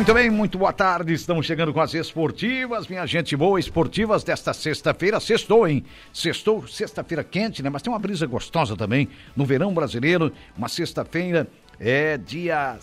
Muito 0.00 0.14
bem, 0.14 0.30
muito 0.30 0.56
boa 0.56 0.72
tarde. 0.72 1.12
Estamos 1.12 1.44
chegando 1.44 1.74
com 1.74 1.80
as 1.80 1.92
esportivas, 1.92 2.88
minha 2.88 3.04
gente 3.04 3.36
boa, 3.36 3.60
esportivas 3.60 4.24
desta 4.24 4.54
sexta-feira. 4.54 5.20
Sextou, 5.20 5.68
hein? 5.68 5.84
Sextou, 6.10 6.66
sexta-feira 6.66 7.22
quente, 7.22 7.62
né? 7.62 7.68
Mas 7.68 7.82
tem 7.82 7.92
uma 7.92 7.98
brisa 7.98 8.26
gostosa 8.26 8.74
também 8.74 9.10
no 9.36 9.44
verão 9.44 9.74
brasileiro. 9.74 10.32
Uma 10.56 10.70
sexta-feira 10.70 11.46
é 11.78 12.16
dia 12.16 12.78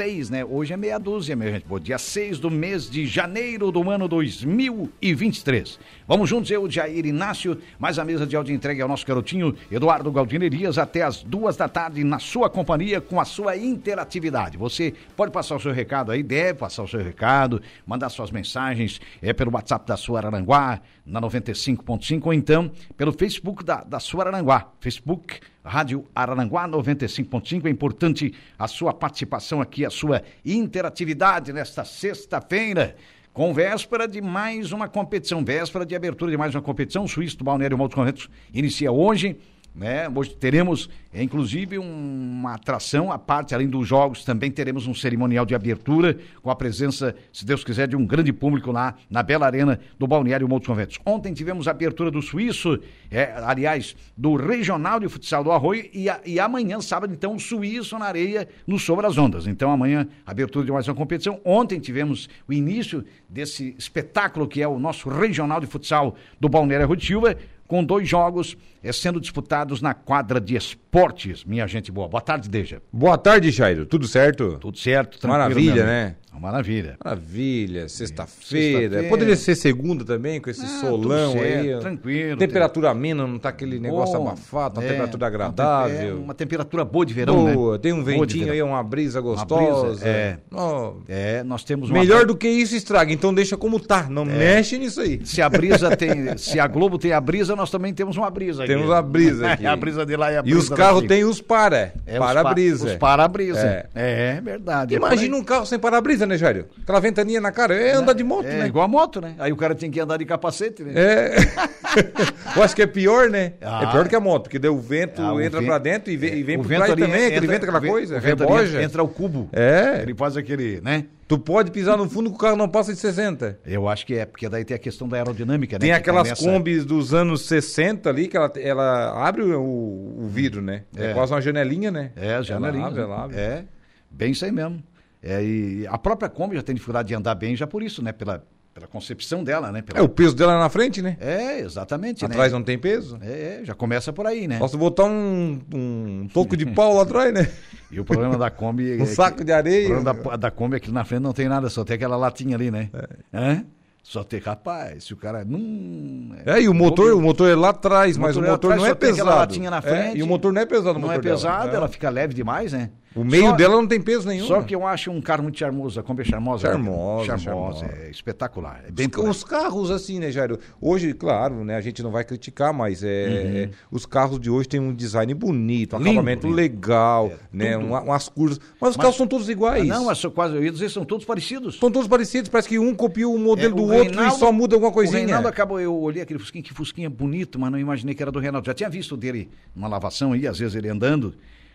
6, 0.00 0.30
né? 0.30 0.42
Hoje 0.42 0.72
é 0.72 0.78
meia 0.78 0.98
dúzia, 0.98 1.36
minha 1.36 1.50
gente. 1.50 1.66
Boa, 1.66 1.78
dia 1.78 1.98
6 1.98 2.38
do 2.38 2.50
mês 2.50 2.88
de 2.88 3.04
janeiro 3.04 3.70
do 3.70 3.90
ano 3.90 4.08
2023. 4.08 5.78
Vamos 6.08 6.26
juntos, 6.26 6.50
eu, 6.50 6.70
Jair 6.70 7.04
Inácio, 7.04 7.60
mais 7.78 7.98
a 7.98 8.04
mesa 8.04 8.26
de 8.26 8.34
áudio 8.34 8.54
entregue 8.54 8.80
ao 8.80 8.88
nosso 8.88 9.06
garotinho 9.06 9.54
Eduardo 9.70 10.10
Galdinerias 10.10 10.78
até 10.78 11.02
as 11.02 11.22
duas 11.22 11.54
da 11.54 11.68
tarde 11.68 12.02
na 12.02 12.18
sua 12.18 12.48
companhia 12.48 12.98
com 12.98 13.20
a 13.20 13.26
sua 13.26 13.58
interatividade. 13.58 14.56
Você 14.56 14.94
pode 15.14 15.32
passar 15.32 15.56
o 15.56 15.60
seu 15.60 15.70
recado 15.70 16.10
aí, 16.10 16.22
deve 16.22 16.60
passar 16.60 16.82
o 16.82 16.88
seu 16.88 17.02
recado, 17.02 17.60
mandar 17.86 18.08
suas 18.08 18.30
mensagens 18.30 19.02
é 19.20 19.34
pelo 19.34 19.52
WhatsApp 19.52 19.86
da 19.86 19.98
sua 19.98 20.20
Aranguá, 20.20 20.80
na 21.04 21.20
95.5, 21.20 22.22
ou 22.24 22.32
então 22.32 22.70
pelo 22.96 23.12
Facebook 23.12 23.62
da, 23.62 23.84
da 23.84 24.00
sua 24.00 24.26
Aranguá, 24.26 24.72
Facebook 24.80 25.40
Rádio 25.64 26.06
Araranguá 26.14 26.68
95.5. 26.68 27.66
É 27.66 27.70
importante 27.70 28.34
a 28.58 28.66
sua 28.66 28.92
participação 28.92 29.60
aqui, 29.60 29.84
a 29.84 29.90
sua 29.90 30.22
interatividade 30.44 31.52
nesta 31.52 31.84
sexta-feira. 31.84 32.96
Com 33.32 33.54
véspera 33.54 34.08
de 34.08 34.20
mais 34.20 34.72
uma 34.72 34.88
competição, 34.88 35.44
véspera 35.44 35.86
de 35.86 35.94
abertura 35.94 36.32
de 36.32 36.36
mais 36.36 36.54
uma 36.54 36.62
competição, 36.62 37.04
o 37.04 37.08
Suíço 37.08 37.38
do 37.38 37.44
Balneário 37.44 37.78
Montes 37.78 37.94
Corretos 37.94 38.28
inicia 38.52 38.90
hoje 38.90 39.36
né? 39.74 40.08
Hoje 40.14 40.34
teremos, 40.34 40.90
é, 41.12 41.22
inclusive, 41.22 41.78
uma 41.78 42.54
atração 42.54 43.12
à 43.12 43.18
parte, 43.18 43.54
além 43.54 43.68
dos 43.68 43.86
jogos, 43.86 44.24
também 44.24 44.50
teremos 44.50 44.86
um 44.86 44.94
cerimonial 44.94 45.46
de 45.46 45.54
abertura 45.54 46.18
com 46.42 46.50
a 46.50 46.56
presença, 46.56 47.14
se 47.32 47.44
Deus 47.44 47.62
quiser, 47.62 47.86
de 47.86 47.96
um 47.96 48.04
grande 48.04 48.32
público 48.32 48.72
lá 48.72 48.94
na 49.08 49.22
Bela 49.22 49.46
Arena 49.46 49.78
do 49.98 50.06
Balneário 50.06 50.48
Montes 50.48 50.66
Conventos. 50.66 50.98
Ontem 51.06 51.32
tivemos 51.32 51.68
a 51.68 51.70
abertura 51.70 52.10
do 52.10 52.20
Suíço, 52.20 52.80
é, 53.10 53.32
aliás, 53.44 53.94
do 54.16 54.34
Regional 54.34 54.98
de 54.98 55.08
Futsal 55.08 55.44
do 55.44 55.52
Arroio 55.52 55.88
e, 55.92 56.08
a, 56.08 56.20
e 56.24 56.40
amanhã, 56.40 56.80
sábado, 56.80 57.12
então, 57.12 57.36
o 57.36 57.40
Suíço 57.40 57.98
na 57.98 58.06
areia 58.06 58.48
no 58.66 58.78
Sobre 58.78 59.06
as 59.06 59.16
Ondas. 59.16 59.46
Então, 59.46 59.70
amanhã, 59.70 60.06
abertura 60.26 60.64
de 60.64 60.72
mais 60.72 60.88
uma 60.88 60.94
competição. 60.94 61.40
Ontem 61.44 61.78
tivemos 61.78 62.28
o 62.48 62.52
início 62.52 63.04
desse 63.28 63.74
espetáculo 63.78 64.48
que 64.48 64.60
é 64.60 64.66
o 64.66 64.78
nosso 64.78 65.08
Regional 65.08 65.60
de 65.60 65.66
Futsal 65.66 66.16
do 66.40 66.48
Balneário 66.48 66.88
Rotilva 66.88 67.36
com 67.70 67.84
dois 67.84 68.08
jogos 68.08 68.56
é, 68.82 68.90
sendo 68.90 69.20
disputados 69.20 69.80
na 69.80 69.94
quadra 69.94 70.40
de 70.40 70.56
esportes. 70.56 71.44
Minha 71.44 71.68
gente 71.68 71.92
boa. 71.92 72.08
Boa 72.08 72.20
tarde, 72.20 72.48
Deja. 72.48 72.82
Boa 72.92 73.16
tarde, 73.16 73.52
Jairo. 73.52 73.86
Tudo 73.86 74.08
certo? 74.08 74.58
Tudo 74.58 74.76
certo, 74.76 75.28
Maravilha, 75.28 75.86
né? 75.86 76.16
Maravilha. 76.38 76.96
Maravilha, 77.04 77.88
sexta-feira. 77.88 78.94
Sexta 78.94 79.08
Poderia 79.08 79.36
ser 79.36 79.54
segunda 79.54 80.04
também, 80.04 80.40
com 80.40 80.48
esse 80.48 80.64
ah, 80.64 80.80
solão 80.80 81.32
certo, 81.32 81.44
aí. 81.44 81.80
Tranquilo. 81.80 82.38
Temperatura 82.38 82.88
tem... 82.88 82.96
amena, 82.96 83.26
não 83.26 83.38
tá 83.38 83.50
aquele 83.50 83.78
negócio 83.78 84.18
Bom, 84.18 84.28
abafado, 84.28 84.80
uma 84.80 84.86
é, 84.86 84.88
temperatura 84.88 85.26
agradável. 85.26 86.08
É 86.08 86.14
uma 86.14 86.34
temperatura 86.34 86.84
boa 86.84 87.04
de 87.04 87.12
verão, 87.12 87.44
né? 87.44 87.52
boa, 87.52 87.72
né? 87.74 87.78
Tem 87.78 87.92
um 87.92 88.02
ventinho 88.02 88.52
aí, 88.52 88.62
uma 88.62 88.82
brisa 88.82 89.20
gostosa. 89.20 89.62
Uma 89.62 89.88
brisa, 89.88 90.08
é. 90.08 90.38
Oh. 90.50 90.94
É, 91.08 91.42
nós 91.42 91.62
temos 91.62 91.90
uma... 91.90 91.98
Melhor 91.98 92.24
do 92.24 92.34
que 92.34 92.48
isso 92.48 92.74
estraga, 92.74 93.12
então 93.12 93.34
deixa 93.34 93.56
como 93.56 93.78
tá, 93.78 94.08
não 94.08 94.22
é. 94.22 94.26
mexe 94.26 94.78
nisso 94.78 95.00
aí. 95.02 95.20
Se 95.24 95.42
a 95.42 95.48
brisa 95.48 95.94
tem, 95.94 96.38
se 96.38 96.58
a 96.58 96.66
Globo 96.66 96.98
tem 96.98 97.12
a 97.12 97.20
brisa, 97.20 97.54
nós 97.54 97.70
também 97.70 97.92
temos 97.92 98.16
uma 98.16 98.30
brisa 98.30 98.64
aqui. 98.64 98.72
Temos 98.72 98.90
a 98.90 99.02
brisa 99.02 99.52
aqui. 99.52 99.66
a 99.66 99.76
brisa 99.76 100.06
de 100.06 100.16
lá 100.16 100.32
e 100.32 100.36
a 100.36 100.42
brisa 100.42 100.56
E 100.56 100.58
os 100.58 100.68
carros 100.68 101.04
têm 101.04 101.24
os 101.24 101.40
para, 101.40 101.92
é, 102.06 102.18
para-brisa. 102.18 102.86
Os 102.86 102.94
para-brisa. 102.94 103.88
É. 103.94 104.36
é 104.36 104.40
verdade. 104.40 104.94
Imagina 104.94 105.36
um 105.36 105.44
carro 105.44 105.66
sem 105.66 105.78
para-brisa, 105.78 106.19
né, 106.26 106.36
Jário? 106.36 106.66
Aquela 106.82 107.00
ventania 107.00 107.40
na 107.40 107.52
cara, 107.52 107.74
é 107.74 107.92
andar 107.92 108.12
de 108.12 108.24
moto, 108.24 108.46
é, 108.46 108.58
né? 108.58 108.66
igual 108.66 108.84
a 108.84 108.88
moto, 108.88 109.20
né? 109.20 109.34
Aí 109.38 109.52
o 109.52 109.56
cara 109.56 109.74
tem 109.74 109.90
que 109.90 110.00
andar 110.00 110.16
de 110.16 110.24
capacete, 110.24 110.82
né? 110.82 110.92
É. 110.96 111.36
Eu 112.56 112.62
acho 112.62 112.74
que 112.74 112.82
é 112.82 112.86
pior, 112.86 113.28
né? 113.28 113.54
Ah. 113.60 113.82
É 113.82 113.90
pior 113.90 114.08
que 114.08 114.14
a 114.14 114.20
moto, 114.20 114.44
porque 114.44 114.58
daí 114.58 114.70
o 114.70 114.78
vento 114.78 115.22
ah, 115.22 115.44
entra 115.44 115.62
para 115.62 115.78
dentro 115.78 116.12
e 116.12 116.16
vem, 116.16 116.34
e 116.34 116.42
vem 116.42 116.58
por 116.58 116.66
trás 116.66 116.90
também, 116.90 117.06
entra, 117.08 117.26
aquele 117.26 117.46
vento, 117.46 117.62
aquela 117.64 117.80
coisa, 117.80 118.20
vento 118.20 118.44
reboja. 118.44 118.82
Entra 118.82 119.02
o 119.02 119.08
cubo. 119.08 119.48
É. 119.52 120.00
Ele 120.02 120.14
faz 120.14 120.36
aquele, 120.36 120.80
né? 120.80 121.06
Tu 121.30 121.38
pode 121.38 121.70
pisar 121.70 121.96
no 121.96 122.10
fundo 122.10 122.28
que 122.28 122.34
o 122.34 122.38
carro 122.38 122.56
não 122.56 122.68
passa 122.68 122.92
de 122.92 122.98
60. 122.98 123.60
Eu 123.64 123.88
acho 123.88 124.04
que 124.04 124.16
é, 124.16 124.26
porque 124.26 124.48
daí 124.48 124.64
tem 124.64 124.74
a 124.74 124.78
questão 124.78 125.08
da 125.08 125.16
aerodinâmica, 125.16 125.76
né? 125.76 125.78
Tem 125.78 125.92
aquelas 125.92 126.24
começa... 126.24 126.44
combis 126.44 126.84
dos 126.84 127.14
anos 127.14 127.42
60 127.42 128.10
ali, 128.10 128.26
que 128.26 128.36
ela, 128.36 128.52
ela 128.56 129.28
abre 129.28 129.42
o, 129.42 129.62
o 129.62 130.28
vidro, 130.28 130.60
né? 130.60 130.82
É. 130.96 131.10
é. 131.10 131.14
quase 131.14 131.32
uma 131.32 131.40
janelinha, 131.40 131.92
né? 131.92 132.10
É, 132.16 132.42
janelinha. 132.42 132.82
Ela 132.82 132.88
abre, 132.88 133.02
ela 133.02 133.24
abre. 133.24 133.36
É, 133.36 133.64
bem 134.10 134.32
isso 134.32 134.44
aí 134.44 134.50
mesmo. 134.50 134.82
É, 135.22 135.42
e 135.42 135.86
a 135.86 135.98
própria 135.98 136.28
Kombi 136.28 136.56
já 136.56 136.62
tem 136.62 136.74
dificuldade 136.74 137.08
de 137.08 137.14
andar 137.14 137.34
bem 137.34 137.54
já 137.54 137.66
por 137.66 137.82
isso, 137.82 138.02
né? 138.02 138.12
Pela, 138.12 138.44
pela 138.72 138.86
concepção 138.86 139.44
dela, 139.44 139.70
né? 139.70 139.82
Pela... 139.82 139.98
É 139.98 140.02
o 140.02 140.08
peso 140.08 140.34
dela 140.34 140.58
na 140.58 140.68
frente, 140.68 141.02
né? 141.02 141.16
É, 141.20 141.60
exatamente. 141.60 142.22
Né? 142.22 142.28
Atrás 142.28 142.52
né? 142.52 142.58
não 142.58 142.64
tem 142.64 142.78
peso? 142.78 143.18
É, 143.20 143.60
já 143.62 143.74
começa 143.74 144.12
por 144.12 144.26
aí, 144.26 144.48
né? 144.48 144.58
Posso 144.58 144.78
botar 144.78 145.04
um, 145.04 145.60
um 145.74 146.28
toco 146.32 146.56
de 146.56 146.64
pau 146.66 146.94
lá 146.94 147.02
atrás, 147.02 147.32
né? 147.32 147.50
E 147.92 147.98
o 147.98 148.04
problema 148.04 148.38
da 148.38 148.48
Kombi. 148.52 148.94
um 149.00 149.02
é 149.02 149.06
saco 149.06 149.38
que, 149.38 149.44
de 149.44 149.52
areia. 149.52 149.86
O 149.86 150.00
problema 150.00 150.14
da, 150.14 150.36
da 150.36 150.50
Kombi 150.52 150.76
é 150.76 150.80
que 150.80 150.92
na 150.92 151.04
frente 151.04 151.22
não 151.22 151.32
tem 151.32 151.48
nada, 151.48 151.68
só 151.68 151.84
tem 151.84 151.96
aquela 151.96 152.16
latinha 152.16 152.54
ali, 152.54 152.70
né? 152.70 152.88
É. 153.32 153.64
Só 154.02 154.24
tem, 154.24 154.40
rapaz, 154.40 155.04
se 155.04 155.12
o 155.12 155.16
cara 155.16 155.44
não. 155.44 156.34
É, 156.46 156.60
e 156.62 156.68
o 156.68 156.74
motor, 156.74 157.12
o 157.12 157.20
motor 157.20 157.50
é 157.50 157.54
lá 157.54 157.68
atrás, 157.68 158.16
mas 158.16 158.36
o 158.36 158.40
motor, 158.40 158.48
o 158.48 158.52
motor 158.52 158.76
não 158.76 158.86
é 158.86 158.94
pesado. 158.94 159.30
Latinha 159.30 159.70
na 159.70 159.82
frente, 159.82 160.16
é, 160.16 160.18
e 160.18 160.22
o 160.22 160.26
motor 160.26 160.52
não 160.52 160.62
é 160.62 160.66
pesado, 160.66 160.98
Não 160.98 161.12
é 161.12 161.18
pesado, 161.18 161.64
dela. 161.66 161.76
ela 161.76 161.88
fica 161.88 162.08
leve 162.08 162.32
demais, 162.32 162.72
né? 162.72 162.90
O 163.14 163.24
meio 163.24 163.48
só, 163.48 163.56
dela 163.56 163.74
não 163.74 163.88
tem 163.88 164.00
peso 164.00 164.28
nenhum. 164.28 164.46
Só 164.46 164.62
que 164.62 164.72
eu 164.72 164.86
acho 164.86 165.10
um 165.10 165.20
carro 165.20 165.42
muito 165.42 165.58
charmoso, 165.58 165.98
a 165.98 166.02
Kombi 166.02 166.22
é 166.22 166.24
charmosa. 166.24 166.68
Charmosa, 166.68 167.26
charmosa, 167.26 167.44
charmosa. 167.44 167.86
É 167.86 168.10
espetacular. 168.10 168.84
É 168.86 168.90
bem 168.92 169.08
os, 169.16 169.38
os, 169.38 169.44
carros, 169.44 169.90
assim, 169.90 170.20
né, 170.20 170.30
Jairo? 170.30 170.60
Hoje, 170.80 171.12
claro, 171.12 171.64
né, 171.64 171.74
a 171.74 171.80
gente 171.80 172.04
não 172.04 172.12
vai 172.12 172.22
criticar, 172.22 172.72
mas 172.72 173.02
é, 173.02 173.06
uhum. 173.06 173.56
é 173.56 173.70
os 173.90 174.06
carros 174.06 174.38
de 174.38 174.48
hoje 174.48 174.68
têm 174.68 174.78
um 174.78 174.94
design 174.94 175.34
bonito, 175.34 175.96
um 175.96 175.98
lindo, 175.98 176.10
acabamento 176.10 176.46
lindo. 176.46 176.56
legal, 176.56 177.32
é, 177.32 177.38
né, 177.52 177.76
uma, 177.76 178.00
umas 178.00 178.28
curvas. 178.28 178.60
Mas 178.80 178.90
os 178.90 178.96
mas, 178.96 179.02
carros 179.02 179.16
são 179.16 179.26
todos 179.26 179.48
iguais. 179.48 179.88
Não, 179.88 180.04
mas 180.04 180.24
quase, 180.26 180.54
eu 180.54 180.62
ia 180.62 180.70
dizer, 180.70 180.88
são 180.88 181.04
todos 181.04 181.26
parecidos. 181.26 181.80
São 181.80 181.90
todos 181.90 182.06
parecidos, 182.06 182.48
parece 182.48 182.68
que 182.68 182.78
um 182.78 182.94
copiou 182.94 183.34
o 183.34 183.38
modelo 183.38 183.74
é, 183.74 183.76
do 183.76 183.82
outro 183.82 184.04
Reinaldo, 184.04 184.36
e 184.36 184.38
só 184.38 184.52
muda 184.52 184.76
alguma 184.76 184.92
coisinha. 184.92 185.22
O 185.22 185.26
Reinaldo 185.26 185.48
acabou, 185.48 185.80
eu 185.80 185.96
olhei 185.96 186.22
aquele 186.22 186.38
Fusquinha, 186.38 186.62
que 186.62 186.72
Fusquinha 186.72 187.10
bonito, 187.10 187.58
mas 187.58 187.72
não 187.72 187.78
imaginei 187.78 188.14
que 188.14 188.22
era 188.22 188.30
do 188.30 188.38
Reinaldo. 188.38 188.66
Já 188.66 188.74
tinha 188.74 188.88
visto 188.88 189.16
dele 189.16 189.50
numa 189.74 189.88
lavação 189.88 190.32
aí, 190.32 190.46
às 190.46 190.60
vezes 190.60 190.76
ele 190.76 190.88
andando. 190.88 191.34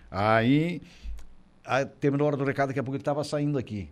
Aí 0.09 0.81
ah, 1.65 1.85
terminou 1.85 2.25
a 2.25 2.27
hora 2.29 2.37
do 2.37 2.43
recado, 2.43 2.69
daqui 2.69 2.79
a 2.79 2.83
pouco 2.83 2.95
ele 2.95 3.01
estava 3.01 3.23
saindo 3.23 3.57
aqui. 3.57 3.89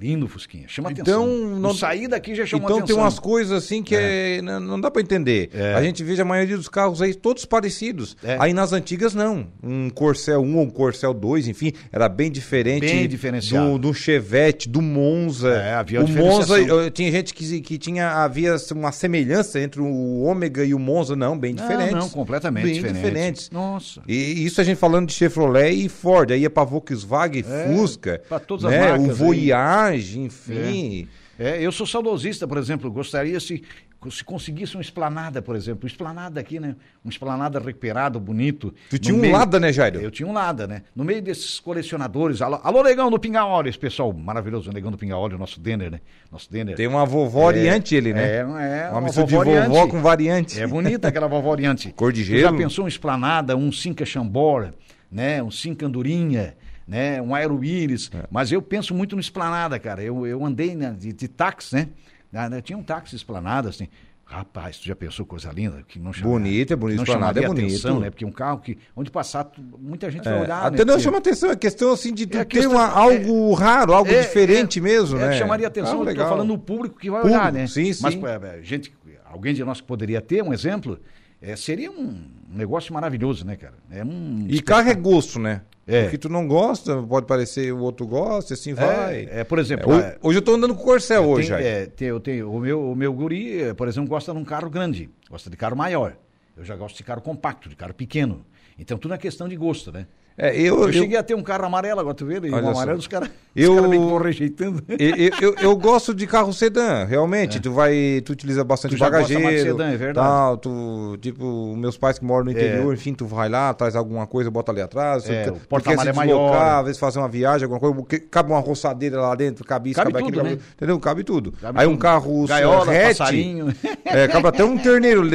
Lindo 0.00 0.26
Fusquinha, 0.28 0.66
chama 0.68 0.90
então, 0.90 1.22
atenção. 1.22 1.58
Não, 1.60 1.74
sair 1.74 2.08
daqui 2.08 2.34
já 2.34 2.44
chamou 2.44 2.66
então 2.66 2.78
atenção. 2.78 2.96
Então 2.96 2.96
tem 2.96 3.04
umas 3.04 3.18
coisas 3.18 3.52
assim 3.52 3.82
que 3.82 3.94
é. 3.94 4.38
É, 4.38 4.42
não, 4.42 4.60
não, 4.60 4.80
dá 4.80 4.90
para 4.90 5.00
entender. 5.00 5.50
É. 5.54 5.74
A 5.74 5.82
gente 5.82 6.02
vê 6.02 6.20
a 6.20 6.24
maioria 6.24 6.56
dos 6.56 6.68
carros 6.68 7.00
aí 7.00 7.14
todos 7.14 7.44
parecidos. 7.44 8.16
É. 8.22 8.36
Aí 8.40 8.52
nas 8.52 8.72
antigas 8.72 9.14
não. 9.14 9.46
Um 9.62 9.88
Corcel 9.90 10.40
1 10.40 10.56
ou 10.56 10.64
um 10.64 10.70
Corcel 10.70 11.14
2, 11.14 11.48
enfim, 11.48 11.72
era 11.92 12.08
bem 12.08 12.30
diferente. 12.30 12.86
Bem 12.86 13.08
diferenciado. 13.08 13.72
Do, 13.72 13.78
do 13.78 13.94
Chevette, 13.94 14.68
do 14.68 14.82
Monza. 14.82 15.50
É, 15.50 15.74
havia 15.74 16.02
o 16.02 16.08
Monza, 16.08 16.56
tinha 16.92 17.10
gente 17.10 17.32
que, 17.32 17.60
que 17.60 17.78
tinha 17.78 18.10
havia 18.10 18.56
uma 18.72 18.92
semelhança 18.92 19.60
entre 19.60 19.80
o 19.80 20.22
Ômega 20.22 20.64
e 20.64 20.74
o 20.74 20.78
Monza, 20.78 21.14
não, 21.14 21.38
bem 21.38 21.54
diferentes. 21.54 21.92
Não, 21.92 22.00
não 22.00 22.08
completamente 22.08 22.64
bem 22.64 22.74
diferentes. 22.74 23.02
diferentes. 23.02 23.50
Nossa. 23.50 24.00
E 24.06 24.44
isso 24.44 24.60
a 24.60 24.64
gente 24.64 24.76
falando 24.76 25.06
de 25.08 25.14
Chevrolet 25.14 25.72
e 25.72 25.88
Ford, 25.88 26.30
aí 26.30 26.44
é 26.44 26.48
para 26.48 26.64
Volkswagen, 26.64 27.44
é, 27.48 27.68
Fusca, 27.68 28.22
para 28.28 28.40
todas 28.40 28.70
né? 28.70 28.80
as 28.80 28.98
marcas. 28.98 29.08
O 29.08 29.14
Voyage, 29.14 29.83
aí. 29.84 30.18
enfim. 30.18 31.08
É, 31.38 31.60
eu 31.60 31.72
sou 31.72 31.86
saudosista, 31.86 32.46
por 32.46 32.58
exemplo, 32.58 32.90
gostaria 32.90 33.40
se, 33.40 33.62
se 34.10 34.24
conseguisse 34.24 34.76
uma 34.76 34.82
esplanada, 34.82 35.42
por 35.42 35.56
exemplo, 35.56 35.86
esplanada 35.86 36.38
aqui, 36.38 36.60
né? 36.60 36.76
Uma 37.04 37.10
esplanada 37.10 37.58
recuperado, 37.58 38.20
bonito. 38.20 38.72
Tu 38.88 38.98
tinha 38.98 39.14
um 39.14 39.18
meio... 39.18 39.32
Lada, 39.32 39.58
né, 39.58 39.72
Jairo? 39.72 40.00
Eu 40.00 40.12
tinha 40.12 40.28
um 40.28 40.32
Lada, 40.32 40.66
né? 40.68 40.82
No 40.94 41.04
meio 41.04 41.20
desses 41.20 41.58
colecionadores. 41.58 42.40
Alô, 42.40 42.60
alô 42.62 42.82
Negão 42.84 43.10
do 43.10 43.18
Pinga 43.18 43.44
Olhos, 43.44 43.76
pessoal. 43.76 44.12
Maravilhoso, 44.12 44.70
Negão 44.70 44.92
do 44.92 44.98
Pinga 44.98 45.16
Olhos, 45.16 45.38
nosso 45.38 45.58
Denner, 45.58 45.90
né? 45.90 46.00
Nosso 46.30 46.50
Denner. 46.52 46.76
Tem 46.76 46.86
uma 46.86 47.04
vovó 47.04 47.42
é, 47.42 47.46
oriente 47.46 47.96
ele, 47.96 48.12
né? 48.12 48.36
É, 48.36 48.36
é. 48.38 48.44
Uma, 48.44 48.90
uma 48.92 49.00
mistura 49.00 49.26
de 49.26 49.34
vovó 49.34 49.88
com 49.88 50.00
variante. 50.00 50.60
É 50.60 50.66
bonita 50.66 51.08
aquela 51.08 51.26
vovó 51.26 51.50
oriente. 51.50 51.92
Cor 51.96 52.12
de 52.12 52.22
gelo. 52.22 52.38
Tu 52.38 52.42
já 52.42 52.52
pensou 52.52 52.84
uma 52.84 52.88
esplanada, 52.88 53.56
um 53.56 53.72
Cinca 53.72 54.04
Chambora, 54.04 54.72
né? 55.10 55.42
Um 55.42 55.50
Cinca 55.50 55.84
Andorinha 55.84 56.54
né? 56.86 57.20
Um 57.22 57.34
aeroíris. 57.34 58.10
É. 58.14 58.24
Mas 58.30 58.52
eu 58.52 58.60
penso 58.62 58.94
muito 58.94 59.14
no 59.16 59.20
esplanada, 59.20 59.78
cara. 59.78 60.02
Eu, 60.02 60.26
eu 60.26 60.44
andei 60.44 60.74
né, 60.74 60.94
de, 60.98 61.12
de 61.12 61.28
táxi, 61.28 61.74
né? 61.76 61.88
Ah? 62.32 62.60
Tinha 62.60 62.76
um 62.78 62.82
táxi 62.82 63.14
esplanada, 63.16 63.68
assim. 63.68 63.88
Rapaz, 64.26 64.78
tu 64.78 64.86
já 64.86 64.96
pensou 64.96 65.26
coisa 65.26 65.52
linda? 65.52 65.84
Que 65.86 65.98
não 65.98 66.10
chama, 66.10 66.30
bonita, 66.30 66.72
é 66.72 66.76
bonito, 66.76 66.96
não 66.96 67.04
esplanada 67.04 67.38
é 67.40 67.46
bonito. 67.46 67.66
atenção, 67.66 68.00
né? 68.00 68.08
Porque 68.10 68.24
um 68.24 68.32
carro 68.32 68.58
que, 68.58 68.78
onde 68.96 69.10
passar, 69.10 69.44
tu- 69.44 69.60
muita 69.78 70.10
gente 70.10 70.24
vai 70.24 70.38
É, 70.38 70.40
olhar, 70.42 70.64
até 70.66 70.78
né? 70.84 70.92
não 70.92 70.98
chama 70.98 71.18
atenção, 71.18 71.50
é 71.50 71.56
questão 71.56 71.92
assim 71.92 72.12
de 72.12 72.26
tu 72.26 72.38
É 72.38 72.44
ter 72.44 72.66
uma- 72.66 72.88
algo 72.88 73.52
raro, 73.52 73.92
algo 73.92 74.10
É, 74.10 74.22
diferente 74.22 74.78
é, 74.78 74.82
mesmo, 74.82 75.18
é, 75.18 75.28
né? 75.28 75.38
chamaria 75.38 75.66
atenção, 75.68 75.92
Ah, 75.92 75.96
eu 75.96 75.98
tô 75.98 76.04
legal. 76.06 76.28
falando 76.30 76.48
do 76.48 76.58
público 76.58 76.98
que 76.98 77.10
vai 77.10 77.20
Público, 77.20 77.38
olhar, 77.38 77.52
né? 77.52 77.66
sim, 77.66 77.92
Mas 78.00 78.14
sim. 78.14 78.22
é, 78.26 78.62
gente, 78.62 78.94
alguém 79.26 79.52
de 79.52 79.62
nós 79.62 79.82
que 79.82 79.86
poderia 79.86 80.22
ter 80.22 80.42
um 80.42 80.54
exemplo, 80.54 80.98
é, 81.46 81.56
seria 81.56 81.90
um 81.90 82.22
negócio 82.48 82.92
maravilhoso, 82.94 83.44
né, 83.46 83.56
cara? 83.56 83.74
É 83.90 84.04
um 84.04 84.46
E 84.48 84.60
carro 84.62 84.88
é 84.88 84.94
gosto, 84.94 85.38
né? 85.38 85.62
É. 85.86 86.06
O 86.06 86.10
que 86.10 86.16
tu 86.16 86.30
não 86.30 86.48
gosta, 86.48 87.02
pode 87.02 87.26
parecer 87.26 87.70
o 87.72 87.78
outro 87.80 88.06
gosta, 88.06 88.54
assim 88.54 88.72
vai. 88.72 89.26
É, 89.30 89.40
é, 89.40 89.44
por 89.44 89.58
exemplo, 89.58 89.92
é, 89.92 90.16
hoje 90.22 90.38
eu 90.38 90.42
tô 90.42 90.54
andando 90.54 90.74
com 90.74 90.80
o 90.80 90.84
Corcel 90.84 91.22
hoje, 91.24 91.48
tem, 91.48 91.58
Jair. 91.58 91.66
é, 91.66 92.04
eu 92.04 92.18
tenho, 92.20 92.50
o, 92.50 92.58
meu, 92.58 92.92
o 92.92 92.96
meu 92.96 93.12
guri, 93.12 93.60
eh, 93.60 93.74
por 93.74 93.86
exemplo, 93.86 94.08
gosta 94.08 94.32
de 94.32 94.38
um 94.38 94.44
carro 94.44 94.70
grande, 94.70 95.10
gosta 95.28 95.50
de 95.50 95.56
carro 95.58 95.76
maior. 95.76 96.16
Eu 96.56 96.64
já 96.64 96.74
gosto 96.74 96.96
de 96.96 97.04
carro 97.04 97.20
compacto, 97.20 97.68
de 97.68 97.76
carro 97.76 97.92
pequeno. 97.92 98.46
Então 98.78 98.96
tudo 98.96 99.12
é 99.12 99.18
questão 99.18 99.46
de 99.46 99.56
gosto, 99.56 99.92
né? 99.92 100.06
É, 100.36 100.50
eu, 100.60 100.78
Eu, 100.80 100.86
eu, 100.88 100.92
cheguei 100.92 101.16
a 101.16 101.22
ter 101.22 101.34
um 101.36 101.42
carro 101.44 101.64
amarelo, 101.64 102.00
agora 102.00 102.14
tu 102.14 102.26
vê, 102.26 102.40
e 102.42 102.50
só. 102.50 102.56
amarelo 102.56 102.98
os 102.98 103.06
caras 103.06 103.30
Eu- 103.54 103.76
cara 103.76 103.86
meio 103.86 104.18
que 104.18 104.24
rejeitando. 104.24 104.82
eu, 104.88 105.16
eu- 105.40 105.54
eu- 105.62 105.76
gosto 105.78 106.12
de 106.12 106.26
carro 106.26 106.52
sedã, 106.52 107.04
realmente. 107.04 107.60
Tu 107.60 107.70
vai, 107.70 108.20
tu 108.24 108.32
utiliza 108.32 108.64
bastante 108.64 108.94
É. 108.94 108.98
Tu 108.98 109.00
bagageiro. 109.00 109.44
mais 109.44 109.62
sedã, 109.62 109.86
é 109.92 109.96
verdade. 109.96 110.26
Tal, 110.26 110.56
tu, 110.56 111.16
tipo, 111.20 111.76
meus 111.76 111.96
pais 111.96 112.18
que 112.18 112.24
moram 112.24 112.46
no 112.46 112.50
interior, 112.50 112.92
enfim, 112.92 113.14
tu 113.14 113.26
vai 113.26 113.48
lá, 113.48 113.72
traz 113.74 113.94
alguma 113.94 114.26
coisa, 114.26 114.50
bota 114.50 114.72
ali 114.72 114.80
atrás. 114.80 115.30
É, 115.30 115.44
tu, 115.44 115.52
o 115.70 115.78
tu 115.78 115.84
quer 115.84 115.98
se 116.00 116.08
é 116.08 116.12
deslocar, 116.12 116.26
maior. 116.26 116.78
às 116.80 116.84
vezes 116.86 116.98
fazer 116.98 117.20
uma 117.20 117.28
viagem, 117.28 117.62
alguma 117.70 117.78
coisa, 117.78 118.24
cabe 118.28 118.50
uma 118.50 118.58
roçadeira 118.60 119.20
lá 119.20 119.36
dentro, 119.36 119.64
cabe 119.64 119.90
isso, 119.90 120.00
Cabe 120.00 120.12
cabe, 120.12 120.24
tudo, 120.24 120.40
aquilo, 120.40 120.56
né? 120.56 120.62
entendeu? 120.76 120.98
Cabe 120.98 121.22
tudo. 121.22 121.52
Cabe 121.52 121.78
Aí 121.80 121.86
um 121.86 121.96
carro 121.96 122.44
Gaiola, 122.48 122.90
hatch, 122.92 123.18
passarinho. 123.18 123.72
É, 124.04 124.26
cabe 124.26 124.48
até 124.48 124.64
um 124.64 124.76
terneiro. 124.76 125.22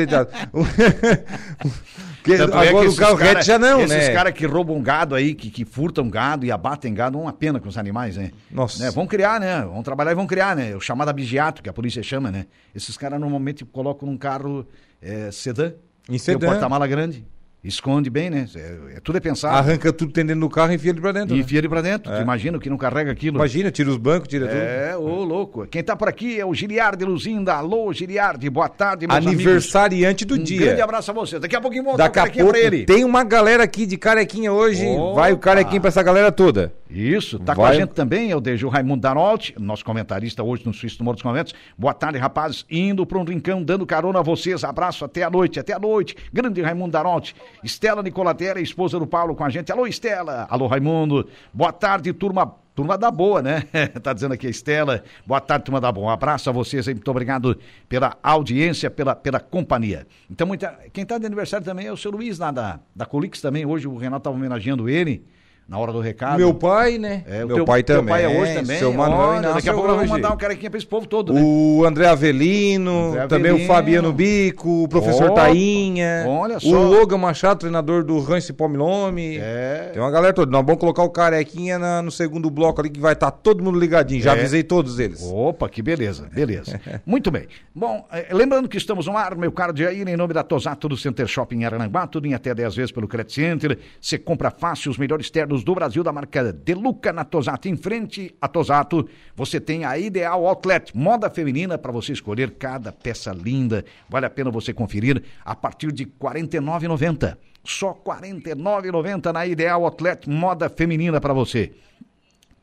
Porque 2.21 2.37
Tanto 2.37 2.57
é 2.57 2.69
agora 2.69 2.89
o 2.89 2.95
carro 2.95 3.17
cara- 3.17 3.41
já 3.41 3.57
não, 3.57 3.79
esses 3.79 3.89
né? 3.89 3.97
Esses 3.99 4.13
caras 4.13 4.33
que 4.33 4.45
roubam 4.45 4.81
gado 4.81 5.15
aí, 5.15 5.33
que, 5.33 5.49
que 5.49 5.63
furtam 5.63 6.09
gado 6.09 6.45
e 6.45 6.51
abatem 6.51 6.93
gado, 6.93 7.17
é 7.17 7.21
uma 7.21 7.33
pena 7.33 7.59
com 7.59 7.69
os 7.69 7.77
animais, 7.77 8.17
né? 8.17 8.31
Nossa. 8.51 8.83
Né? 8.83 8.91
Vão 8.91 9.07
criar, 9.07 9.39
né? 9.39 9.61
Vão 9.61 9.81
trabalhar 9.81 10.11
e 10.11 10.15
vão 10.15 10.27
criar, 10.27 10.55
né? 10.55 10.75
O 10.75 10.81
chamado 10.81 11.09
abigeato, 11.09 11.63
que 11.63 11.69
a 11.69 11.73
polícia 11.73 12.03
chama, 12.03 12.29
né? 12.29 12.45
Esses 12.75 12.97
caras 12.97 13.19
normalmente 13.19 13.63
colocam 13.63 14.07
num 14.07 14.17
carro 14.17 14.67
é, 15.01 15.31
sedã. 15.31 15.73
Em 16.07 16.11
Tem 16.13 16.19
sedã. 16.19 16.47
o 16.47 16.49
porta-mala 16.51 16.87
grande. 16.87 17.25
Esconde 17.61 18.09
bem, 18.09 18.29
né? 18.29 18.47
É, 18.55 18.95
é- 18.95 18.99
tudo 19.01 19.17
é 19.17 19.19
pensado. 19.19 19.53
Arranca 19.57 19.91
tudo 19.91 20.13
tem 20.13 20.25
dentro 20.25 20.39
do 20.39 20.49
carro 20.49 20.71
e 20.71 20.75
enfia 20.75 20.91
ele 20.91 21.01
pra 21.01 21.11
dentro. 21.11 21.35
E 21.35 21.37
né? 21.39 21.43
enfia 21.43 21.57
ele 21.57 21.67
pra 21.67 21.81
dentro. 21.81 22.09
Tu 22.09 22.21
imagina 22.21 22.57
o 22.57 22.61
que 22.61 22.69
não 22.69 22.77
carrega 22.77 23.11
aquilo. 23.11 23.35
Imagina, 23.35 23.69
tira 23.69 23.89
os 23.89 23.97
bancos, 23.97 24.29
tira 24.29 24.47
tudo. 24.47 24.57
É, 24.57 24.95
ô 24.95 25.23
louco. 25.25 25.67
Quem 25.67 25.83
tá 25.83 25.93
por 25.93 26.07
aqui 26.07 26.39
é 26.39 26.45
o 26.45 26.53
Giliardi 26.53 27.03
Luzinda. 27.03 27.55
Alô, 27.55 27.91
Giliardi. 27.91 28.49
Boa 28.49 28.69
tarde, 28.69 29.05
meus 29.05 29.17
amigos. 29.17 29.33
Aniversariante 29.45 30.23
do 30.23 30.35
Um 30.35 30.43
dia. 30.43 30.67
grande 30.67 30.81
abraço 30.81 31.11
a 31.11 31.13
vocês. 31.13 31.41
Daqui 31.41 31.55
a 31.55 31.59
pouquinho 31.59 31.83
vamos 31.83 31.97
Daqui 31.97 32.15
dar 32.15 32.27
a 32.27 32.29
um 32.29 32.31
pouco 32.33 32.49
pra 32.51 32.59
ele. 32.59 32.85
tem 32.85 33.03
uma 33.03 33.25
galera 33.25 33.63
aqui 33.63 33.85
de 33.85 33.97
carequinha 33.97 34.53
hoje. 34.53 34.85
Opa! 34.85 35.19
Vai 35.19 35.33
o 35.33 35.37
carequinha 35.37 35.81
pra 35.81 35.89
essa 35.89 36.01
galera 36.01 36.31
toda. 36.31 36.73
Isso, 36.89 37.37
tá 37.39 37.53
com 37.53 37.61
Vai. 37.61 37.75
a 37.75 37.79
gente 37.79 37.89
também, 37.89 38.31
é 38.31 38.35
o 38.35 38.39
Deju 38.41 38.67
Raimundo 38.67 39.01
Danolt, 39.01 39.51
nosso 39.59 39.85
comentarista 39.85 40.41
hoje 40.41 40.65
no 40.65 40.73
Suíço 40.73 40.97
do 40.97 41.03
Morro 41.03 41.15
dos 41.15 41.21
Conventos. 41.21 41.53
Boa 41.77 41.93
tarde, 41.93 42.17
rapazes. 42.17 42.65
Indo 42.67 43.05
para 43.05 43.19
um 43.19 43.23
rincão, 43.23 43.61
dando 43.61 43.85
carona 43.85 44.19
a 44.19 44.23
vocês. 44.23 44.63
Abraço 44.63 45.05
até 45.05 45.21
a 45.21 45.29
noite, 45.29 45.59
até 45.59 45.73
a 45.73 45.77
noite. 45.77 46.15
Grande 46.33 46.61
Raimundo 46.61 46.91
Danolt. 46.93 47.33
Estela 47.63 48.01
Nicolatera, 48.01 48.61
esposa 48.61 48.99
do 48.99 49.07
Paulo 49.07 49.35
com 49.35 49.43
a 49.43 49.49
gente. 49.49 49.71
Alô, 49.71 49.85
Estela. 49.85 50.47
Alô, 50.49 50.67
Raimundo. 50.67 51.27
Boa 51.53 51.71
tarde, 51.71 52.11
turma. 52.13 52.55
Turma 52.75 52.97
da 52.97 53.11
boa, 53.11 53.41
né? 53.41 53.63
tá 54.01 54.13
dizendo 54.13 54.33
aqui 54.33 54.47
a 54.47 54.49
Estela. 54.49 55.03
Boa 55.25 55.41
tarde, 55.41 55.65
turma 55.65 55.81
da 55.81 55.91
boa. 55.91 56.07
Um 56.07 56.09
abraço 56.09 56.49
a 56.49 56.53
vocês 56.53 56.87
aí. 56.87 56.93
Muito 56.93 57.11
obrigado 57.11 57.59
pela 57.89 58.17
audiência, 58.23 58.89
pela, 58.89 59.13
pela 59.13 59.39
companhia. 59.39 60.07
Então, 60.31 60.47
muita... 60.47 60.79
quem 60.93 61.05
tá 61.05 61.17
de 61.17 61.25
aniversário 61.25 61.65
também 61.65 61.87
é 61.87 61.91
o 61.91 61.97
seu 61.97 62.09
Luiz, 62.09 62.39
lá 62.39 62.51
da, 62.51 62.79
da 62.95 63.05
Colix 63.05 63.41
também. 63.41 63.65
Hoje 63.65 63.85
o 63.85 63.97
Renato 63.97 64.23
tava 64.23 64.35
homenageando 64.37 64.87
ele 64.87 65.25
na 65.69 65.77
hora 65.77 65.93
do 65.93 65.99
recado. 66.01 66.37
Meu 66.39 66.51
pai, 66.53 66.97
né? 66.97 67.23
É, 67.27 67.43
o 67.43 67.47
Meu 67.47 67.57
teu, 67.57 67.65
pai 67.65 67.83
também. 67.83 68.07
pai 68.07 68.25
é 68.25 68.27
hoje 68.41 68.53
também. 68.55 68.79
Seu 68.79 68.91
Manuel 68.91 69.19
Olha, 69.19 69.37
Inácio 69.37 69.55
daqui 69.55 69.69
a 69.69 69.73
pouco 69.73 69.87
nós 69.87 69.95
vamos 69.97 70.11
mandar 70.11 70.33
um 70.33 70.37
carequinha 70.37 70.69
pra 70.71 70.77
esse 70.79 70.87
povo 70.87 71.05
todo, 71.05 71.31
né? 71.31 71.41
O 71.43 71.83
André 71.85 72.07
Avelino, 72.07 73.09
André 73.11 73.27
também 73.27 73.51
o 73.51 73.55
Avelino. 73.55 73.73
Fabiano 73.73 74.11
Bico, 74.13 74.83
o 74.83 74.87
professor 74.87 75.25
Opa, 75.31 75.41
Tainha, 75.43 76.25
olha 76.27 76.57
o 76.57 76.59
só. 76.59 76.69
Logan 76.83 77.17
Machado, 77.19 77.59
treinador 77.59 78.03
do 78.03 78.19
Rancho 78.19 78.53
Pomilome. 78.53 79.37
É. 79.37 79.91
Tem 79.93 80.01
uma 80.01 80.09
galera 80.11 80.33
toda. 80.33 80.51
Nós 80.51 80.65
vamos 80.65 80.79
colocar 80.79 81.03
o 81.03 81.09
carequinha 81.09 81.77
na- 81.77 82.01
no 82.01 82.09
segundo 82.11 82.49
bloco 82.49 82.81
ali 82.81 82.89
que 82.89 82.99
vai 82.99 83.13
estar 83.13 83.29
todo 83.29 83.63
mundo 83.63 83.77
ligadinho. 83.79 84.21
Já 84.23 84.35
É. 84.35 84.39
avisei 84.39 84.63
todos 84.63 84.97
eles. 84.99 85.21
Opa, 85.31 85.69
que 85.69 85.81
beleza, 85.83 86.27
beleza. 86.33 86.79
Muito 87.05 87.29
bem. 87.29 87.47
Bom, 87.75 88.07
eh, 88.11 88.27
lembrando 88.31 88.67
que 88.67 88.77
estamos 88.77 89.05
no 89.05 89.15
ar, 89.15 89.35
meu 89.35 89.51
caro 89.51 89.75
Jair, 89.77 90.07
em 90.07 90.17
nome 90.17 90.33
da 90.33 90.41
Tosato 90.43 90.89
do 90.89 90.97
Center 90.97 91.27
Shopping 91.27 91.63
Arananguá, 91.63 92.07
tudo 92.07 92.25
em 92.27 92.33
até 92.33 92.55
10 92.55 92.75
vezes 92.75 92.91
pelo 92.91 93.07
Credit 93.07 93.33
Center. 93.33 93.77
Você 94.01 94.17
compra 94.17 94.49
fácil 94.49 94.89
os 94.89 94.97
melhores 94.97 95.29
ternos 95.29 95.58
do 95.63 95.75
Brasil 95.75 96.03
da 96.03 96.11
marca 96.11 96.51
Deluca 96.51 97.13
na 97.13 97.23
Tosato. 97.23 97.67
Em 97.67 97.75
frente 97.75 98.35
à 98.41 98.47
Tosato, 98.47 99.07
você 99.35 99.59
tem 99.59 99.85
a 99.85 99.97
Ideal 99.97 100.45
Outlet, 100.45 100.95
moda 100.95 101.29
feminina 101.29 101.77
para 101.77 101.91
você 101.91 102.13
escolher 102.13 102.51
cada 102.51 102.91
peça 102.91 103.31
linda. 103.31 103.85
Vale 104.09 104.25
a 104.25 104.29
pena 104.29 104.51
você 104.51 104.73
conferir 104.73 105.23
a 105.43 105.55
partir 105.55 105.91
de 105.91 106.03
R$ 106.03 106.11
49,90. 106.19 107.37
Só 107.63 107.91
R$ 107.91 107.99
49,90 108.05 109.33
na 109.33 109.45
Ideal 109.45 109.83
Outlet, 109.85 110.29
moda 110.29 110.69
feminina 110.69 111.19
para 111.19 111.33
você. 111.33 111.71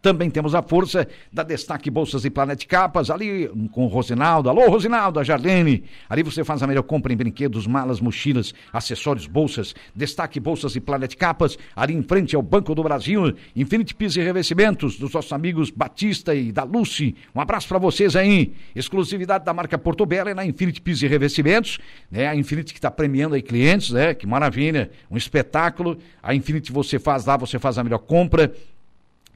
Também 0.07 0.31
temos 0.31 0.55
a 0.55 0.63
força 0.63 1.09
da 1.33 1.43
Destaque 1.43 1.91
Bolsas 1.91 2.25
e 2.25 2.31
Planet 2.31 2.65
Capas, 2.67 3.11
ali 3.11 3.49
com 3.73 3.87
o 3.87 3.89
Rosinaldo. 3.89 4.49
Alô, 4.49 4.69
Rosinaldo, 4.69 5.19
a 5.19 5.25
Jardine. 5.25 5.83
Ali 6.09 6.23
você 6.23 6.45
faz 6.45 6.63
a 6.63 6.67
melhor 6.69 6.85
compra 6.85 7.13
em 7.13 7.17
brinquedos, 7.17 7.67
malas, 7.67 7.99
mochilas, 7.99 8.55
acessórios, 8.73 9.27
bolsas. 9.27 9.75
Destaque 9.97 10.39
Bolsas 10.39 10.77
e 10.77 10.81
Planet 10.81 11.13
Capas, 11.17 11.59
ali 11.75 11.93
em 11.93 12.05
frente 12.05 12.37
ao 12.37 12.43
Banco 12.43 12.73
do 12.73 12.85
Brasil. 12.85 13.35
Infinity 13.57 13.97
Pisos 13.97 14.17
e 14.19 14.21
Revestimentos, 14.21 14.97
dos 14.97 15.13
nossos 15.13 15.33
amigos 15.33 15.71
Batista 15.71 16.33
e 16.37 16.53
da 16.53 16.63
Lucy. 16.63 17.17
Um 17.35 17.41
abraço 17.41 17.67
para 17.67 17.79
vocês 17.79 18.15
aí. 18.15 18.53
Exclusividade 18.77 19.45
da 19.45 19.53
marca 19.53 19.77
Porto 19.77 20.07
Belo 20.07 20.29
é 20.29 20.35
na 20.35 20.47
Infinity 20.47 20.81
Pisos 20.81 21.03
e 21.03 21.09
Revestimentos. 21.09 21.81
Né? 22.09 22.29
A 22.29 22.37
Infinity 22.37 22.73
que 22.73 22.79
está 22.79 22.93
premiando 22.93 23.35
aí 23.35 23.43
clientes, 23.43 23.91
né? 23.91 24.15
Que 24.15 24.25
maravilha. 24.25 24.89
Um 25.11 25.17
espetáculo. 25.17 25.99
A 26.23 26.33
Infinity 26.33 26.71
você 26.71 26.97
faz 26.97 27.27
lá, 27.27 27.37
você 27.37 27.59
faz 27.59 27.77
a 27.77 27.83
melhor 27.83 27.99
compra 27.99 28.53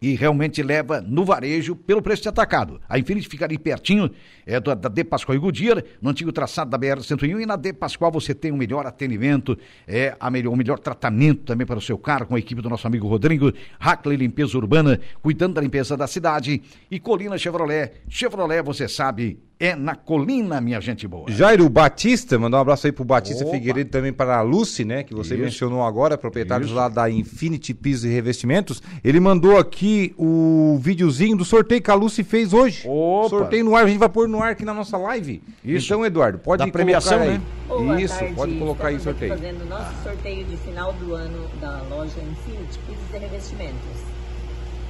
e 0.02 0.14
realmente 0.14 0.62
leva 0.62 1.00
no 1.02 1.26
varejo 1.26 1.76
pelo 1.76 2.00
preço 2.00 2.22
de 2.22 2.28
atacado. 2.30 2.80
A 2.88 2.98
Infinity 2.98 3.28
fica 3.28 3.44
ali 3.44 3.58
pertinho 3.58 4.10
é, 4.46 4.58
da, 4.58 4.74
da 4.74 4.88
De 4.88 5.04
Pascoal 5.04 5.36
e 5.36 5.38
Goodyear, 5.38 5.84
no 6.00 6.08
antigo 6.08 6.32
traçado 6.32 6.70
da 6.70 6.78
BR-101 6.78 7.42
e 7.42 7.46
na 7.46 7.56
De 7.56 7.72
Pascoal 7.74 8.10
você 8.10 8.34
tem 8.34 8.50
o 8.50 8.56
melhor 8.56 8.86
atendimento, 8.86 9.58
é, 9.86 10.16
a 10.18 10.30
melhor, 10.30 10.52
o 10.52 10.56
melhor 10.56 10.78
tratamento 10.78 11.42
também 11.44 11.66
para 11.66 11.78
o 11.78 11.82
seu 11.82 11.98
carro 11.98 12.26
com 12.26 12.34
a 12.34 12.38
equipe 12.38 12.62
do 12.62 12.70
nosso 12.70 12.86
amigo 12.86 13.06
Rodrigo, 13.06 13.52
Hackley 13.78 14.16
Limpeza 14.16 14.56
Urbana, 14.56 14.98
cuidando 15.20 15.54
da 15.54 15.60
limpeza 15.60 15.96
da 15.96 16.06
cidade 16.06 16.62
e 16.90 16.98
Colina 16.98 17.36
Chevrolet. 17.36 17.92
Chevrolet, 18.08 18.62
você 18.62 18.88
sabe, 18.88 19.38
é 19.60 19.76
na 19.76 19.94
Colina, 19.94 20.58
minha 20.58 20.80
gente 20.80 21.06
boa. 21.06 21.30
Jairo 21.30 21.68
Batista, 21.68 22.38
mandar 22.38 22.56
um 22.56 22.60
abraço 22.62 22.86
aí 22.86 22.92
pro 22.92 23.04
Batista 23.04 23.44
Opa. 23.44 23.52
Figueiredo 23.52 23.90
também 23.90 24.10
para 24.10 24.38
a 24.38 24.40
Lucy, 24.42 24.86
né? 24.86 25.02
Que 25.02 25.14
você 25.14 25.34
Isso. 25.34 25.42
mencionou 25.44 25.82
agora, 25.84 26.16
proprietários 26.16 26.68
Isso. 26.70 26.76
lá 26.76 26.88
da 26.88 27.10
Infinity 27.10 27.74
Pisos 27.74 28.06
e 28.06 28.08
Revestimentos. 28.08 28.82
Ele 29.04 29.20
mandou 29.20 29.58
aqui 29.58 30.14
o 30.16 30.78
videozinho 30.80 31.36
do 31.36 31.44
sorteio 31.44 31.82
que 31.82 31.90
a 31.90 31.94
Lucy 31.94 32.24
fez 32.24 32.54
hoje. 32.54 32.88
Opa. 32.88 33.28
Sorteio 33.28 33.62
no 33.66 33.76
ar, 33.76 33.84
a 33.84 33.88
gente 33.88 33.98
vai 33.98 34.08
pôr 34.08 34.26
no 34.26 34.42
ar 34.42 34.52
aqui 34.52 34.64
na 34.64 34.72
nossa 34.72 34.96
live. 34.96 35.42
Isso. 35.62 35.86
Então, 35.86 36.06
Eduardo, 36.06 36.38
pode 36.38 36.64
Da 36.64 36.72
premiação, 36.72 37.18
colocar 37.18 37.32
aí. 37.32 37.38
né? 37.38 37.44
Boa 37.68 38.00
Isso, 38.02 38.18
tarde. 38.18 38.34
pode 38.34 38.58
colocar 38.58 38.88
aí 38.88 38.96
o 38.96 39.00
sorteio. 39.00 39.36
fazendo 39.36 39.62
o 39.62 39.66
nosso 39.66 40.02
sorteio 40.02 40.44
de 40.46 40.56
final 40.56 40.92
do 40.94 41.14
ano 41.14 41.46
da 41.60 41.82
loja 41.90 42.14
Infinity 42.18 42.78
Pisos 42.86 43.04
e 43.14 43.18
Revestimentos. 43.18 44.00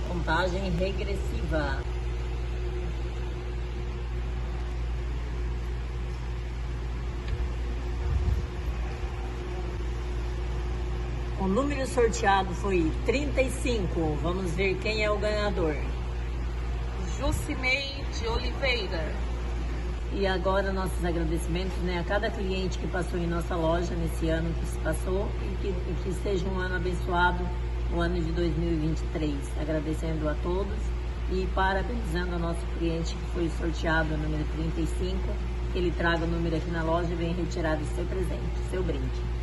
Contagem 0.08 0.70
regressiva. 0.78 1.78
O 11.40 11.48
número 11.48 11.86
sorteado 11.86 12.52
foi 12.56 12.92
35. 13.06 14.18
Vamos 14.22 14.52
ver 14.52 14.76
quem 14.76 15.02
é 15.02 15.10
o 15.10 15.16
ganhador. 15.16 15.74
Jucinei 17.18 18.04
de 18.12 18.28
Oliveira. 18.28 19.10
E 20.12 20.26
agora 20.26 20.70
nossos 20.70 21.02
agradecimentos 21.02 21.78
né, 21.78 21.98
a 21.98 22.04
cada 22.04 22.30
cliente 22.30 22.78
que 22.78 22.86
passou 22.88 23.18
em 23.18 23.26
nossa 23.26 23.56
loja 23.56 23.94
nesse 23.94 24.28
ano 24.28 24.52
que 24.52 24.66
se 24.66 24.78
passou 24.80 25.30
e 25.40 25.56
que, 25.62 25.68
e 25.68 25.96
que 26.04 26.12
seja 26.22 26.46
um 26.46 26.58
ano 26.58 26.76
abençoado, 26.76 27.42
o 27.94 28.00
ano 28.00 28.20
de 28.20 28.30
2023. 28.32 29.34
Agradecendo 29.62 30.28
a 30.28 30.34
todos 30.42 30.78
e 31.32 31.48
parabenizando 31.54 32.36
o 32.36 32.38
nosso 32.38 32.66
cliente 32.78 33.14
que 33.14 33.26
foi 33.32 33.50
sorteado 33.58 34.12
o 34.12 34.18
número 34.18 34.44
35, 34.56 35.16
que 35.72 35.78
ele 35.78 35.90
traga 35.92 36.22
o 36.22 36.28
número 36.28 36.54
aqui 36.54 36.70
na 36.70 36.82
loja 36.82 37.10
e 37.10 37.16
venha 37.16 37.34
retirar 37.34 37.78
o 37.78 37.84
seu 37.96 38.04
presente, 38.04 38.58
seu 38.70 38.82
brinde. 38.82 39.39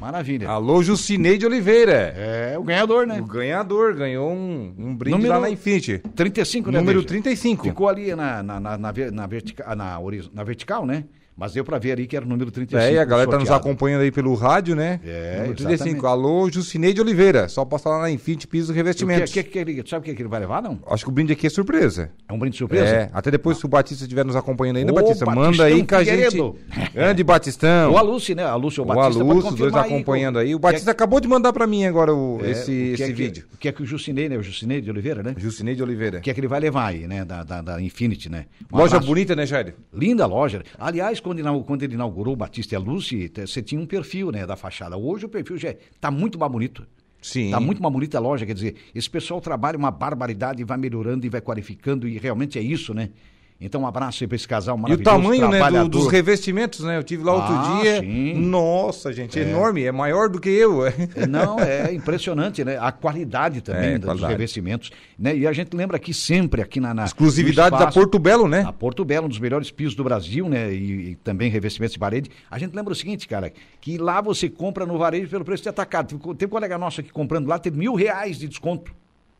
Maravilha. 0.00 0.48
Alô, 0.48 0.82
Jucineide 0.82 1.46
Oliveira. 1.46 2.12
É 2.16 2.58
o 2.58 2.62
ganhador, 2.62 3.06
né? 3.06 3.18
O 3.20 3.24
ganhador 3.24 3.94
ganhou 3.94 4.30
um, 4.30 4.74
um 4.78 4.94
brinde 4.94 5.16
Número- 5.16 5.34
lá 5.34 5.40
na 5.40 5.50
Infinity. 5.50 5.98
35, 6.14 6.70
né? 6.70 6.78
Número 6.78 6.98
Deja? 7.00 7.08
35. 7.08 7.64
Ficou 7.64 7.88
ali 7.88 8.14
na, 8.14 8.42
na, 8.42 8.60
na, 8.60 8.78
na, 8.78 8.92
ver- 8.92 9.10
na 9.10 9.26
vertica- 9.26 9.74
na 9.74 9.98
na 10.34 10.44
vertical, 10.44 10.84
né? 10.84 11.04
Mas 11.38 11.52
deu 11.52 11.62
para 11.64 11.78
ver 11.78 11.92
ali 11.92 12.06
que 12.06 12.16
era 12.16 12.24
o 12.24 12.28
número 12.28 12.50
35. 12.50 12.82
É, 12.82 12.94
e 12.94 12.98
a 12.98 13.04
galera 13.04 13.30
tá 13.30 13.38
nos 13.38 13.50
acompanhando 13.50 14.00
aí 14.00 14.10
pelo 14.10 14.34
rádio, 14.34 14.74
né? 14.74 14.98
É, 15.04 15.32
Número 15.40 15.52
exatamente. 15.52 15.64
35. 15.66 16.06
Alô, 16.06 16.50
Jucineide 16.50 16.98
Oliveira. 16.98 17.46
Só 17.46 17.62
passar 17.62 17.90
lá 17.90 18.00
na 18.00 18.10
Infinity 18.10 18.46
Piso 18.46 18.70
O 18.70 18.74
que, 18.74 18.78
Revestimentos. 18.78 19.30
que, 19.30 19.42
que 19.42 19.58
ele, 19.58 19.84
sabe 19.86 20.00
o 20.00 20.04
que, 20.04 20.14
que 20.14 20.22
ele 20.22 20.30
vai 20.30 20.40
levar, 20.40 20.62
não? 20.62 20.78
Acho 20.88 21.04
que 21.04 21.10
o 21.10 21.12
brinde 21.12 21.34
aqui 21.34 21.46
é 21.46 21.50
surpresa. 21.50 22.10
É 22.26 22.32
um 22.32 22.38
brinde 22.38 22.56
surpresa? 22.56 22.86
É, 22.86 23.10
até 23.12 23.30
depois 23.30 23.58
se 23.58 23.66
o 23.66 23.68
Batista 23.68 24.04
estiver 24.04 24.24
nos 24.24 24.34
acompanhando 24.34 24.78
ainda, 24.78 24.92
Ô, 24.92 24.94
Batista, 24.94 25.26
manda 25.26 25.42
Batistão 25.42 25.66
aí 25.66 25.84
que 25.84 25.94
a 25.94 26.02
gente. 26.04 26.54
Grande 26.94 27.22
Batistão. 27.22 27.92
O 27.92 27.98
Alúcio, 27.98 28.34
né? 28.34 28.42
Alúcio 28.44 28.82
ou 28.82 28.90
O 28.90 28.94
Batista 28.94 29.18
pode 29.22 29.30
Alúcio, 29.30 29.50
os 29.52 29.56
dois 29.58 29.74
aí, 29.74 29.80
acompanhando 29.80 30.36
o- 30.36 30.38
aí. 30.38 30.54
O 30.54 30.58
Batista 30.58 30.90
acabou 30.90 31.20
de 31.20 31.28
mandar 31.28 31.52
pra 31.52 31.66
mim 31.66 31.84
agora 31.84 32.14
o- 32.14 32.40
é, 32.42 32.50
esse, 32.52 32.70
o 32.70 32.74
que 32.74 32.92
esse 32.94 33.02
é 33.02 33.06
que- 33.08 33.12
vídeo. 33.12 33.44
O 33.52 33.58
que 33.58 33.68
é 33.68 33.72
que 33.72 33.82
o 33.82 33.86
Jucinei, 33.86 34.26
né? 34.30 34.38
O 34.38 34.42
Jucinei 34.42 34.80
de 34.80 34.90
Oliveira, 34.90 35.22
né? 35.22 35.34
Jucineide 35.36 35.82
Oliveira. 35.82 36.18
O 36.18 36.20
que 36.22 36.30
é 36.30 36.34
que 36.34 36.40
ele 36.40 36.48
vai 36.48 36.60
levar 36.60 36.86
aí, 36.86 37.06
né? 37.06 37.26
Da, 37.26 37.42
da, 37.44 37.60
da 37.60 37.82
Infinity, 37.82 38.30
né? 38.30 38.46
Um 38.72 38.78
Loja 38.78 38.96
abraço. 38.96 39.06
bonita, 39.06 39.36
né, 39.36 39.44
Jair? 39.44 39.74
Linda 39.92 40.24
loja. 40.24 40.62
Aliás, 40.78 41.20
quando, 41.34 41.64
quando 41.64 41.82
ele 41.82 41.94
inaugurou 41.94 42.34
o 42.34 42.36
Batista 42.36 42.74
e 42.74 42.76
a 42.76 42.78
Lucy, 42.78 43.28
te- 43.28 43.46
você 43.46 43.60
tinha 43.62 43.80
um 43.80 43.86
perfil, 43.86 44.30
né, 44.30 44.46
da 44.46 44.54
fachada. 44.56 44.96
Hoje 44.96 45.26
o 45.26 45.28
perfil 45.28 45.56
já 45.58 45.70
é- 45.70 45.78
tá 46.00 46.10
muito 46.10 46.38
mais 46.38 46.50
bonito. 46.52 46.86
Sim. 47.20 47.50
Tá 47.50 47.58
muito 47.58 47.82
mais 47.82 47.92
bonita 47.92 48.18
a 48.18 48.20
loja, 48.20 48.46
quer 48.46 48.54
dizer, 48.54 48.76
esse 48.94 49.10
pessoal 49.10 49.40
trabalha 49.40 49.76
uma 49.76 49.90
barbaridade 49.90 50.62
e 50.62 50.64
vai 50.64 50.76
melhorando 50.78 51.26
e 51.26 51.28
vai 51.28 51.40
qualificando 51.40 52.06
e 52.06 52.18
realmente 52.18 52.58
é 52.58 52.62
isso, 52.62 52.94
né? 52.94 53.10
Então 53.58 53.80
um 53.80 53.86
abraço 53.86 54.22
aí 54.22 54.28
pra 54.28 54.36
esse 54.36 54.46
casal 54.46 54.76
E 54.76 54.78
o 54.78 54.82
maravilhoso. 54.82 55.16
tamanho, 55.16 55.48
né, 55.48 55.70
do- 55.82 55.88
dos 55.88 56.08
revestimentos, 56.08 56.80
né? 56.80 56.98
Eu 56.98 57.02
tive 57.02 57.24
lá 57.24 57.32
outro 57.32 57.54
Ah, 57.54 57.78
dia. 57.80 58.00
sim. 58.00 58.34
Nossa, 58.34 59.10
gente, 59.14 59.38
é 59.38 59.42
enorme, 59.48 59.82
é 59.84 59.90
maior 59.90 60.28
do 60.28 60.38
que 60.38 60.50
eu. 60.50 60.80
Não, 61.26 61.58
é 61.58 61.90
impressionante, 61.94 62.62
né? 62.62 62.76
A 62.78 62.92
qualidade 62.92 63.62
também 63.62 63.92
É, 63.94 63.98
dos 63.98 64.04
qualidade. 64.04 64.32
revestimentos. 64.32 64.90
Né? 65.18 65.34
E 65.38 65.46
a 65.46 65.52
gente 65.54 65.74
lembra 65.74 65.96
aqui 65.96 66.12
sempre, 66.12 66.60
aqui 66.60 66.80
na. 66.80 66.92
na 66.92 67.04
Exclusividade 67.06 67.70
no 67.70 67.78
da 67.78 67.84
espaço, 67.84 67.98
Porto 67.98 68.18
Belo, 68.18 68.46
né? 68.46 68.62
A 68.66 68.72
Porto 68.74 69.04
Belo, 69.06 69.24
um 69.24 69.28
dos 69.30 69.38
melhores 69.38 69.70
pisos 69.70 69.94
do 69.94 70.04
Brasil, 70.04 70.48
né? 70.50 70.70
E, 70.74 71.12
e 71.12 71.14
também 71.16 71.50
revestimentos 71.50 71.94
de 71.94 71.98
parede. 71.98 72.30
A 72.50 72.58
gente 72.58 72.74
lembra 72.76 72.92
o 72.92 72.96
seguinte, 72.96 73.26
cara, 73.26 73.50
que 73.80 73.96
lá 73.96 74.20
você 74.20 74.50
compra 74.50 74.84
no 74.84 74.98
varejo 74.98 75.30
pelo 75.30 75.46
preço 75.46 75.62
de 75.62 75.70
atacado. 75.70 76.08
Teve, 76.08 76.34
teve 76.34 76.46
um 76.46 76.54
colega 76.54 76.76
nosso 76.76 77.00
aqui 77.00 77.10
comprando 77.10 77.46
lá, 77.46 77.58
teve 77.58 77.78
mil 77.78 77.94
reais 77.94 78.38
de 78.38 78.46
desconto. 78.48 78.92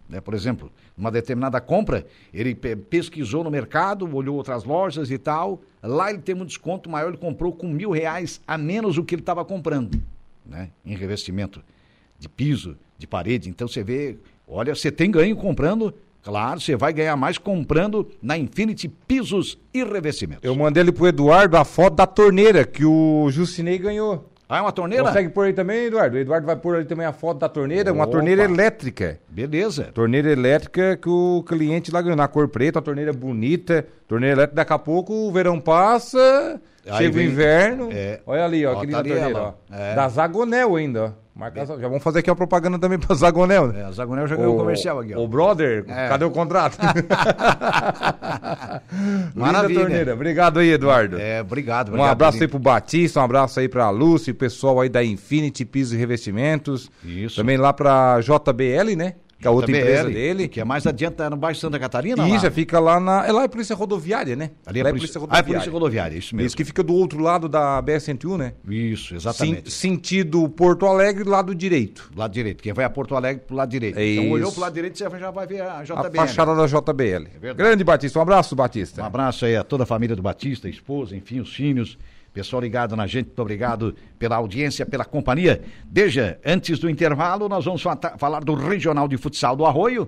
Né? 0.09 0.21
Por 0.21 0.35
exemplo, 0.35 0.71
uma 0.97 1.11
determinada 1.11 1.61
compra, 1.61 2.07
ele 2.33 2.55
pe- 2.55 2.77
pesquisou 2.77 3.43
no 3.43 3.51
mercado, 3.51 4.09
olhou 4.15 4.37
outras 4.37 4.63
lojas 4.65 5.11
e 5.11 5.19
tal. 5.19 5.61
Lá 5.83 6.11
ele 6.11 6.21
teve 6.21 6.41
um 6.41 6.45
desconto 6.45 6.89
maior, 6.89 7.09
ele 7.09 7.17
comprou 7.17 7.53
com 7.53 7.67
mil 7.69 7.91
reais 7.91 8.41
a 8.47 8.57
menos 8.57 8.97
do 8.97 9.05
que 9.05 9.15
ele 9.15 9.23
estava 9.23 9.45
comprando, 9.45 10.01
né? 10.45 10.71
Em 10.85 10.95
revestimento 10.97 11.61
de 12.19 12.29
piso, 12.29 12.77
de 12.97 13.07
parede. 13.07 13.49
Então 13.49 13.67
você 13.67 13.83
vê, 13.83 14.17
olha, 14.47 14.75
você 14.75 14.91
tem 14.93 15.11
ganho 15.11 15.35
comprando. 15.37 15.93
Claro, 16.23 16.61
você 16.61 16.75
vai 16.75 16.93
ganhar 16.93 17.15
mais 17.17 17.39
comprando 17.39 18.11
na 18.21 18.37
Infinity 18.37 18.89
Pisos 18.89 19.57
e 19.73 19.85
Revestimentos. 19.85 20.43
Eu 20.43 20.57
mandei 20.57 20.83
ali 20.83 20.91
pro 20.91 21.07
Eduardo 21.07 21.57
a 21.57 21.65
foto 21.65 21.95
da 21.95 22.07
torneira 22.07 22.65
que 22.65 22.85
o 22.85 23.29
Jucinei 23.31 23.79
ganhou. 23.79 24.29
Ah, 24.49 24.59
é 24.59 24.61
uma 24.61 24.71
torneira? 24.71 25.03
Consegue 25.05 25.29
pôr 25.31 25.47
aí 25.47 25.53
também, 25.53 25.87
Eduardo? 25.87 26.17
O 26.17 26.21
Eduardo 26.21 26.47
vai 26.47 26.55
pôr 26.55 26.77
ali 26.77 26.85
também 26.85 27.05
a 27.05 27.13
foto 27.13 27.39
da 27.39 27.49
torneira, 27.49 27.93
uma 27.93 28.05
Opa. 28.05 28.13
torneira 28.13 28.45
elétrica. 28.45 29.19
Beleza. 29.29 29.91
Torneira 29.93 30.31
elétrica 30.31 30.97
que 30.97 31.09
o 31.09 31.43
cliente 31.47 31.91
lá 31.91 32.01
ganhou 32.01 32.17
na 32.17 32.29
cor 32.29 32.47
preta, 32.49 32.79
uma 32.79 32.85
torneira 32.85 33.13
bonita. 33.13 33.85
Torneira 34.07 34.37
elétrica, 34.37 34.55
daqui 34.57 34.73
a 34.73 34.79
pouco 34.79 35.13
o 35.13 35.33
verão 35.33 35.61
passa, 35.61 36.61
Aí 36.87 36.97
chega 36.99 37.11
o 37.11 37.13
vem- 37.15 37.27
inverno. 37.27 37.89
é. 37.93 38.21
Olha 38.25 38.45
ali, 38.45 38.65
ó, 38.65 38.75
Ó, 38.77 38.81
que 38.81 38.87
tá 38.87 39.03
linda 39.03 39.15
torneira, 39.17 39.43
ó. 39.43 39.53
é. 39.75 39.95
Da 39.97 40.09
Zagonel 40.09 40.77
ainda, 40.77 41.05
ó. 41.07 41.26
Marca, 41.37 41.67
Já 41.67 41.75
vamos 41.77 42.03
fazer 42.03 42.21
aqui 42.21 42.31
uma 42.31 42.37
propaganda 42.37 42.79
também 42.79 42.99
pra 42.99 43.15
Zagonel, 43.15 43.69
né? 43.69 43.81
É, 43.81 43.85
a 43.85 43.93
Zagonel 43.93 44.27
já 44.27 44.37
ganhou 44.37 44.55
o 44.55 44.59
comercial 44.59 45.01
aqui, 45.01 45.15
ó. 45.15 45.19
Ô, 45.21 45.29
brother, 45.29 45.85
É. 45.87 46.09
cadê 46.09 46.25
o 46.25 46.31
contrato? 46.31 46.79
Maravilha. 49.35 49.81
Torneira. 49.81 50.15
Obrigado 50.15 50.59
aí, 50.61 50.71
Eduardo. 50.73 51.19
É, 51.19 51.43
obrigado. 51.43 51.89
Um 51.89 51.93
obrigado, 51.93 52.13
abraço 52.13 52.43
aí 52.43 52.49
pro 52.49 52.59
Batista, 52.59 53.21
um 53.21 53.25
abraço 53.25 53.61
aí 53.61 53.69
pra 53.69 53.91
Lúcia, 53.91 54.33
pessoal 54.33 54.81
aí 54.81 54.89
da 54.89 55.05
Infinity 55.05 55.67
Pisos 55.67 55.93
e 55.93 55.97
Revestimentos. 55.99 56.91
Isso. 57.05 57.37
Também 57.37 57.59
lá 57.59 57.71
pra 57.73 58.19
JBL, 58.21 58.97
né? 58.97 59.15
Que 59.39 59.47
é 59.47 59.49
a 59.49 59.53
outra 59.53 59.71
JBL, 59.71 59.81
empresa 59.81 60.11
dele. 60.11 60.49
Que 60.49 60.61
é 60.61 60.65
mais 60.65 60.87
adiante, 60.87 61.15
tá 61.15 61.29
no 61.29 61.37
bairro 61.37 61.59
Santa 61.59 61.79
Catarina. 61.79 62.27
Isso, 62.29 62.45
lá. 62.47 62.51
fica 62.51 62.81
lá 62.81 62.99
na. 62.99 63.27
É 63.27 63.33
lá 63.33 63.43
é 63.45 63.49
Polícia 63.49 63.77
Rodoviária, 63.77 64.35
né? 64.35 64.51
Ali 64.65 64.81
é 64.81 64.83
lá 64.83 64.89
a 64.89 64.93
polícia, 64.93 65.21
ah, 65.29 65.39
é 65.39 65.43
polícia 65.43 65.71
rodoviária, 65.71 66.17
isso 66.17 66.35
mesmo. 66.35 66.47
Isso 66.47 66.57
que 66.57 66.65
fica 66.65 66.83
do 66.83 66.95
outro 66.95 67.21
lado 67.21 67.49
da 67.49 67.83
BR-101, 67.83 68.39
né? 68.39 68.55
Isso, 68.67 69.09
Sim- 69.09 69.17
exatamente. 69.17 69.71
sentido 69.71 70.49
Porto 70.49 70.87
Alegre, 70.87 71.25
lado 71.25 71.55
direito. 71.55 72.11
Lado 72.17 72.33
direito. 72.33 72.63
Quem 72.63 72.73
vai 72.73 72.85
a 72.85 72.91
Porto 72.91 73.15
Alegre 73.15 73.45
pro 73.47 73.57
lado 73.57 73.69
direito. 73.69 73.99
É 73.99 74.07
então 74.07 74.31
olhou 74.31 74.47
isso. 74.49 74.53
pro 74.53 74.63
lado 74.63 74.73
direito, 74.75 74.97
você 74.97 75.19
já 75.19 75.31
vai 75.31 75.47
ver 75.47 75.61
a 75.61 75.79
A 75.81 75.83
JBL. 75.85 76.17
fachada 76.17 76.55
da 76.55 76.67
JBL. 76.67 77.29
É. 77.43 77.55
Grande 77.55 77.85
Batista, 77.85 78.19
um 78.19 78.23
abraço, 78.23 78.57
Batista. 78.57 79.03
Um 79.03 79.07
abraço 79.07 79.45
aí 79.45 79.55
a 79.55 79.63
toda 79.63 79.83
a 79.83 79.87
família 79.87 80.17
do 80.17 80.23
Batista, 80.23 80.67
a 80.67 80.71
esposa, 80.71 81.15
enfim, 81.15 81.41
os 81.41 81.55
filhos. 81.55 81.99
Pessoal 82.37 82.61
ligado 82.61 82.95
na 82.95 83.07
gente, 83.07 83.29
muito 83.29 83.41
obrigado 83.41 83.97
pela 84.19 84.37
audiência, 84.37 84.85
pela 84.85 85.07
companhia. 85.07 85.63
Deja, 85.87 86.39
antes 86.45 86.79
do 86.79 86.91
intervalo, 86.91 87.49
nós 87.49 87.65
vamos 87.65 87.81
fa- 87.81 87.97
falar 88.19 88.45
do 88.45 88.53
Regional 88.53 89.09
de 89.09 89.17
Futsal 89.17 89.57
do 89.57 89.65
Arroio. 89.65 90.07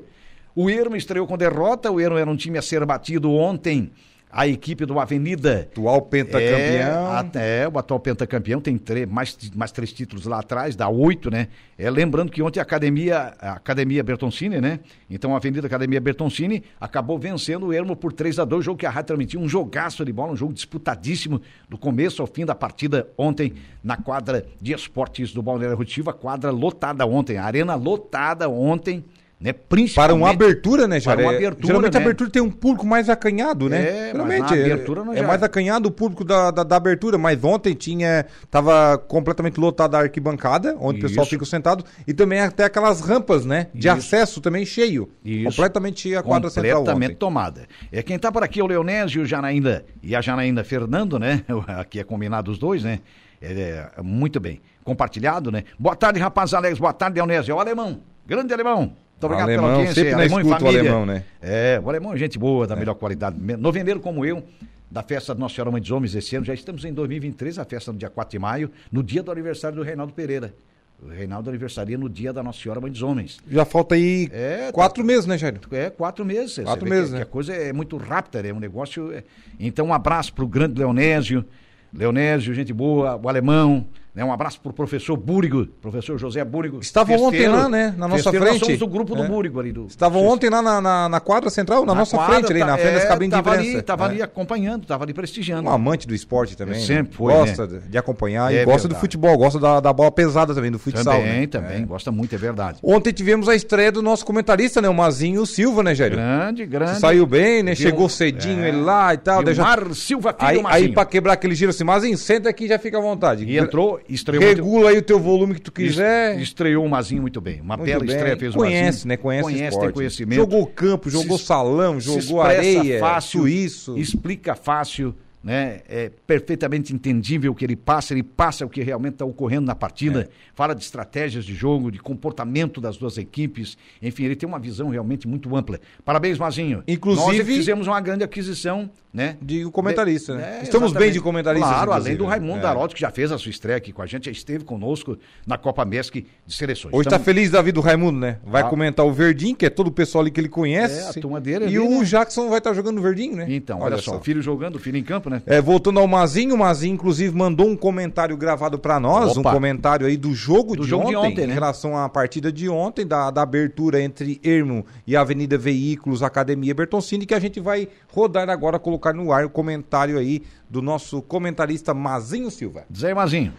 O 0.55 0.69
Ermo 0.69 0.95
estreou 0.95 1.27
com 1.27 1.39
derrota, 1.39 1.91
o 1.91 1.99
Ermo 1.99 2.19
era 2.19 2.29
um 2.31 2.37
time 2.37 2.59
a 2.59 2.63
ser 2.63 2.85
batido 2.85 3.33
ontem. 3.33 3.91
A 4.31 4.47
equipe 4.47 4.87
do 4.87 5.01
Avenida. 5.01 5.69
Atual 5.71 6.03
pentacampeão. 6.03 7.13
É, 7.13 7.17
até 7.17 7.69
o 7.69 7.79
atual 7.79 7.99
pentacampeão 7.99 8.61
tem 8.61 8.79
três, 8.79 9.09
mais, 9.09 9.37
mais 9.55 9.73
três 9.73 9.93
títulos 9.93 10.27
lá 10.27 10.39
atrás, 10.39 10.77
dá 10.77 10.89
oito, 10.89 11.31
né? 11.31 11.49
É, 11.77 11.91
lembrando 11.91 12.31
que 12.31 12.43
ontem 12.43 12.61
a 12.61 12.63
Academia, 12.63 13.35
a 13.41 13.53
Academia 13.53 14.05
Bertoncini, 14.05 14.61
né? 14.61 14.81
Então 15.11 15.35
a 15.35 15.39
Avenida 15.39 15.67
Academia 15.67 16.01
Bertoncini 16.01 16.63
acabou 16.81 17.19
vencendo 17.19 17.67
o 17.67 17.73
Ermo 17.73 17.97
por 17.97 18.13
3 18.13 18.39
a 18.39 18.45
2 18.45 18.69
jogo 18.69 18.79
que 18.79 18.87
a 18.87 18.91
Rádio 18.91 19.09
transmitiu, 19.09 19.41
um 19.41 19.49
jogaço 19.49 20.05
de 20.05 20.13
bola, 20.13 20.33
um 20.33 20.37
jogo 20.37 20.53
disputadíssimo 20.53 21.41
do 21.69 21.79
começo 21.79 22.21
ao 22.21 22.29
fim 22.29 22.45
da 22.45 22.55
partida 22.55 23.09
ontem 23.17 23.55
na 23.83 23.97
quadra 23.97 24.45
de 24.61 24.73
esportes 24.73 25.33
do 25.33 25.43
Balneário 25.43 25.77
Rotiva, 25.77 26.13
quadra 26.13 26.51
lotada 26.51 27.07
ontem, 27.07 27.39
a 27.39 27.45
arena 27.45 27.75
lotada 27.75 28.49
ontem, 28.49 29.05
né? 29.41 29.53
Para 29.95 30.13
uma 30.15 30.31
abertura, 30.31 30.89
né, 30.89 30.99
Jair? 30.99 31.17
Para 31.17 31.27
uma 31.27 31.33
É, 31.33 31.37
abertura, 31.37 31.67
Geralmente 31.67 31.97
a 31.97 32.01
né? 32.01 32.05
abertura 32.07 32.31
tem 32.31 32.43
um 32.43 32.51
público 32.51 32.85
mais 32.87 33.09
acanhado, 33.09 33.69
né? 33.69 33.79
É, 33.83 33.93
mas 33.93 34.13
Geralmente 34.13 34.55
é- 34.55 34.65
abertura 34.65 35.05
não 35.05 35.13
é, 35.13 35.17
já- 35.19 35.27
mais 35.27 35.43
acanhado 35.43 35.89
o 35.89 35.93
público 35.93 36.25
da, 36.25 36.51
da, 36.51 36.63
da 36.65 36.77
abertura, 36.77 37.17
mas 37.19 37.43
ontem 37.45 37.73
tinha. 37.75 38.27
Tava 38.51 38.99
completamente 38.99 39.61
lotada 39.61 39.97
a 39.97 40.01
arquibancada, 40.01 40.77
onde 40.81 40.99
o 40.99 41.03
pessoal 41.03 41.23
Isso. 41.23 41.31
fica 41.31 41.45
sentado, 41.45 41.85
e 42.07 42.13
também 42.13 42.41
até 42.41 42.65
aquelas 42.65 43.01
rampas, 43.01 43.45
né? 43.45 43.69
De 43.73 43.87
Isso. 43.87 43.97
acesso 43.97 44.41
também 44.41 44.67
cheio. 44.67 45.09
Isso. 45.25 45.45
Completamente 45.51 46.01
cheia 46.01 46.19
a 46.19 46.23
quadra 46.23 46.51
central 46.51 46.79
completamente 46.79 47.15
tomada. 47.15 47.67
É 47.93 48.03
quem 48.03 48.19
tá 48.19 48.33
por 48.33 48.43
aqui 48.43 48.59
é 48.61 48.65
o 48.65 48.67
Leonésio, 48.67 49.23
o 49.23 49.25
Janaína 49.27 49.85
e 50.03 50.17
a 50.17 50.21
Janaína 50.21 50.65
Fernando, 50.65 51.19
né? 51.19 51.45
Aqui 51.79 52.01
é 52.01 52.05
combinado 52.05 52.51
os 52.51 52.59
dois, 52.59 52.83
né? 52.83 52.99
É, 53.41 53.87
é, 53.97 54.03
muito 54.03 54.41
bem. 54.41 54.61
Compartilhado, 54.83 55.53
né? 55.53 55.63
Boa 55.79 55.95
tarde, 55.95 56.19
rapaz 56.19 56.53
Alex. 56.55 56.79
Boa 56.79 56.93
tarde, 56.93 57.15
Leonésio. 57.17 57.53
É 57.53 57.55
o 57.55 57.61
alemão. 57.61 58.01
Grande 58.27 58.53
alemão. 58.53 58.95
Muito 59.21 59.25
obrigado 59.25 59.49
Alemão, 59.49 59.65
pela 59.67 59.77
audiência. 59.79 59.95
sempre 60.05 60.15
alemão 60.15 60.39
e 60.39 60.43
escuta 60.43 60.65
o 60.65 60.69
alemão, 60.69 61.07
né? 61.07 61.25
É, 61.43 61.81
o 61.83 61.89
alemão 61.89 62.13
é 62.15 62.17
gente 62.17 62.39
boa, 62.39 62.67
da 62.69 62.77
melhor 62.77 62.95
qualidade. 62.95 63.37
Novembreiro 63.59 63.99
como 63.99 64.25
eu, 64.25 64.45
da 64.91 65.03
festa 65.03 65.35
da 65.35 65.41
Nossa 65.41 65.57
Senhora 65.57 65.71
Mãe 65.73 65.81
dos 65.81 65.91
Homens 65.91 66.15
esse 66.15 66.37
ano. 66.37 66.45
Já 66.47 66.55
estamos 66.55 66.85
em 66.85 66.93
2023, 66.93 67.59
a 67.59 67.65
festa 67.65 67.93
no 67.93 67.99
dia 67.99 68.09
4 68.09 68.31
de 68.31 68.39
maio, 68.39 68.71
no 68.93 69.03
dia 69.03 69.23
do 69.23 69.33
aniversário 69.33 69.77
do 69.77 69.83
Reinaldo 69.83 70.13
Pereira. 70.13 70.55
O 71.03 71.09
Reinaldo 71.09 71.49
aniversaria 71.51 71.97
no 71.99 72.09
dia 72.09 72.33
da 72.33 72.43
Nossa 72.43 72.61
Senhora 72.61 72.81
Mãe 72.81 72.91
dos 72.91 73.03
Homens. 73.03 73.39
Já 73.51 73.65
falta 73.65 73.95
aí 73.97 74.29
É, 74.33 74.67
tá- 74.67 74.73
quatro 74.73 75.05
meses, 75.05 75.27
né, 75.27 75.37
Jair? 75.39 75.59
É, 75.73 75.91
quatro 75.91 76.25
meses. 76.25 76.59
Quatro 76.65 76.89
meses, 76.89 77.07
que, 77.07 77.13
né? 77.13 77.17
que 77.19 77.23
a 77.23 77.27
coisa 77.27 77.53
é 77.55 77.73
muito 77.73 77.97
rápida, 77.97 78.47
é 78.47 78.53
um 78.53 78.59
negócio. 78.61 79.13
é- 79.13 79.23
Então, 79.61 79.87
um 79.87 79.95
abraço 79.95 80.33
para 80.33 80.45
o 80.45 80.49
grande 80.49 80.79
Leonésio. 80.79 81.45
Leonésio, 81.93 82.53
gente 82.55 82.73
boa, 82.73 83.17
o 83.21 83.29
alemão. 83.29 83.87
Né? 84.19 84.25
Um 84.25 84.33
abraço 84.33 84.61
para 84.61 84.71
o 84.71 84.73
professor 84.73 85.17
Búrigo, 85.17 85.65
professor 85.81 86.19
José 86.19 86.45
Búrigo. 86.45 86.81
Estavam 86.81 87.23
ontem 87.23 87.47
lá, 87.47 87.69
né, 87.69 87.95
na 87.97 88.09
nossa 88.09 88.25
Festeiro, 88.25 88.41
Nós 88.47 88.49
frente. 88.57 88.65
somos 88.65 88.79
do 88.81 88.87
grupo 88.89 89.15
do 89.15 89.23
É. 89.23 89.29
Búrigo 89.29 89.61
ali. 89.61 89.71
Do, 89.71 89.87
Estavam 89.87 90.27
ontem 90.27 90.51
lá 90.51 90.61
na, 90.61 90.81
na, 90.81 91.09
na 91.09 91.21
quadra 91.21 91.49
central, 91.51 91.87
na, 91.87 91.95
nossa 91.95 92.17
quadra, 92.17 92.35
frente, 92.35 92.51
ali, 92.51 92.61
tá- 92.61 92.67
na 92.67 92.77
frente 92.79 92.95
das 92.95 93.05
é, 93.05 93.07
cabines 93.07 93.33
de 93.35 93.39
imprensa. 93.41 93.61
ali, 93.61 93.83
Tava 93.83 94.05
É. 94.07 94.09
ali 94.09 94.23
acompanhando, 94.23 94.87
tava 94.87 95.05
ali 95.05 95.15
prestigiando. 95.15 95.69
Um 95.69 95.73
amante 95.73 96.05
do 96.09 96.17
esporte 96.17 96.57
também. 96.57 96.75
É, 96.75 96.79
né? 96.81 96.85
sempre 96.85 97.15
foi, 97.15 97.33
Gosta 97.33 97.67
né? 97.69 97.81
de- 97.89 97.97
acompanhar 97.97 98.53
É 98.53 98.63
e 98.63 98.65
gosta 98.65 98.89
do 98.89 98.95
verdade. 98.95 99.01
futebol, 99.03 99.39
gosta 99.39 99.61
da, 99.61 99.79
da 99.79 99.93
bola 99.93 100.11
pesada 100.11 100.53
também, 100.53 100.73
do 100.73 100.81
futsal. 100.81 101.05
também, 101.05 101.41
né? 101.43 101.47
também, 101.47 101.87
gosta 101.87 102.11
muito, 102.11 102.35
é 102.35 102.39
verdade. 102.39 102.81
Ontem 102.83 103.13
tivemos 103.13 103.49
a 103.49 103.55
estreia 103.55 103.93
do 103.93 104.03
nosso 104.03 104.27
comentarista, 104.27 104.83
né? 104.83 104.89
O 104.89 104.95
Mazinho 104.95 105.47
Silva, 105.47 105.85
né, 105.85 105.95
Gério? 105.95 106.17
Grande, 106.17 106.67
grande. 106.67 106.99
Saiu 106.99 107.25
bem, 107.25 107.63
né? 107.63 107.75
Viu- 107.75 107.89
Chegou 107.89 108.09
cedinho 108.09 108.65
é. 108.65 108.69
ele 108.71 108.81
lá 108.81 109.15
e 109.15 109.19
tal. 109.19 109.45
Vilmar 109.45 109.95
Silva 109.95 110.33
Filho 110.33 110.49
Aí, 110.49 110.57
aí 110.57 110.63
Marcinho. 110.63 110.95
pra 110.95 111.05
quebrar 111.05 111.35
aquele 111.35 111.55
giro 111.55 111.71
assim, 111.71 111.85
Mazinho, 111.85 112.19
senta 112.19 112.49
aqui 112.49 112.65
e 112.65 112.69
já 112.69 112.81
fica 112.81 112.99
à 112.99 113.01
vontade. 113.01 113.45
E 113.45 113.57
entrou, 113.57 114.01
estreou 114.09 114.43
muito- 114.43 114.57
Regula 114.57 114.91
aí 114.91 114.99
o 114.99 115.03
teu 115.03 115.19
volume 115.19 115.55
que 115.55 115.61
tu 115.61 115.73
quiser. 115.73 116.41
Estreou 116.41 116.85
o 116.85 116.89
Mazinho 116.89 117.23
muito 117.23 117.41
bem. 117.41 117.61
Uma 117.61 117.77
Muito 117.77 117.89
bela 117.89 118.05
bem. 118.05 118.15
estreia 118.15 118.37
fez 118.37 118.55
o 118.55 118.59
Conhece, 118.59 118.85
Mazinho. 118.85 119.09
né? 119.09 119.17
Conhece, 119.17 119.43
o 119.43 119.45
Conhece, 119.45 119.65
esporte. 119.65 119.85
tem 119.87 119.93
conhecimento. 119.95 120.39
Jogou 120.41 120.67
campo, 120.67 121.11
jogou 121.11 121.39
Se- 121.39 121.45
salão, 121.45 122.01
jogou 122.01 122.41
areia, 122.43 122.99
fácil, 123.01 123.41
suíço. 123.41 123.99
Explica 123.99 124.55
fácil, 124.55 125.15
né? 125.43 125.81
É 125.89 126.11
perfeitamente 126.27 126.95
entendível 126.95 127.53
o 127.53 127.55
que 127.55 127.65
ele 127.65 127.77
passa, 127.77 128.13
ele 128.13 128.23
passa 128.23 128.67
o 128.67 128.69
que 128.69 128.83
realmente 128.83 129.15
está 129.15 129.25
ocorrendo 129.25 129.67
na 129.67 129.75
partida, 129.75 130.23
é. 130.23 130.29
fala 130.55 130.75
de 130.75 130.83
estratégias 130.83 131.45
de 131.45 131.55
jogo, 131.55 131.91
de 131.91 131.99
comportamento 131.99 132.81
das 132.81 132.97
duas 132.97 133.19
equipes, 133.19 133.77
enfim, 134.03 134.25
ele 134.25 134.37
tem 134.37 134.49
uma 134.49 134.59
visão 134.59 134.89
realmente 134.89 135.29
muito 135.29 135.55
ampla. 135.57 135.81
Parabéns, 136.05 136.39
Mazinho. 136.39 136.83
Inclusive, 136.87 137.39
Nós 137.39 137.47
fizemos 137.47 137.87
uma 137.87 138.01
grande 138.01 138.25
aquisição, 138.25 138.91
né? 139.13 139.37
De 139.41 139.65
comentarista, 139.71 140.33
de, 140.33 140.39
né? 140.39 140.59
É, 140.61 140.63
Estamos 140.63 140.91
exatamente. 140.91 140.99
bem 140.99 141.13
de 141.13 141.21
comentarista. 141.21 141.69
Claro, 141.69 141.93
além 141.93 142.17
do 142.17 142.27
Raimundo 142.27 142.59
é. 142.59 142.63
Darotti, 142.63 142.95
que 142.95 143.01
já 143.01 143.11
fez 143.11 143.33
a 143.33 143.39
sua 143.39 143.51
estreia 143.51 143.79
aqui 143.79 143.93
com 143.93 144.03
a 144.03 144.07
gente, 144.07 144.27
já 144.27 144.33
esteve 144.33 144.65
conosco 144.65 145.17
na 145.47 145.57
Copa 145.57 145.85
MESC 145.85 146.27
de 146.47 146.55
seleções. 146.55 146.93
Hoje 146.93 147.09
está 147.09 147.17
então, 147.17 147.25
feliz 147.25 147.51
da 147.51 147.63
vida 147.63 147.77
do 147.77 147.81
Raimundo, 147.81 148.19
né? 148.19 148.39
Vai 148.45 148.63
ah. 148.63 148.67
comentar 148.67 149.07
o 149.07 149.13
Verdinho, 149.13 149.57
que 149.57 149.67
é 149.67 149.71
todo 149.71 149.89
o 149.89 149.93
pessoal 149.93 150.23
ali 150.23 150.31
que 150.31 150.41
ele 150.41 150.49
conhece. 150.49 151.01
É, 151.01 151.09
a 151.09 151.13
turma 151.15 151.41
dele. 151.41 151.65
E 151.65 151.69
ali, 151.69 151.79
o 151.79 152.01
né? 152.01 152.05
Jackson 152.05 152.49
vai 152.49 152.59
estar 152.59 152.71
tá 152.71 152.77
jogando 152.77 152.99
o 152.99 153.03
Verdinho, 153.03 153.37
né? 153.37 153.47
Então, 153.49 153.79
olha, 153.79 153.95
olha 153.95 154.03
só, 154.03 154.13
só, 154.13 154.19
o 154.19 154.21
filho 154.21 154.43
jogando, 154.43 154.77
o 154.77 154.79
filho 154.79 154.97
em 154.97 155.05
campo, 155.05 155.28
né? 155.29 155.43
É, 155.47 155.61
voltando 155.61 156.01
ao 156.01 156.07
Mazinho, 156.07 156.55
o 156.55 156.59
Mazinho, 156.59 156.95
inclusive, 156.95 157.37
mandou 157.37 157.69
um 157.69 157.77
comentário 157.77 158.37
gravado 158.37 158.79
para 158.79 158.99
nós, 158.99 159.37
Opa. 159.37 159.51
um 159.51 159.53
comentário 159.53 160.07
aí 160.07 160.17
do 160.17 160.35
jogo, 160.35 160.77
do 160.77 160.83
de, 160.83 160.89
jogo 160.89 161.05
ontem, 161.05 161.11
de 161.11 161.17
ontem, 161.17 161.47
né? 161.47 161.53
em 161.53 161.55
relação 161.55 161.97
à 161.97 162.09
partida 162.09 162.51
de 162.53 162.69
ontem, 162.69 163.07
da, 163.07 163.31
da 163.31 163.43
abertura 163.43 164.03
entre 164.03 164.41
Ermo 164.43 164.85
e 165.07 165.17
Avenida 165.17 165.59
Veículos, 165.59 166.23
Academia 166.23 166.75
Bertoncini, 166.75 167.27
que 167.27 167.35
a 167.35 167.41
gente 167.41 167.61
vai 167.61 167.89
rodar 168.13 168.49
agora, 168.49 168.79
colocar 168.79 169.13
no 169.13 169.33
ar 169.33 169.45
o 169.45 169.51
comentário 169.51 170.19
aí 170.19 170.43
do 170.69 170.83
nosso 170.83 171.23
comentarista 171.23 171.95
Mazinho 171.95 172.51
Silva. 172.51 172.85
Diz 172.89 173.05
aí, 173.05 173.15
Mazinho. 173.15 173.53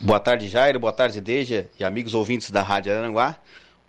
Boa 0.00 0.20
tarde, 0.20 0.46
Jairo. 0.46 0.78
Boa 0.78 0.92
tarde, 0.92 1.20
Deja 1.20 1.66
e 1.78 1.82
amigos 1.82 2.14
ouvintes 2.14 2.50
da 2.50 2.62
Rádio 2.62 2.96
Aranguá. 2.96 3.36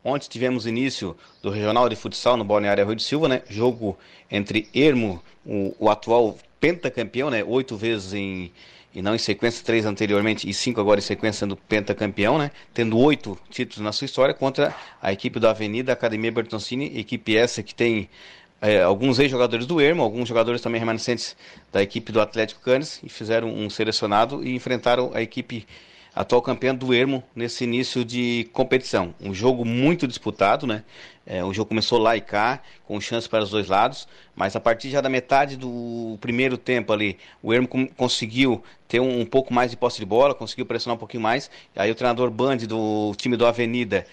Ontem 0.03 0.27
tivemos 0.29 0.65
início 0.65 1.15
do 1.41 1.49
Regional 1.49 1.89
de 1.89 1.95
Futsal 1.95 2.37
no 2.37 2.43
Balneário 2.43 2.85
Rio 2.85 2.95
de 2.95 3.03
Silva, 3.03 3.27
né? 3.27 3.41
Jogo 3.49 3.97
entre 4.31 4.67
Ermo, 4.73 5.21
o, 5.45 5.75
o 5.77 5.89
atual 5.89 6.37
pentacampeão, 6.59 7.29
né? 7.29 7.43
Oito 7.43 7.75
vezes 7.77 8.13
em 8.13 8.51
e 8.93 9.03
não 9.03 9.13
em 9.13 9.19
sequência, 9.19 9.63
três 9.63 9.85
anteriormente 9.85 10.49
e 10.49 10.53
cinco 10.53 10.81
agora 10.81 10.99
em 10.99 11.03
sequência 11.03 11.41
sendo 11.41 11.55
pentacampeão, 11.55 12.37
né? 12.39 12.51
Tendo 12.73 12.97
oito 12.97 13.37
títulos 13.49 13.83
na 13.83 13.91
sua 13.91 14.05
história 14.05 14.33
contra 14.33 14.75
a 15.01 15.13
equipe 15.13 15.39
da 15.39 15.51
Avenida 15.51 15.93
Academia 15.93 16.31
Bertoncini, 16.31 16.97
equipe 16.97 17.37
essa 17.37 17.61
que 17.61 17.75
tem 17.75 18.09
é, 18.61 18.81
alguns 18.81 19.19
ex-jogadores 19.19 19.65
do 19.65 19.79
Ermo, 19.79 20.01
alguns 20.01 20.27
jogadores 20.27 20.59
também 20.59 20.79
remanescentes 20.79 21.35
da 21.71 21.81
equipe 21.83 22.11
do 22.11 22.19
Atlético 22.19 22.61
Canes 22.61 22.99
e 23.03 23.09
fizeram 23.09 23.49
um 23.53 23.69
selecionado 23.69 24.43
e 24.43 24.55
enfrentaram 24.55 25.11
a 25.13 25.21
equipe 25.21 25.67
atual 26.19 26.41
campeã 26.41 26.75
do 26.75 26.93
Ermo 26.93 27.23
nesse 27.33 27.63
início 27.63 28.03
de 28.03 28.49
competição. 28.51 29.15
Um 29.21 29.33
jogo 29.33 29.63
muito 29.63 30.05
disputado, 30.05 30.67
né? 30.67 30.83
É, 31.25 31.41
o 31.45 31.53
jogo 31.53 31.69
começou 31.69 31.97
lá 31.97 32.17
e 32.17 32.19
cá, 32.19 32.61
com 32.85 32.99
chance 32.99 33.29
para 33.29 33.41
os 33.41 33.49
dois 33.51 33.69
lados, 33.69 34.05
mas 34.35 34.53
a 34.53 34.59
partir 34.59 34.89
já 34.89 34.99
da 34.99 35.07
metade 35.07 35.55
do 35.55 36.17
primeiro 36.19 36.57
tempo 36.57 36.91
ali, 36.91 37.17
o 37.41 37.53
Ermo 37.53 37.69
conseguiu 37.95 38.61
ter 38.85 38.99
um, 38.99 39.21
um, 39.21 39.25
pouco 39.25 39.53
mais 39.53 39.71
de 39.71 39.77
posse 39.77 39.97
de 39.97 40.05
bola, 40.05 40.35
conseguiu 40.35 40.65
pressionar 40.65 40.97
um 40.97 40.99
pouquinho 40.99 41.23
mais. 41.23 41.49
Aí 41.73 41.89
o 41.89 41.95
treinador 41.95 42.29
Band 42.29 42.57
do 42.57 43.13
time 43.15 43.37
do 43.37 43.45
Avenida 43.45 44.05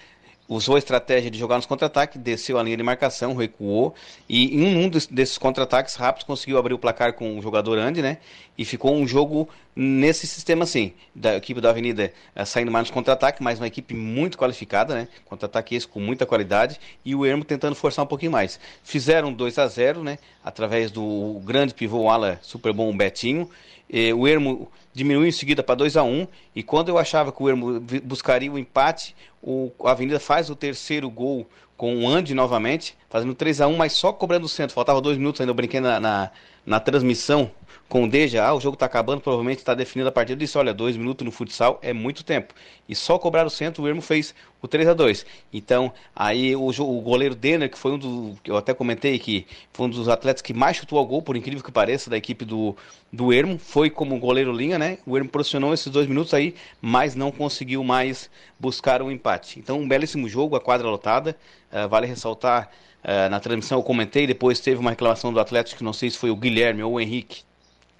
usou 0.48 0.76
a 0.76 0.78
estratégia 0.78 1.30
de 1.30 1.38
jogar 1.38 1.56
nos 1.56 1.66
contra-ataques, 1.66 2.20
desceu 2.20 2.58
a 2.58 2.62
linha 2.62 2.76
de 2.76 2.82
marcação, 2.82 3.34
recuou 3.34 3.94
e 4.28 4.54
em 4.54 4.76
um 4.76 4.88
desses 4.88 5.38
contra-ataques 5.38 5.94
rápidos 5.94 6.26
conseguiu 6.26 6.58
abrir 6.58 6.74
o 6.74 6.78
placar 6.78 7.12
com 7.14 7.38
o 7.38 7.42
jogador 7.42 7.78
Andy, 7.78 8.02
né? 8.02 8.18
E 8.56 8.64
ficou 8.64 8.94
um 8.94 9.06
jogo 9.06 9.48
nesse 9.74 10.26
sistema 10.26 10.64
assim, 10.64 10.92
da 11.14 11.36
equipe 11.36 11.60
da 11.60 11.70
Avenida 11.70 12.12
eh, 12.34 12.44
saindo 12.44 12.70
mais 12.70 12.84
nos 12.84 12.90
contra-ataques, 12.90 13.42
mas 13.42 13.58
uma 13.58 13.66
equipe 13.66 13.92
muito 13.94 14.38
qualificada, 14.38 14.94
né? 14.94 15.08
Contra-ataque 15.26 15.74
esse 15.74 15.86
com 15.86 16.00
muita 16.00 16.24
qualidade 16.24 16.80
e 17.04 17.14
o 17.14 17.26
Ermo 17.26 17.44
tentando 17.44 17.74
forçar 17.74 18.04
um 18.04 18.08
pouquinho 18.08 18.32
mais. 18.32 18.58
Fizeram 18.82 19.32
2 19.32 19.58
a 19.58 19.66
0, 19.66 20.02
né? 20.02 20.18
Através 20.44 20.90
do 20.90 21.40
grande 21.44 21.74
pivô 21.74 22.08
ala 22.08 22.38
super 22.42 22.72
bom 22.72 22.96
Betinho. 22.96 23.50
E 23.88 24.12
o 24.12 24.26
Ermo 24.26 24.70
diminuiu 24.92 25.28
em 25.28 25.32
seguida 25.32 25.62
para 25.62 25.74
2 25.74 25.96
a 25.96 26.02
1 26.02 26.08
um, 26.08 26.26
e 26.54 26.62
quando 26.62 26.88
eu 26.88 26.98
achava 26.98 27.30
que 27.30 27.42
o 27.42 27.48
Ermo 27.48 27.80
buscaria 28.02 28.50
o 28.50 28.58
empate, 28.58 29.14
o, 29.42 29.70
a 29.84 29.90
Avenida 29.90 30.18
faz 30.18 30.50
o 30.50 30.56
terceiro 30.56 31.08
gol 31.10 31.46
com 31.76 32.04
o 32.04 32.08
Andy 32.08 32.34
novamente, 32.34 32.96
fazendo 33.08 33.34
3 33.34 33.60
a 33.60 33.66
1 33.66 33.76
mas 33.76 33.92
só 33.92 34.12
cobrando 34.12 34.46
o 34.46 34.48
centro. 34.48 34.74
Faltava 34.74 35.00
dois 35.00 35.18
minutos 35.18 35.40
ainda, 35.40 35.50
eu 35.50 35.54
brinquei 35.54 35.80
na, 35.80 36.00
na, 36.00 36.30
na 36.64 36.80
transmissão 36.80 37.50
com 37.88 38.04
o 38.04 38.08
Deja, 38.08 38.44
ah, 38.44 38.54
o 38.54 38.60
jogo 38.60 38.74
está 38.74 38.86
acabando, 38.86 39.20
provavelmente 39.20 39.58
está 39.58 39.72
definido 39.72 40.08
a 40.08 40.12
partida. 40.12 40.34
Eu 40.34 40.44
disse, 40.44 40.58
olha, 40.58 40.74
dois 40.74 40.96
minutos 40.96 41.24
no 41.24 41.30
futsal 41.30 41.78
é 41.80 41.92
muito 41.92 42.24
tempo. 42.24 42.52
E 42.88 42.94
só 42.94 43.16
cobrar 43.18 43.46
o 43.46 43.50
centro, 43.50 43.84
o 43.84 43.88
Ermo 43.88 44.02
fez 44.02 44.34
o 44.60 44.66
3 44.66 44.88
a 44.88 44.94
2 44.94 45.24
Então, 45.52 45.92
aí 46.14 46.56
o, 46.56 46.68
o 46.68 47.00
goleiro 47.00 47.34
Denner, 47.34 47.70
que 47.70 47.78
foi 47.78 47.92
um 47.92 47.98
dos, 47.98 48.36
eu 48.44 48.56
até 48.56 48.74
comentei 48.74 49.18
que 49.18 49.46
foi 49.72 49.86
um 49.86 49.90
dos 49.90 50.08
atletas 50.08 50.42
que 50.42 50.52
mais 50.52 50.76
chutou 50.76 50.98
ao 50.98 51.06
gol, 51.06 51.22
por 51.22 51.36
incrível 51.36 51.62
que 51.62 51.70
pareça, 51.70 52.10
da 52.10 52.16
equipe 52.16 52.44
do, 52.44 52.76
do 53.12 53.32
Ermo, 53.32 53.58
foi 53.58 53.88
como 53.88 54.18
goleiro 54.18 54.52
linha, 54.52 54.78
né? 54.78 54.98
O 55.06 55.16
Ermo 55.16 55.30
posicionou 55.30 55.72
esses 55.72 55.90
dois 55.90 56.08
minutos 56.08 56.34
aí, 56.34 56.56
mas 56.80 57.14
não 57.14 57.30
conseguiu 57.30 57.84
mais 57.84 58.28
buscar 58.58 59.00
um 59.00 59.10
empate. 59.10 59.60
Então, 59.60 59.78
um 59.78 59.86
belíssimo 59.86 60.28
jogo, 60.28 60.56
a 60.56 60.60
quadra 60.60 60.88
lotada. 60.88 61.36
Uh, 61.70 61.88
vale 61.88 62.06
ressaltar, 62.06 62.70
uh, 63.04 63.30
na 63.30 63.38
transmissão 63.38 63.78
eu 63.78 63.82
comentei, 63.82 64.26
depois 64.26 64.58
teve 64.58 64.80
uma 64.80 64.90
reclamação 64.90 65.32
do 65.32 65.38
Atlético, 65.38 65.78
que 65.78 65.84
não 65.84 65.92
sei 65.92 66.10
se 66.10 66.18
foi 66.18 66.30
o 66.30 66.36
Guilherme 66.36 66.82
ou 66.82 66.94
o 66.94 67.00
Henrique, 67.00 67.42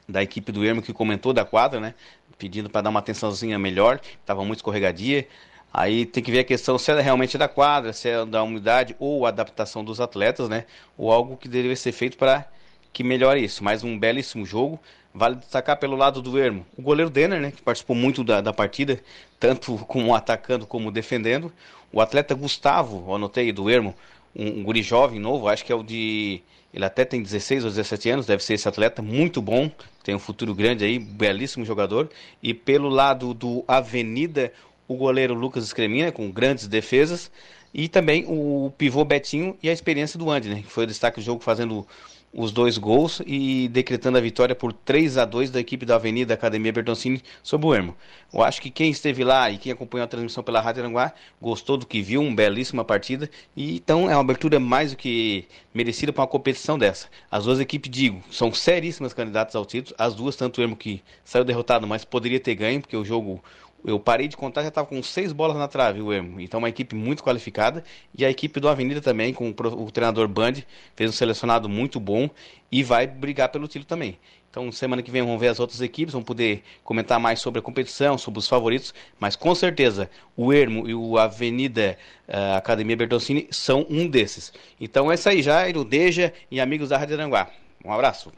da 0.09 0.23
equipe 0.23 0.53
do 0.53 0.65
Ermo 0.65 0.83
que 0.83 0.93
comentou 0.93 1.33
da 1.33 1.45
quadra, 1.45 1.81
né? 1.81 1.95
Pedindo 2.39 2.69
para 2.69 2.83
dar 2.83 2.91
uma 2.91 3.01
atençãozinha 3.01 3.59
melhor, 3.59 4.01
estava 4.21 4.45
muito 4.45 4.59
escorregadia. 4.59 5.27
Aí 5.73 6.07
tem 6.07 6.23
que 6.23 6.31
ver 6.31 6.41
a 6.41 6.45
questão 6.45 6.79
se 6.79 6.91
é 6.91 7.01
realmente 7.01 7.37
da 7.37 7.49
quadra, 7.49 7.93
se 7.93 8.09
é 8.09 8.25
da 8.25 8.43
umidade 8.43 8.97
ou 8.99 9.27
adaptação 9.27 9.85
dos 9.85 10.01
atletas, 10.01 10.49
né? 10.49 10.65
Ou 10.97 11.13
algo 11.13 11.37
que 11.37 11.49
deveria 11.49 11.77
ser 11.77 11.93
feito 11.93 12.17
para 12.17 12.47
que 12.93 13.05
melhore 13.05 13.45
isso. 13.45 13.63
Mais 13.63 13.85
um 13.85 13.99
belíssimo 13.99 14.47
jogo. 14.47 14.81
Vale 15.13 15.37
destacar 15.37 15.79
pelo 15.79 15.97
lado 15.97 16.21
do 16.21 16.39
Ermo 16.39 16.67
o 16.77 16.83
goleiro 16.83 17.11
Denner, 17.11 17.41
né? 17.41 17.51
Que 17.51 17.63
participou 17.63 17.97
muito 17.97 18.23
da, 18.23 18.41
da 18.41 18.53
partida, 18.53 19.01
tanto 19.41 19.77
como 19.89 20.15
atacando 20.15 20.67
como 20.67 20.91
defendendo. 20.91 21.53
O 21.93 22.01
atleta 22.01 22.35
Gustavo, 22.35 23.15
anotei 23.15 23.53
do 23.53 23.71
Ermo, 23.71 23.95
um, 24.37 24.61
um 24.61 24.63
guri 24.63 24.83
jovem 24.83 25.19
novo, 25.19 25.49
acho 25.49 25.65
que 25.65 25.73
é 25.73 25.75
o 25.75 25.83
de 25.83 26.43
ele 26.77 26.85
até 26.85 27.07
tem 27.07 27.23
16 27.23 27.65
ou 27.65 27.71
17 27.71 28.11
anos, 28.11 28.27
deve 28.27 28.45
ser 28.45 28.53
esse 28.53 28.69
atleta, 28.69 29.01
muito 29.01 29.41
bom, 29.41 29.71
tem 30.05 30.15
um 30.15 30.19
futuro 30.19 30.55
grande 30.55 30.85
aí, 30.85 30.99
belíssimo 30.99 31.65
jogador. 31.65 32.11
E 32.43 32.53
pelo 32.53 32.91
lado 32.91 33.33
do 33.33 33.65
Avenida, 33.67 34.53
o 34.87 34.95
goleiro 34.95 35.33
Lucas 35.33 35.65
Escremina, 35.65 36.13
com 36.13 36.31
grandes 36.31 36.69
defesas. 36.69 37.31
E 37.73 37.89
também 37.89 38.27
o 38.29 38.71
pivô 38.77 39.05
Betinho 39.07 39.57
e 39.63 39.71
a 39.71 39.73
experiência 39.73 40.19
do 40.19 40.31
Andy, 40.31 40.49
né? 40.49 40.63
Que 40.63 40.71
foi 40.71 40.85
o 40.85 40.87
destaque 40.87 41.19
do 41.19 41.25
jogo 41.25 41.43
fazendo 41.43 41.87
os 42.33 42.53
dois 42.53 42.77
gols 42.77 43.23
e 43.27 43.69
decretando 43.69 44.19
a 44.19 44.21
vitória 44.21 44.55
por 44.55 44.73
3 44.73 45.17
a 45.17 45.25
2 45.25 45.51
da 45.51 45.59
equipe 45.59 45.87
da 45.87 45.95
Avenida 45.95 46.35
Academia 46.35 46.73
Bertoncini 46.73 47.23
sobre 47.43 47.67
o 47.67 47.75
Ermo. 47.75 47.97
Eu 48.33 48.43
acho 48.43 48.61
que 48.61 48.71
quem 48.71 48.91
esteve 48.91 49.25
lá 49.25 49.51
e 49.51 49.57
quem 49.57 49.73
acompanhou 49.73 50.05
a 50.05 50.09
transmissão 50.09 50.43
pela 50.43 50.61
Rádio 50.61 50.83
Aranguá 50.83 51.13
gostou 51.41 51.77
do 51.77 51.87
que 51.87 52.03
viu, 52.03 52.21
uma 52.21 52.35
belíssima 52.35 52.85
partida. 52.85 53.31
E 53.57 53.77
então 53.77 54.11
é 54.11 54.15
uma 54.15 54.21
abertura 54.21 54.61
mais 54.61 54.91
do 54.91 54.97
que 54.97 55.47
merecida 55.73 56.13
para 56.13 56.23
uma 56.23 56.29
competição 56.29 56.79
dessa. 56.79 57.09
As 57.31 57.45
duas 57.45 57.61
equipes, 57.61 57.91
digo, 57.91 58.23
são 58.31 58.53
seríssimas 58.53 59.15
candidatas 59.15 59.57
ao 59.57 59.65
título. 59.65 59.97
As 59.99 60.15
duas, 60.15 60.37
tanto 60.37 60.59
o 60.59 60.63
Ermo 60.63 60.77
que 60.77 61.03
saiu 61.25 61.45
derrotado, 61.45 61.87
mas 61.87 62.05
poderia 62.05 62.41
ter 62.41 62.55
ganho, 62.55 62.81
porque 62.81 62.97
o 62.97 63.05
jogo 63.05 63.43
eu 63.87 64.01
parei 64.01 64.27
de 64.27 64.37
contar, 64.37 64.63
já 64.63 64.69
estava 64.69 64.87
com 64.87 65.01
seis 65.01 65.33
bolas 65.33 65.57
na 65.57 65.69
trave 65.69 66.03
o 66.03 66.13
Emo. 66.13 66.41
Então, 66.41 66.59
uma 66.59 66.69
equipe 66.69 66.97
muito 66.97 67.23
qualificada. 67.23 67.85
E 68.19 68.25
a 68.25 68.31
equipe 68.31 68.59
do 68.59 68.69
Avenida 68.69 69.01
também, 69.01 69.33
com 69.33 69.51
o, 69.51 69.91
treinador 69.93 70.27
Band, 70.27 70.55
fez 70.97 71.09
um 71.09 71.13
selecionado 71.13 71.69
muito 71.69 72.01
bom 72.01 72.29
e 72.71 72.83
vai 72.83 73.07
brigar 73.07 73.49
pelo 73.49 73.69
título 73.69 73.85
também. 73.85 74.19
Então, 74.51 74.73
semana 74.73 75.03
que 75.03 75.11
vem 75.11 75.23
vamos 75.23 75.39
ver 75.39 75.49
as 75.49 75.61
outras 75.61 75.81
equipes, 75.81 76.15
vamos 76.15 76.27
poder 76.27 76.65
comentar 76.83 77.21
mais 77.21 77.41
sobre 77.41 77.61
a 77.61 77.63
competição, 77.63 78.19
sobre 78.19 78.41
os 78.41 78.49
favoritos, 78.49 78.93
mas 79.21 79.37
com 79.37 79.55
certeza 79.55 80.11
o 80.35 80.53
Ermo 80.53 80.89
e 80.89 80.95
o 80.95 81.19
Avenida 81.19 81.97
uh, 82.27 82.57
Academia 82.57 82.97
Bertoncini 82.97 83.47
são 83.51 83.87
um 83.89 84.09
desses. 84.09 84.53
Então 84.81 85.13
é 85.13 85.15
isso 85.15 85.29
aí, 85.29 85.43
Jairo, 85.43 85.85
Deja 85.85 86.33
e 86.51 86.59
amigos 86.59 86.89
da 86.89 86.97
Rádio 86.97 87.17
Aranguá. 87.17 87.51
Um 87.85 87.93
abraço. 87.93 88.33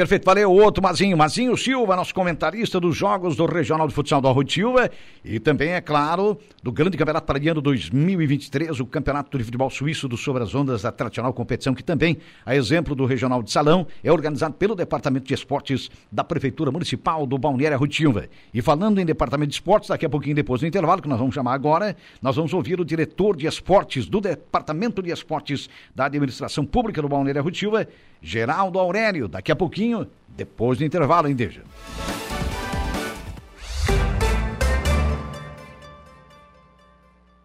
Perfeito, 0.00 0.24
valeu. 0.24 0.50
Outro 0.50 0.82
Mazinho, 0.82 1.14
Mazinho 1.14 1.54
Silva, 1.58 1.94
nosso 1.94 2.14
comentarista 2.14 2.80
dos 2.80 2.96
jogos 2.96 3.36
do 3.36 3.44
Regional 3.44 3.86
de 3.86 3.92
Futsal 3.92 4.18
do 4.18 4.28
Arroio 4.28 4.50
Silva 4.50 4.90
e 5.22 5.38
também, 5.38 5.72
é 5.72 5.80
claro, 5.82 6.38
do 6.62 6.72
Grande 6.72 6.96
Campeonato 6.96 7.26
Paradiano 7.26 7.60
2023, 7.60 8.80
o 8.80 8.86
Campeonato 8.86 9.36
de 9.36 9.44
Futebol 9.44 9.68
Suíço 9.68 10.08
do 10.08 10.16
Sobre 10.16 10.42
as 10.42 10.54
Ondas, 10.54 10.80
da 10.80 10.90
tradicional 10.90 11.34
competição 11.34 11.74
que 11.74 11.84
também, 11.84 12.16
a 12.46 12.56
exemplo 12.56 12.94
do 12.94 13.04
Regional 13.04 13.42
de 13.42 13.52
Salão, 13.52 13.86
é 14.02 14.10
organizado 14.10 14.54
pelo 14.54 14.74
Departamento 14.74 15.26
de 15.26 15.34
Esportes 15.34 15.90
da 16.10 16.24
Prefeitura 16.24 16.70
Municipal 16.70 17.26
do 17.26 17.36
Balneário 17.36 17.76
Arroio 17.76 17.92
Silva. 17.92 18.24
E 18.54 18.62
falando 18.62 19.02
em 19.02 19.04
Departamento 19.04 19.50
de 19.50 19.56
Esportes, 19.56 19.90
daqui 19.90 20.06
a 20.06 20.08
pouquinho 20.08 20.34
depois 20.34 20.62
do 20.62 20.66
intervalo, 20.66 21.02
que 21.02 21.08
nós 21.10 21.18
vamos 21.18 21.34
chamar 21.34 21.52
agora, 21.52 21.94
nós 22.22 22.36
vamos 22.36 22.54
ouvir 22.54 22.80
o 22.80 22.86
diretor 22.86 23.36
de 23.36 23.46
esportes 23.46 24.06
do 24.06 24.18
Departamento 24.18 25.02
de 25.02 25.10
Esportes 25.10 25.68
da 25.94 26.06
Administração 26.06 26.64
Pública 26.64 27.02
do 27.02 27.08
Balneário 27.08 27.40
Arroio 27.42 27.54
Silva, 27.54 27.86
Geraldo 28.22 28.78
Aurélio. 28.78 29.28
Daqui 29.28 29.50
a 29.50 29.56
pouquinho, 29.56 29.89
depois 30.28 30.78
do 30.78 30.84
intervalo, 30.84 31.28
Deja? 31.34 31.62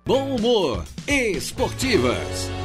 Bom 0.06 0.36
humor, 0.36 0.84
esportivas. 1.08 2.65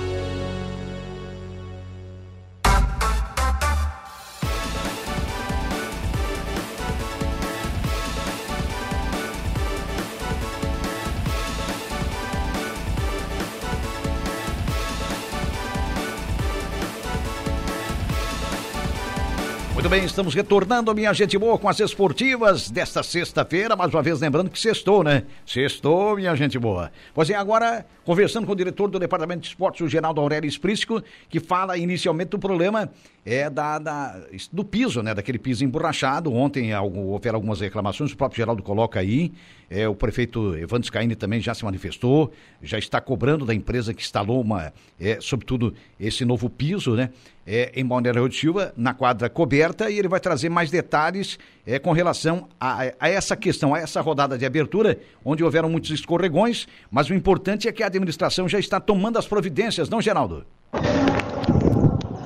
Bem, 19.90 20.04
estamos 20.04 20.36
retornando, 20.36 20.94
minha 20.94 21.12
gente 21.12 21.36
boa, 21.36 21.58
com 21.58 21.68
as 21.68 21.80
esportivas 21.80 22.70
desta 22.70 23.02
sexta-feira. 23.02 23.74
Mais 23.74 23.92
uma 23.92 24.00
vez, 24.00 24.20
lembrando 24.20 24.48
que 24.48 24.56
sextou, 24.56 25.02
né? 25.02 25.24
Sextou, 25.44 26.14
minha 26.14 26.32
gente 26.36 26.56
boa. 26.60 26.92
Pois 27.12 27.28
é, 27.28 27.34
agora, 27.34 27.84
conversando 28.04 28.46
com 28.46 28.52
o 28.52 28.56
diretor 28.56 28.88
do 28.88 29.00
Departamento 29.00 29.40
de 29.40 29.48
Esportes, 29.48 29.80
o 29.80 29.88
Geraldo 29.88 30.20
Aurélio 30.20 30.46
Esprístico, 30.46 31.02
que 31.28 31.40
fala 31.40 31.76
inicialmente 31.76 32.28
do 32.28 32.38
problema 32.38 32.88
é 33.24 33.50
da, 33.50 33.78
da, 33.78 34.20
do 34.52 34.64
piso, 34.64 35.02
né? 35.02 35.14
Daquele 35.14 35.38
piso 35.38 35.64
emborrachado. 35.64 36.32
Ontem 36.32 36.74
houveram 36.74 37.36
algumas 37.36 37.60
reclamações, 37.60 38.12
o 38.12 38.16
próprio 38.16 38.38
Geraldo 38.38 38.62
coloca 38.62 38.98
aí. 39.00 39.32
É, 39.68 39.86
o 39.86 39.94
prefeito 39.94 40.56
Evandro 40.56 40.86
Scaini 40.86 41.14
também 41.14 41.40
já 41.40 41.54
se 41.54 41.64
manifestou, 41.64 42.32
já 42.60 42.76
está 42.76 43.00
cobrando 43.00 43.46
da 43.46 43.54
empresa 43.54 43.94
que 43.94 44.02
instalou 44.02 44.40
uma, 44.40 44.72
é, 44.98 45.18
sobretudo, 45.20 45.72
esse 45.98 46.24
novo 46.24 46.50
piso, 46.50 46.96
né? 46.96 47.10
É, 47.46 47.72
em 47.74 47.86
Balneário 47.86 48.28
de 48.28 48.36
Silva, 48.36 48.72
na 48.76 48.94
quadra 48.94 49.28
coberta, 49.28 49.90
e 49.90 49.98
ele 49.98 50.08
vai 50.08 50.20
trazer 50.20 50.48
mais 50.48 50.70
detalhes 50.70 51.38
é, 51.66 51.78
com 51.78 51.92
relação 51.92 52.48
a, 52.60 52.92
a, 52.98 53.08
essa 53.08 53.36
questão, 53.36 53.74
a 53.74 53.78
essa 53.78 54.00
rodada 54.00 54.36
de 54.36 54.44
abertura, 54.44 54.98
onde 55.24 55.42
houveram 55.42 55.70
muitos 55.70 55.90
escorregões, 55.90 56.66
mas 56.90 57.08
o 57.08 57.14
importante 57.14 57.68
é 57.68 57.72
que 57.72 57.82
a 57.82 57.86
administração 57.86 58.48
já 58.48 58.58
está 58.58 58.78
tomando 58.80 59.18
as 59.18 59.26
providências, 59.26 59.88
não, 59.88 60.00
Geraldo? 60.00 60.44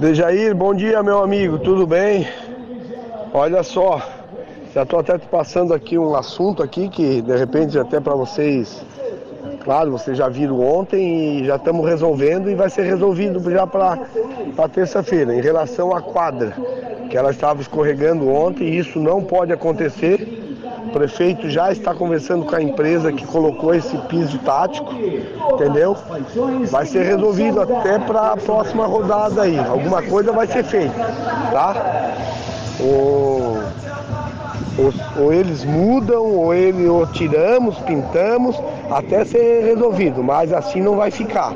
Dejair, 0.04 0.54
bom 0.54 0.74
dia, 0.74 1.02
meu 1.02 1.22
amigo, 1.22 1.58
tudo 1.58 1.86
bem? 1.86 2.28
Olha 3.32 3.62
só, 3.62 4.02
já 4.74 4.82
estou 4.82 4.98
até 4.98 5.16
passando 5.16 5.72
aqui 5.72 5.96
um 5.96 6.14
assunto 6.14 6.62
aqui 6.62 6.90
que 6.90 7.22
de 7.22 7.34
repente 7.34 7.78
até 7.78 7.98
para 8.00 8.14
vocês, 8.14 8.84
claro, 9.64 9.92
vocês 9.92 10.18
já 10.18 10.28
viram 10.28 10.60
ontem 10.60 11.38
e 11.38 11.46
já 11.46 11.56
estamos 11.56 11.88
resolvendo 11.88 12.50
e 12.50 12.54
vai 12.54 12.68
ser 12.68 12.82
resolvido 12.82 13.50
já 13.50 13.66
para 13.66 13.98
terça-feira. 14.70 15.34
Em 15.34 15.40
relação 15.40 15.96
à 15.96 16.02
quadra, 16.02 16.52
que 17.08 17.16
ela 17.16 17.30
estava 17.30 17.62
escorregando 17.62 18.28
ontem 18.28 18.64
e 18.64 18.76
isso 18.76 19.00
não 19.00 19.22
pode 19.22 19.54
acontecer. 19.54 20.43
O 20.86 20.90
prefeito 20.90 21.48
já 21.50 21.72
está 21.72 21.94
conversando 21.94 22.44
com 22.44 22.54
a 22.54 22.62
empresa 22.62 23.12
que 23.12 23.26
colocou 23.26 23.74
esse 23.74 23.96
piso 24.08 24.38
tático, 24.38 24.92
entendeu? 25.52 25.96
Vai 26.70 26.86
ser 26.86 27.04
resolvido 27.04 27.60
até 27.60 27.98
para 27.98 28.32
a 28.32 28.36
próxima 28.36 28.86
rodada 28.86 29.42
aí. 29.42 29.58
Alguma 29.58 30.02
coisa 30.02 30.32
vai 30.32 30.46
ser 30.46 30.64
feita, 30.64 30.94
tá? 31.52 32.14
O 32.80 33.62
ou, 34.78 34.92
ou 35.24 35.32
eles 35.32 35.64
mudam, 35.64 36.24
ou 36.24 36.54
ele 36.54 36.88
ou 36.88 37.06
tiramos, 37.06 37.78
pintamos, 37.78 38.60
até 38.90 39.24
ser 39.24 39.64
resolvido, 39.64 40.22
mas 40.22 40.52
assim 40.52 40.80
não 40.80 40.96
vai 40.96 41.10
ficar, 41.10 41.52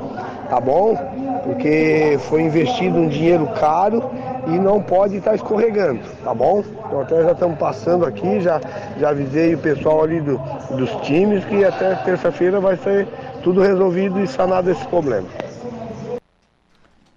tá 0.48 0.60
bom? 0.60 0.96
Porque 1.44 2.18
foi 2.28 2.42
investido 2.42 2.98
um 2.98 3.08
dinheiro 3.08 3.46
caro 3.58 4.02
e 4.48 4.58
não 4.58 4.80
pode 4.80 5.16
estar 5.16 5.34
escorregando, 5.34 6.00
tá 6.24 6.32
bom? 6.32 6.64
Então 6.86 7.02
até 7.02 7.22
já 7.22 7.32
estamos 7.32 7.58
passando 7.58 8.06
aqui, 8.06 8.40
já, 8.40 8.60
já 8.98 9.10
avisei 9.10 9.54
o 9.54 9.58
pessoal 9.58 10.04
ali 10.04 10.20
do, 10.20 10.40
dos 10.70 10.90
times 11.02 11.44
que 11.44 11.64
até 11.64 11.94
terça-feira 11.96 12.58
vai 12.58 12.76
ser 12.76 13.06
tudo 13.42 13.60
resolvido 13.60 14.20
e 14.20 14.26
sanado 14.26 14.70
esse 14.70 14.86
problema. 14.88 15.26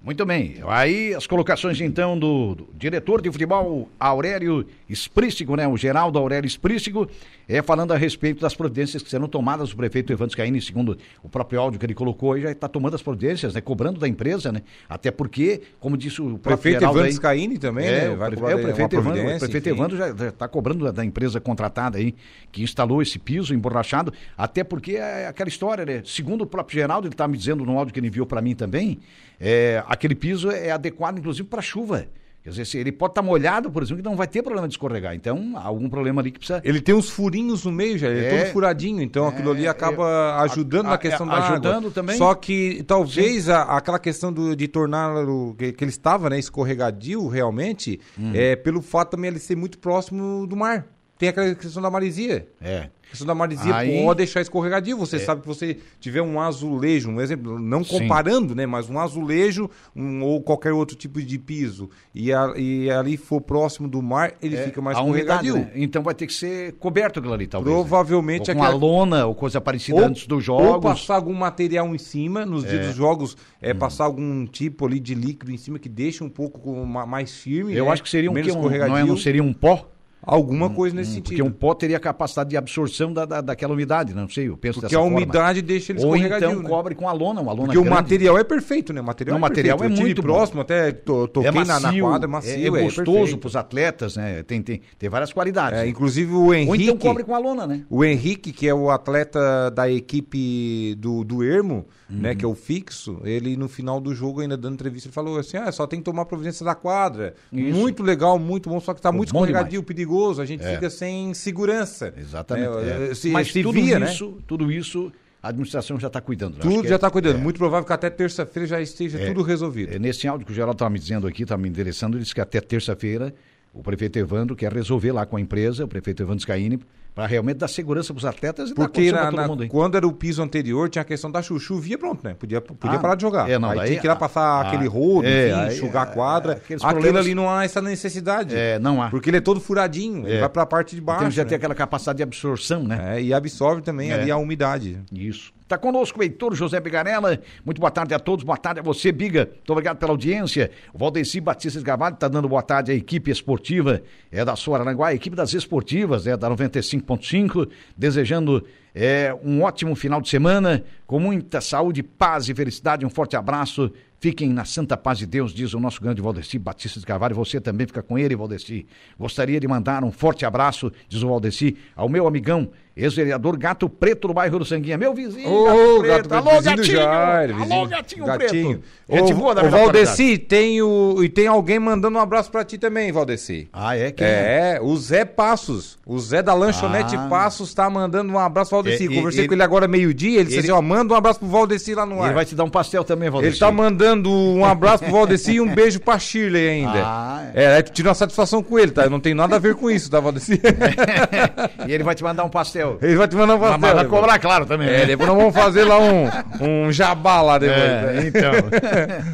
Muito 0.04 0.26
bem. 0.26 0.56
Aí 0.68 1.14
as 1.14 1.28
colocações 1.28 1.80
então 1.80 2.18
do, 2.18 2.56
do 2.56 2.70
diretor 2.74 3.22
de 3.22 3.32
futebol 3.32 3.88
Aurélio 4.00 4.66
Esprístigo, 4.90 5.56
né? 5.56 5.68
O 5.68 5.78
Geraldo 5.78 6.18
Aurélio 6.18 6.48
Esprístigo, 6.48 7.08
é 7.48 7.62
falando 7.62 7.94
a 7.94 7.98
respeito 7.98 8.42
das 8.42 8.56
providências 8.56 9.04
que 9.04 9.10
serão 9.12 9.28
tomadas. 9.28 9.72
O 9.72 9.78
prefeito 9.78 10.12
Evandro 10.12 10.36
Caini, 10.36 10.60
segundo 10.60 10.98
o 11.22 11.30
próprio 11.30 11.60
áudio 11.60 11.80
que 11.80 11.86
ele 11.86 11.94
colocou, 11.94 12.40
já 12.40 12.50
está 12.50 12.68
tomando 12.68 12.96
as 12.96 13.02
providências, 13.04 13.54
né? 13.54 13.62
Cobrando 13.62 14.00
da 14.00 14.08
empresa, 14.08 14.52
né? 14.52 14.64
Até 14.90 15.12
porque, 15.12 15.62
como 15.80 15.96
disse 15.96 16.20
o 16.20 16.40
prefeito 16.40 16.84
Evandro 16.84 17.22
Caini 17.22 17.60
também, 17.60 17.86
é, 17.86 18.10
né? 18.10 18.16
Vai 18.16 18.32
é, 18.32 18.56
o 18.56 18.60
prefeito 18.60 18.96
Evandro, 18.96 19.22
o 19.22 19.40
prefeito 19.40 19.70
Evandro 19.70 19.98
já 19.98 20.30
está 20.30 20.48
cobrando 20.48 20.92
da 20.92 21.06
empresa 21.06 21.40
contratada 21.40 22.00
aí, 22.00 22.16
que 22.52 22.64
instalou 22.64 23.04
esse 23.04 23.20
piso 23.20 23.54
emborrachado, 23.54 24.12
até 24.36 24.64
porque 24.64 24.94
é 24.94 25.28
aquela 25.28 25.48
história, 25.48 25.86
né? 25.86 26.02
Segundo 26.04 26.42
o 26.42 26.48
próprio 26.48 26.80
Geraldo, 26.80 27.06
ele 27.06 27.14
está 27.14 27.28
me 27.28 27.38
dizendo 27.38 27.64
no 27.64 27.78
áudio 27.78 27.94
que 27.94 28.00
ele 28.00 28.08
enviou 28.08 28.26
para 28.26 28.42
mim 28.42 28.56
também, 28.56 28.98
é, 29.40 29.84
aquele 29.91 30.15
piso 30.15 30.49
é 30.49 30.71
adequado, 30.71 31.19
inclusive, 31.19 31.47
para 31.47 31.62
chuva. 31.62 32.08
Quer 32.43 32.49
dizer, 32.49 32.65
se 32.65 32.77
ele 32.80 32.91
pode 32.91 33.12
estar 33.12 33.21
tá 33.21 33.27
molhado, 33.27 33.69
por 33.69 33.84
exemplo, 33.84 34.01
que 34.01 34.10
não 34.10 34.15
vai 34.15 34.27
ter 34.27 34.41
problema 34.41 34.67
de 34.67 34.73
escorregar. 34.73 35.13
Então, 35.13 35.54
há 35.56 35.63
algum 35.63 35.88
problema 35.88 36.21
ali 36.21 36.32
que 36.32 36.39
precisa. 36.39 36.60
Ele 36.63 36.82
tem 36.82 36.95
uns 36.95 37.08
furinhos 37.08 37.65
no 37.65 37.71
meio 37.71 37.99
já, 37.99 38.10
ele 38.10 38.25
é, 38.25 38.34
é 38.34 38.43
todo 38.43 38.51
furadinho, 38.51 38.99
então 38.99 39.25
é, 39.25 39.30
aquilo 39.30 39.51
ali 39.51 39.67
acaba 39.67 40.38
é, 40.39 40.43
ajudando 40.45 40.88
a, 40.88 40.89
na 40.91 40.97
questão 40.97 41.30
a, 41.30 41.36
da 41.36 41.47
ajudando 41.49 41.77
água. 41.77 41.91
também. 41.91 42.17
Só 42.17 42.34
que 42.34 42.84
talvez 42.88 43.47
a, 43.47 43.62
aquela 43.77 43.99
questão 43.99 44.34
do, 44.34 44.56
de 44.56 44.67
torná-lo, 44.67 45.54
que, 45.56 45.71
que, 45.71 45.84
ele 45.84 45.91
estava, 45.91 46.32
né, 46.32 46.39
escorregadio 46.39 47.27
realmente, 47.27 47.99
uhum. 48.17 48.32
é 48.34 48.56
pelo 48.56 48.82
fato 48.82 49.12
também 49.12 49.30
ele 49.30 49.39
ser 49.39 49.56
muito 49.56 49.77
próximo 49.77 50.47
do 50.47 50.56
mar. 50.56 50.88
Tem 51.21 51.29
aquela 51.29 51.53
questão 51.53 51.84
da 51.84 51.91
marisia. 51.91 52.47
É. 52.60 52.77
A 52.79 53.07
questão 53.12 53.27
da 53.27 53.36
marisia 53.36 53.75
Aí... 53.75 54.03
pode 54.03 54.17
deixar 54.17 54.41
escorregadio. 54.41 54.97
Você 54.97 55.17
é. 55.17 55.19
sabe 55.19 55.41
que 55.41 55.47
você 55.47 55.77
tiver 55.99 56.23
um 56.23 56.41
azulejo, 56.41 57.12
um 57.12 57.21
exemplo, 57.21 57.60
não 57.60 57.84
comparando, 57.84 58.49
Sim. 58.49 58.55
né? 58.55 58.65
Mas 58.65 58.89
um 58.89 58.97
azulejo 58.97 59.69
um, 59.95 60.23
ou 60.23 60.41
qualquer 60.41 60.73
outro 60.73 60.95
tipo 60.95 61.21
de 61.21 61.38
piso 61.38 61.91
e, 62.15 62.34
a, 62.34 62.53
e 62.57 62.89
ali 62.89 63.17
for 63.17 63.39
próximo 63.39 63.88
do 63.88 64.01
mar, 64.01 64.34
ele 64.41 64.55
é, 64.55 64.63
fica 64.63 64.81
mais 64.81 64.97
escorregadio. 64.97 65.53
Umidade, 65.53 65.75
né? 65.77 65.84
Então 65.84 66.01
vai 66.01 66.15
ter 66.15 66.25
que 66.25 66.34
ser 66.34 66.71
coberto 66.79 67.19
aquilo 67.19 67.36
ali, 67.36 67.45
talvez. 67.45 67.71
Né? 67.71 67.79
Provavelmente. 67.79 68.47
Né? 68.47 68.55
Ou 68.55 68.60
com 68.60 68.63
aquela... 68.63 68.79
lona 68.79 69.25
ou 69.27 69.36
coisa 69.36 69.62
parecida 69.62 69.99
ou, 69.99 70.07
antes 70.07 70.25
dos 70.25 70.43
jogos. 70.43 70.69
Ou 70.69 70.81
passar 70.81 71.17
algum 71.17 71.36
material 71.36 71.93
em 71.93 71.99
cima, 71.99 72.47
nos 72.47 72.63
dias 72.63 72.81
é. 72.81 72.88
dos 72.88 72.95
jogos, 72.95 73.38
é, 73.62 73.73
hum. 73.73 73.77
passar 73.77 74.05
algum 74.05 74.47
tipo 74.47 74.88
ali 74.88 74.99
de 74.99 75.13
líquido 75.13 75.51
em 75.51 75.57
cima 75.57 75.77
que 75.77 75.88
deixa 75.88 76.23
um 76.23 76.29
pouco 76.29 76.84
mais 76.84 77.31
firme. 77.36 77.75
Eu 77.75 77.86
né? 77.86 77.91
acho 77.91 78.01
que 78.01 78.10
seria 78.10 78.31
um, 78.31 78.34
que 78.34 78.51
um 78.51 78.60
não, 78.60 78.97
é, 78.97 79.03
não 79.03 79.17
seria 79.17 79.43
um 79.43 79.53
pó? 79.53 79.88
Alguma 80.23 80.67
hum, 80.67 80.73
coisa 80.73 80.95
nesse 80.95 81.12
hum, 81.12 81.13
sentido. 81.15 81.38
Porque 81.38 81.41
um 81.41 81.51
pó 81.51 81.73
teria 81.73 81.99
capacidade 81.99 82.49
de 82.49 82.57
absorção 82.57 83.12
da, 83.12 83.25
da, 83.25 83.41
daquela 83.41 83.73
umidade, 83.73 84.13
não 84.13 84.29
sei, 84.29 84.49
eu 84.49 84.57
penso 84.57 84.79
porque 84.79 84.93
dessa 84.93 85.01
forma. 85.01 85.17
Porque 85.17 85.38
a 85.38 85.41
umidade 85.41 85.62
deixa 85.62 85.91
ele 85.91 86.05
Ou 86.05 86.15
então 86.15 86.62
né? 86.62 86.69
cobre 86.69 86.93
com 86.93 87.10
a 87.10 87.12
lona, 87.12 87.41
uma 87.41 87.51
lona 87.51 87.65
Porque 87.65 87.79
grande. 87.79 87.89
o 87.89 87.91
material 87.91 88.38
é 88.38 88.43
perfeito, 88.43 88.93
né? 88.93 89.01
O 89.01 89.03
material, 89.03 89.39
não, 89.39 89.45
é, 89.45 89.49
material 89.49 89.77
perfeito. 89.77 89.99
é 89.99 90.03
muito 90.03 90.21
próximo, 90.21 90.62
até 90.62 90.91
to, 90.91 91.27
toquei 91.27 91.49
é 91.49 91.51
macio, 91.51 91.81
na, 91.81 92.10
quadra, 92.10 92.27
é 92.27 92.31
macio, 92.31 92.75
é, 92.75 92.79
é 92.79 92.84
gostoso 92.84 93.38
para 93.38 93.47
os 93.47 93.55
atletas, 93.55 94.15
né? 94.15 94.43
Tem, 94.43 94.62
tem, 94.62 94.81
tem 94.97 95.10
várias 95.10 95.34
qualidades. 95.34 95.79
É, 95.79 95.88
inclusive 95.88 96.31
o 96.34 96.53
Henrique... 96.53 96.69
Ou 96.69 96.75
então 96.75 96.97
cobre 96.97 97.23
com 97.23 97.34
a 97.34 97.39
lona, 97.39 97.65
né? 97.65 97.84
O 97.89 98.03
Henrique, 98.03 98.51
que 98.51 98.67
é 98.67 98.73
o 98.73 98.91
atleta 98.91 99.71
da 99.71 99.89
equipe 99.89 100.95
do, 100.95 101.23
do 101.23 101.43
Ermo, 101.43 101.88
né, 102.10 102.15
uhum. 102.15 102.21
né, 102.21 102.36
que 102.36 102.45
é 102.45 102.47
o 102.47 102.55
fixo, 102.55 103.19
ele 103.23 103.55
no 103.55 103.67
final 103.67 103.99
do 103.99 104.13
jogo, 104.13 104.41
ainda 104.41 104.57
dando 104.57 104.73
entrevista, 104.73 105.07
ele 105.07 105.13
falou 105.13 105.39
assim: 105.39 105.57
ah, 105.57 105.71
só 105.71 105.88
tem 105.88 105.99
que 105.99 106.05
tomar 106.05 106.25
providência 106.25 106.65
da 106.65 106.75
quadra. 106.75 107.34
Isso. 107.51 107.77
Muito 107.77 108.03
legal, 108.03 108.38
muito 108.38 108.69
bom, 108.69 108.79
só 108.79 108.93
que 108.93 108.99
está 108.99 109.12
muito 109.12 109.29
escorregadio, 109.29 109.81
perigoso, 109.84 110.11
a 110.39 110.45
gente 110.45 110.63
é. 110.63 110.76
fica 110.76 110.89
sem 110.89 111.34
segurança. 111.34 112.13
Exatamente. 112.17 112.69
Né? 112.69 113.12
É. 113.12 113.13
Se, 113.13 113.30
Mas 113.30 113.52
se 113.52 113.62
tudo 113.62 113.74
via, 113.74 114.00
isso, 114.00 114.32
né? 114.32 114.38
tudo 114.47 114.71
isso 114.71 115.12
a 115.41 115.50
administração 115.50 116.00
já 116.00 116.08
está 116.08 116.21
cuidando. 116.21 116.60
Tudo 116.60 116.88
já 116.88 116.95
está 116.95 117.08
é, 117.08 117.10
cuidando. 117.10 117.38
É. 117.38 117.39
Muito 117.39 117.58
provável 117.58 117.86
que 117.86 117.93
até 117.93 118.10
terça-feira 118.10 118.67
já 118.67 118.80
esteja 118.80 119.19
é, 119.19 119.28
tudo 119.28 119.41
resolvido. 119.41 119.93
É, 119.93 119.97
nesse 119.97 120.28
áudio 120.28 120.45
que 120.45 120.52
o 120.52 120.56
Geraldo 120.56 120.74
estava 120.74 120.89
me 120.89 121.00
dizendo 121.00 121.26
aqui, 121.26 121.43
estava 121.43 121.62
me 121.62 121.67
endereçando, 121.67 122.15
ele 122.15 122.24
disse 122.24 122.36
que 122.36 122.41
até 122.41 122.62
terça-feira 122.62 123.34
o 123.74 123.82
prefeito 123.82 124.19
Evandro 124.19 124.56
quer 124.56 124.71
resolver 124.71 125.12
lá 125.12 125.26
com 125.26 125.38
a 125.38 125.41
empresa, 125.41 125.86
o 125.86 125.88
prefeito 125.88 126.21
Evandro 126.21 126.41
Scaini, 126.41 126.80
para 127.13 127.28
realmente 127.28 127.58
dar 127.58 127.67
segurança 127.67 128.13
para 128.13 128.19
os 128.19 128.26
atletas 128.26 128.69
e 128.69 128.74
Porque 128.74 129.12
dar 129.12 129.32
na, 129.32 129.47
na, 129.47 129.67
quando 129.67 129.95
era 129.95 130.08
o 130.08 130.13
piso 130.13 130.41
anterior, 130.41 130.89
tinha 130.89 131.02
a 131.02 131.06
questão 131.06 131.30
da 131.30 131.41
chuva, 131.41 131.60
chovia 131.60 131.97
pronto, 131.97 132.24
né? 132.24 132.34
Podia, 132.34 132.62
podia 132.62 132.97
ah, 132.97 133.00
parar 133.00 133.15
de 133.15 133.21
jogar. 133.21 133.50
É, 133.50 133.60
não, 133.60 133.69
aí 133.69 133.78
daí, 133.78 133.88
tinha 133.89 134.00
que 134.00 134.08
ir 134.08 134.10
lá 134.10 134.15
passar 134.15 134.41
ah, 134.41 134.62
aquele 134.62 134.88
rodo, 134.88 135.28
é, 135.28 135.50
enfim, 135.50 135.60
aí, 135.60 135.76
enxugar 135.76 136.04
a 136.04 136.06
quadra. 136.06 136.62
É, 136.69 136.76
Aquilo 136.82 137.17
ali 137.17 137.36
não 137.36 137.50
há 137.50 137.65
essa 137.65 137.82
necessidade. 137.82 138.56
É, 138.56 138.80
não 138.80 139.02
há. 139.02 139.10
Porque 139.10 139.30
ele 139.30 139.38
é 139.38 139.41
todo 139.41 139.60
furadinho, 139.60 140.26
ele 140.26 140.38
é. 140.38 140.39
vai 140.39 140.50
para 140.50 140.63
a 140.63 140.65
parte 140.65 140.95
de 140.95 141.02
baixo. 141.02 141.21
Então 141.21 141.32
já 141.32 141.43
né? 141.43 141.50
tem 141.50 141.56
aquela 141.58 141.76
capacidade 141.76 142.17
de 142.17 142.24
absorção, 142.24 142.84
né? 142.84 143.17
É, 143.17 143.21
e 143.21 143.34
absorve 143.34 143.82
também 143.82 144.12
é. 144.12 144.13
ali 144.13 144.32
a 144.32 144.38
umidade. 144.38 144.97
Isso. 145.12 145.52
Está 145.71 145.77
conosco 145.77 146.19
o 146.19 146.21
Heitor 146.21 146.53
José 146.53 146.81
Bigarella. 146.81 147.39
Muito 147.63 147.79
boa 147.79 147.89
tarde 147.89 148.13
a 148.13 148.19
todos. 148.19 148.43
Boa 148.43 148.57
tarde 148.57 148.81
a 148.81 148.84
você, 148.84 149.10
Biga. 149.10 149.45
Muito 149.45 149.69
obrigado 149.69 149.99
pela 149.99 150.12
audiência. 150.12 150.69
O 150.93 150.97
Valdeci 150.97 151.39
Batista 151.39 151.79
Gavalho 151.79 152.15
está 152.15 152.27
dando 152.27 152.49
boa 152.49 152.62
tarde 152.62 152.91
à 152.91 152.93
equipe 152.93 153.31
esportiva 153.31 154.01
é 154.29 154.43
da 154.43 154.57
Suaranguá, 154.57 155.07
a 155.07 155.13
equipe 155.13 155.34
das 155.34 155.53
esportivas, 155.53 156.27
é 156.27 156.36
da 156.36 156.49
95.5, 156.49 157.69
desejando 157.95 158.65
é, 158.93 159.34
um 159.41 159.62
ótimo 159.62 159.95
final 159.95 160.19
de 160.19 160.27
semana, 160.27 160.84
com 161.07 161.21
muita 161.21 161.62
saúde, 161.62 162.03
paz 162.03 162.49
e 162.49 162.53
felicidade. 162.53 163.05
Um 163.05 163.10
forte 163.10 163.38
abraço. 163.38 163.93
Fiquem 164.19 164.49
na 164.49 164.65
santa 164.65 164.95
paz 164.97 165.17
de 165.17 165.25
Deus, 165.25 165.53
diz 165.53 165.73
o 165.73 165.79
nosso 165.79 166.01
grande 166.01 166.21
Valdeci 166.21 166.60
Batista 166.60 166.99
de 166.99 167.05
Carvalho. 167.05 167.34
Você 167.34 167.62
também 167.62 167.88
fica 167.88 168.03
com 168.03 168.19
ele, 168.19 168.36
Valdeci. 168.36 168.86
Gostaria 169.17 169.60
de 169.60 169.67
mandar 169.67 170.03
um 170.03 170.12
forte 170.12 170.45
abraço, 170.45 170.91
diz 171.07 171.23
o 171.23 171.29
Valdeci, 171.29 171.77
ao 171.95 172.10
meu 172.10 172.27
amigão 172.27 172.69
ex-vereador 172.95 173.58
Gato 173.58 173.89
Preto 173.89 174.27
do 174.27 174.34
bairro 174.34 174.60
do 174.60 174.65
Sanguinha. 174.65 174.97
Meu 174.97 175.13
vizinho, 175.13 175.49
Ô, 175.49 176.01
Gato, 176.01 176.30
Preto. 176.30 176.34
Alô, 176.34 176.62
gatinho. 176.62 176.86
Jair, 176.86 177.56
vizinho. 177.56 177.73
Alô, 177.73 177.88
gatinho, 177.88 178.25
gatinho. 178.25 178.84
Preto. 179.08 179.27
Gente 179.27 179.34
boa 179.34 179.54
da 179.54 179.63
Valdeci, 179.63 180.38
tem 180.38 180.82
o, 180.82 181.21
e 181.21 181.27
tem 181.27 181.45
alguém 181.45 181.77
mandando 181.77 182.17
um 182.17 182.21
abraço 182.21 182.49
pra 182.49 182.63
ti 182.63 182.77
também, 182.77 183.12
Valdeci. 183.12 183.67
Ah, 183.73 183.97
é? 183.97 184.12
Quem 184.12 184.25
é, 184.25 184.75
é, 184.75 184.82
o 184.82 184.95
Zé 184.95 185.25
Passos. 185.25 185.99
O 186.06 186.17
Zé 186.17 186.41
da 186.41 186.54
Lanchonete 186.54 187.15
ah. 187.15 187.27
Passos 187.30 187.73
tá 187.73 187.89
mandando 187.89 188.32
um 188.32 188.39
abraço 188.39 188.69
pro 188.69 188.82
Valdeci. 188.82 189.06
É, 189.06 189.15
Conversei 189.15 189.41
ele, 189.41 189.47
com 189.49 189.54
ele 189.54 189.63
agora 189.63 189.88
meio-dia, 189.88 190.30
ele, 190.30 190.39
ele 190.39 190.45
disse 190.45 190.60
assim, 190.60 190.71
ó, 190.71 190.82
manda 190.82 191.13
um 191.13 191.17
abraço 191.17 191.39
pro 191.39 191.47
Valdeci 191.47 191.93
lá 191.93 192.06
no 192.06 192.21
ar. 192.21 192.27
Ele 192.27 192.36
vai 192.36 192.45
te 192.45 192.56
dar 192.56 192.63
um 192.63 192.69
pastel 192.69 193.04
também, 193.04 193.30
Valdeci. 193.30 193.54
Ele 193.54 193.60
tá 193.60 193.71
mandando 193.71 194.30
um 194.32 194.63
abraço 194.63 195.04
pro 195.04 195.12
Valdeci 195.12 195.54
e 195.54 195.62
um 195.62 195.73
beijo 195.73 195.99
pra 195.99 196.17
Shirley 196.17 196.69
ainda. 196.69 197.01
Ah, 197.21 197.51
é. 197.54 197.63
é, 197.63 197.75
aí 197.75 197.84
tu 197.84 197.91
tirou 197.91 198.10
uma 198.10 198.15
satisfação 198.15 198.63
com 198.63 198.80
ele, 198.80 198.91
tá? 198.91 199.10
Não 199.10 199.19
tem 199.19 199.34
nada 199.34 199.56
a 199.56 199.60
ver 199.60 199.75
com 199.75 199.89
isso, 199.91 200.10
tá, 200.10 200.19
Valdeci? 200.19 200.60
e 201.88 201.91
ele 201.91 202.04
vai 202.04 202.15
te 202.15 202.23
mandar 202.23 202.43
um 202.43 202.49
pastel. 202.49 202.90
Ele 203.01 203.15
vai 203.15 203.27
te 203.27 203.36
mandar 203.36 203.56
um 203.56 203.60
pastel. 203.60 203.80
Mas 203.80 203.93
vai 203.93 204.06
cobrar, 204.06 204.39
claro, 204.39 204.65
também. 204.65 204.88
É, 204.88 204.99
né? 204.99 205.06
depois 205.06 205.30
nós 205.30 205.38
vamos 205.38 205.54
fazer 205.56 205.84
lá 205.84 205.99
um, 205.99 206.30
um 206.60 206.91
jabá 206.91 207.41
lá 207.41 207.58
depois. 207.60 207.80
É, 207.80 208.27
então. 208.27 208.51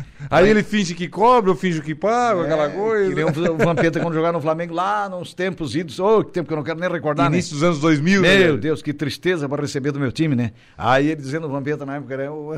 Aí 0.29 0.49
ele 0.49 0.63
finge 0.63 0.93
que 0.93 1.07
cobra, 1.07 1.51
eu 1.51 1.55
finge 1.55 1.81
que 1.81 1.93
pago, 1.93 2.41
é, 2.41 2.45
aquela 2.45 2.69
coisa. 2.69 3.09
Que 3.09 3.15
nem 3.15 3.25
o 3.25 3.57
Vampeta 3.57 3.99
quando 3.99 4.13
jogava 4.13 4.33
no 4.33 4.41
Flamengo 4.41 4.73
lá 4.73 5.09
nos 5.09 5.33
tempos 5.33 5.75
idos. 5.75 5.99
Ô, 5.99 6.19
oh, 6.19 6.23
que 6.23 6.31
tempo 6.31 6.47
que 6.47 6.53
eu 6.53 6.57
não 6.57 6.63
quero 6.63 6.79
nem 6.79 6.89
recordar, 6.89 7.31
Início 7.31 7.53
né? 7.55 7.59
dos 7.59 7.63
anos 7.63 7.79
2000, 7.79 8.21
né, 8.21 8.37
Meu 8.37 8.53
né? 8.53 8.59
Deus, 8.59 8.81
que 8.81 8.93
tristeza 8.93 9.49
para 9.49 9.61
receber 9.61 9.91
do 9.91 9.99
meu 9.99 10.11
time, 10.11 10.35
né? 10.35 10.51
Aí 10.77 11.07
ele 11.07 11.21
dizendo, 11.21 11.47
o 11.47 11.49
Vampeta 11.49 11.85
na 11.85 11.97
época, 11.97 12.17
né? 12.17 12.29
O, 12.29 12.55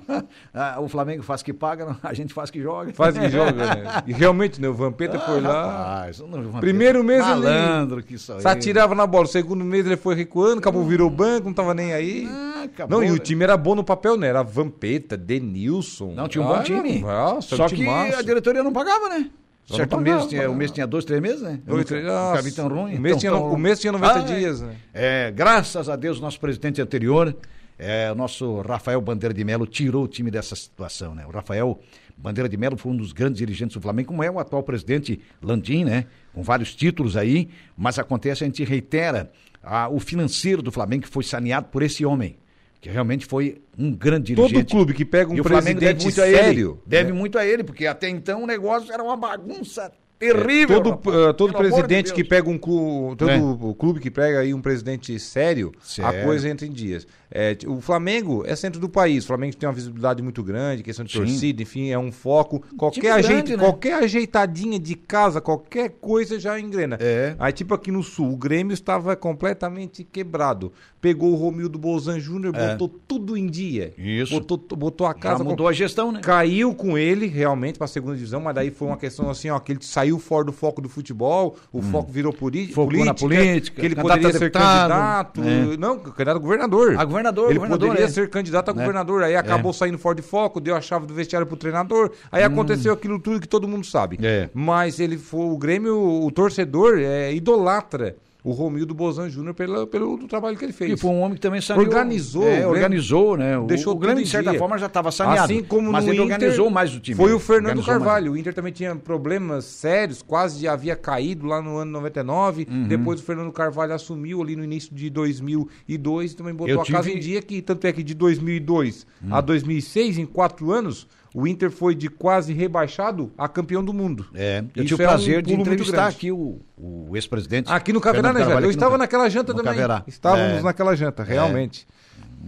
ah, 0.52 0.80
o 0.80 0.88
Flamengo 0.88 1.22
faz 1.22 1.42
que 1.42 1.52
paga, 1.52 1.96
a 2.02 2.14
gente 2.14 2.34
faz 2.34 2.50
que 2.50 2.60
joga. 2.60 2.92
Faz 2.92 3.16
que 3.16 3.28
joga, 3.28 3.52
né? 3.52 4.02
E 4.06 4.12
realmente, 4.12 4.60
né? 4.60 4.68
O 4.68 4.74
Vampeta 4.74 5.18
foi 5.18 5.40
lá. 5.40 6.06
Ah, 6.06 6.10
não, 6.28 6.60
Primeiro 6.60 7.04
mês 7.04 7.20
Malandro 7.20 7.98
ele 7.98 8.02
que 8.02 8.18
só 8.18 8.40
só 8.40 8.54
tirava 8.54 8.94
na 8.94 9.06
bola. 9.06 9.26
Segundo 9.26 9.64
mês 9.64 9.86
ele 9.86 9.96
foi 9.96 10.14
recuando, 10.14 10.58
acabou 10.58 10.84
virou 10.84 11.08
banco, 11.08 11.46
não 11.46 11.54
tava 11.54 11.74
nem 11.74 11.92
aí. 11.92 12.28
Ah, 12.30 12.64
acabou, 12.64 13.00
não, 13.00 13.06
e 13.06 13.10
o 13.10 13.18
time 13.18 13.44
era 13.44 13.56
bom 13.56 13.74
no 13.74 13.84
papel, 13.84 14.16
né? 14.16 14.28
Era 14.28 14.42
Vampeta, 14.42 15.16
Denilson. 15.16 16.12
Não, 16.14 16.28
tinha 16.28 16.44
um 16.44 16.48
bom 16.48 16.62
time. 16.62 17.01
Nossa, 17.02 17.56
só 17.56 17.68
que 17.68 17.76
que 17.76 17.88
a 17.88 18.22
diretoria 18.22 18.62
não 18.62 18.72
pagava, 18.72 19.08
né? 19.08 19.30
Certo 19.66 19.98
mês, 20.00 20.26
tinha, 20.26 20.50
o 20.50 20.54
mês 20.54 20.70
tinha 20.70 20.86
dois, 20.86 21.04
três 21.04 21.20
meses, 21.20 21.40
né? 21.40 21.60
Dois, 21.64 21.84
três, 21.86 22.04
nunca, 22.04 22.52
tão 22.54 22.68
ruim. 22.68 22.96
O 22.96 23.00
mês, 23.00 23.16
tinha, 23.16 23.32
tão... 23.32 23.52
o 23.52 23.56
mês 23.56 23.80
tinha 23.80 23.92
90 23.92 24.12
ah, 24.12 24.22
dias, 24.22 24.60
né? 24.60 24.76
É, 24.92 25.30
graças 25.30 25.88
a 25.88 25.96
Deus, 25.96 26.18
o 26.18 26.20
nosso 26.20 26.38
presidente 26.40 26.82
anterior, 26.82 27.34
é, 27.78 28.10
o 28.10 28.14
nosso 28.14 28.60
Rafael 28.60 29.00
Bandeira 29.00 29.32
de 29.32 29.44
Melo, 29.44 29.66
tirou 29.66 30.04
o 30.04 30.08
time 30.08 30.30
dessa 30.30 30.56
situação, 30.56 31.14
né? 31.14 31.24
O 31.26 31.30
Rafael 31.30 31.80
Bandeira 32.16 32.48
de 32.48 32.56
Melo 32.56 32.76
foi 32.76 32.92
um 32.92 32.96
dos 32.96 33.12
grandes 33.12 33.38
dirigentes 33.38 33.74
do 33.74 33.80
Flamengo, 33.80 34.08
como 34.08 34.22
é 34.22 34.30
o 34.30 34.38
atual 34.38 34.62
presidente 34.62 35.20
Landim, 35.40 35.84
né? 35.84 36.06
Com 36.34 36.42
vários 36.42 36.74
títulos 36.74 37.16
aí, 37.16 37.48
mas 37.76 37.98
acontece, 37.98 38.44
a 38.44 38.46
gente 38.46 38.64
reitera, 38.64 39.30
a, 39.62 39.88
o 39.88 40.00
financeiro 40.00 40.60
do 40.60 40.72
Flamengo 40.72 41.04
que 41.04 41.08
foi 41.08 41.22
saneado 41.22 41.68
por 41.68 41.82
esse 41.82 42.04
homem 42.04 42.36
que 42.82 42.90
realmente 42.90 43.24
foi 43.26 43.62
um 43.78 43.92
grande 43.94 44.34
dirigente. 44.34 44.54
Todo 44.54 44.70
clube 44.70 44.92
que 44.92 45.04
pega 45.04 45.32
um 45.32 45.36
presidente 45.36 45.78
deve 45.78 46.02
muito 46.02 46.16
sério... 46.16 46.70
Ele, 46.72 46.80
deve 46.84 47.12
né? 47.12 47.18
muito 47.18 47.38
a 47.38 47.46
ele, 47.46 47.62
porque 47.62 47.86
até 47.86 48.08
então 48.08 48.42
o 48.42 48.46
negócio 48.46 48.92
era 48.92 49.00
uma 49.00 49.16
bagunça 49.16 49.92
terrível. 50.22 50.76
É, 50.76 50.82
todo 50.82 51.10
uh, 51.10 51.34
todo 51.34 51.52
presidente 51.52 52.06
de 52.06 52.14
que 52.14 52.22
pega 52.22 52.48
um 52.48 52.58
clube, 52.58 53.16
todo 53.16 53.30
é. 53.30 53.74
clube 53.74 54.00
que 54.00 54.10
pega 54.10 54.40
aí 54.40 54.54
um 54.54 54.60
presidente 54.60 55.18
sério, 55.18 55.72
sério. 55.82 56.20
a 56.20 56.24
coisa 56.24 56.48
entra 56.48 56.66
em 56.66 56.70
dias. 56.70 57.06
É, 57.34 57.56
o 57.66 57.80
Flamengo 57.80 58.44
é 58.46 58.54
centro 58.54 58.78
do 58.78 58.88
país. 58.88 59.24
O 59.24 59.28
Flamengo 59.28 59.56
tem 59.56 59.66
uma 59.66 59.74
visibilidade 59.74 60.22
muito 60.22 60.42
grande, 60.42 60.82
questão 60.82 61.04
de 61.04 61.12
Sim. 61.12 61.18
torcida, 61.18 61.62
enfim, 61.62 61.90
é 61.90 61.98
um 61.98 62.12
foco. 62.12 62.62
Qualquer, 62.76 63.12
ajeite, 63.12 63.32
grande, 63.32 63.56
né? 63.56 63.58
qualquer 63.58 63.94
ajeitadinha 63.94 64.78
de 64.78 64.94
casa, 64.94 65.40
qualquer 65.40 65.88
coisa 66.00 66.38
já 66.38 66.60
engrena. 66.60 66.98
É. 67.00 67.34
Aí, 67.38 67.52
tipo 67.52 67.72
aqui 67.72 67.90
no 67.90 68.02
Sul, 68.02 68.32
o 68.32 68.36
Grêmio 68.36 68.74
estava 68.74 69.16
completamente 69.16 70.04
quebrado. 70.04 70.72
Pegou 71.00 71.32
o 71.32 71.34
Romildo 71.34 71.78
Bolzan 71.78 72.20
Júnior, 72.20 72.54
é. 72.54 72.72
botou 72.72 72.88
tudo 73.08 73.36
em 73.36 73.46
dia. 73.46 73.94
Isso. 73.96 74.34
Botou, 74.34 74.58
botou 74.76 75.06
a 75.06 75.14
casa. 75.14 75.38
Já 75.38 75.44
mudou 75.44 75.64
com... 75.64 75.70
a 75.70 75.72
gestão, 75.72 76.12
né? 76.12 76.20
Caiu 76.20 76.74
com 76.74 76.98
ele, 76.98 77.26
realmente, 77.26 77.78
para 77.78 77.86
a 77.86 77.88
segunda 77.88 78.14
divisão, 78.14 78.40
mas 78.40 78.54
daí 78.54 78.70
foi 78.70 78.88
uma 78.88 78.96
questão 78.98 79.30
assim, 79.30 79.48
ó, 79.48 79.58
que 79.58 79.72
ele 79.72 79.82
saiu 79.82 80.11
fora 80.18 80.44
do 80.44 80.52
foco 80.52 80.80
do 80.80 80.88
futebol, 80.88 81.56
o 81.72 81.78
hum. 81.78 81.82
foco 81.82 82.10
virou 82.10 82.32
política. 82.32 82.74
Focou 82.74 83.04
na 83.04 83.14
política. 83.14 83.80
Que 83.80 83.86
ele 83.86 83.96
poderia 83.96 84.32
ser 84.32 84.50
candidato. 84.50 85.42
É. 85.42 85.76
Não, 85.76 85.98
candidato 85.98 86.36
a 86.36 86.40
governador. 86.40 86.96
A 86.98 87.04
governador. 87.04 87.50
Ele 87.50 87.58
governador, 87.58 87.88
poderia 87.88 88.06
é. 88.06 88.10
ser 88.10 88.28
candidato 88.30 88.70
a 88.70 88.74
né? 88.74 88.80
governador. 88.80 89.22
Aí 89.22 89.36
acabou 89.36 89.70
é. 89.70 89.74
saindo 89.74 89.98
fora 89.98 90.14
de 90.14 90.22
foco, 90.22 90.60
deu 90.60 90.74
a 90.74 90.80
chave 90.80 91.06
do 91.06 91.14
vestiário 91.14 91.46
pro 91.46 91.56
treinador. 91.56 92.10
Aí 92.30 92.42
hum. 92.42 92.46
aconteceu 92.46 92.92
aquilo 92.92 93.18
tudo 93.18 93.40
que 93.40 93.48
todo 93.48 93.68
mundo 93.68 93.86
sabe. 93.86 94.18
É. 94.22 94.48
Mas 94.54 95.00
ele 95.00 95.16
foi 95.16 95.46
o 95.46 95.56
Grêmio, 95.56 95.98
o 95.98 96.30
torcedor, 96.30 96.98
é, 96.98 97.32
idolatra 97.32 98.16
o 98.44 98.50
Romildo 98.50 98.92
Bozan 98.92 99.28
Júnior 99.28 99.54
pelo, 99.54 99.86
pelo 99.86 100.18
trabalho 100.26 100.56
que 100.56 100.64
ele 100.64 100.72
fez. 100.72 100.92
E 100.92 100.96
foi 100.96 101.10
um 101.10 101.20
homem 101.20 101.34
que 101.36 101.40
também 101.40 101.60
saneou. 101.60 101.86
Organizou. 101.86 102.48
É, 102.48 102.66
organizou, 102.66 103.36
né? 103.36 103.56
O, 103.56 103.66
deixou 103.66 103.94
o 103.94 103.96
Grêmio, 103.96 104.24
de 104.24 104.28
certa 104.28 104.52
forma, 104.54 104.76
já 104.78 104.86
estava 104.86 105.12
saneado. 105.12 105.52
Assim 105.52 105.62
como 105.62 105.92
mas 105.92 106.04
ele 106.06 106.16
Inter, 106.16 106.32
organizou 106.32 106.68
mais 106.68 106.94
o 106.94 106.98
time. 106.98 107.16
Foi 107.16 107.32
o 107.32 107.38
Fernando 107.38 107.84
Carvalho. 107.84 108.26
Mais. 108.26 108.36
O 108.36 108.40
Inter 108.40 108.52
também 108.52 108.72
tinha 108.72 108.96
problemas 108.96 109.64
sérios, 109.64 110.22
quase 110.22 110.66
havia 110.66 110.96
caído 110.96 111.46
lá 111.46 111.62
no 111.62 111.76
ano 111.76 111.92
99. 111.92 112.66
Uhum. 112.68 112.88
Depois 112.88 113.20
o 113.20 113.22
Fernando 113.22 113.52
Carvalho 113.52 113.94
assumiu 113.94 114.42
ali 114.42 114.56
no 114.56 114.64
início 114.64 114.92
de 114.92 115.08
2002 115.08 116.32
e 116.32 116.36
também 116.36 116.54
botou 116.54 116.74
Eu 116.74 116.80
a 116.80 116.84
tive... 116.84 116.96
casa 116.96 117.10
em 117.10 117.20
dia, 117.20 117.40
que 117.40 117.62
tanto 117.62 117.86
é 117.86 117.92
que 117.92 118.02
de 118.02 118.14
2002 118.14 119.06
a 119.30 119.40
2006, 119.40 120.18
em 120.18 120.26
quatro 120.26 120.72
anos 120.72 121.06
o 121.34 121.46
Inter 121.46 121.70
foi 121.70 121.94
de 121.94 122.08
quase 122.08 122.52
rebaixado 122.52 123.32
a 123.36 123.48
campeão 123.48 123.84
do 123.84 123.92
mundo. 123.92 124.26
É, 124.34 124.58
eu 124.76 124.84
Isso 124.84 124.94
tive 124.94 125.02
o 125.02 125.06
prazer 125.06 125.36
é 125.36 125.38
um 125.38 125.42
de 125.42 125.54
entrevistar 125.54 126.06
aqui 126.06 126.30
o, 126.30 126.60
o 126.76 127.16
ex-presidente. 127.16 127.70
Aqui 127.72 127.92
no 127.92 128.00
Caverá, 128.00 128.32
né, 128.32 128.42
Eu 128.62 128.70
estava 128.70 128.92
no, 128.92 128.98
naquela 128.98 129.28
janta 129.28 129.54
também. 129.54 129.72
Caverá. 129.72 130.02
Estávamos 130.06 130.58
é, 130.58 130.62
naquela 130.62 130.94
janta, 130.94 131.22
realmente. 131.22 131.86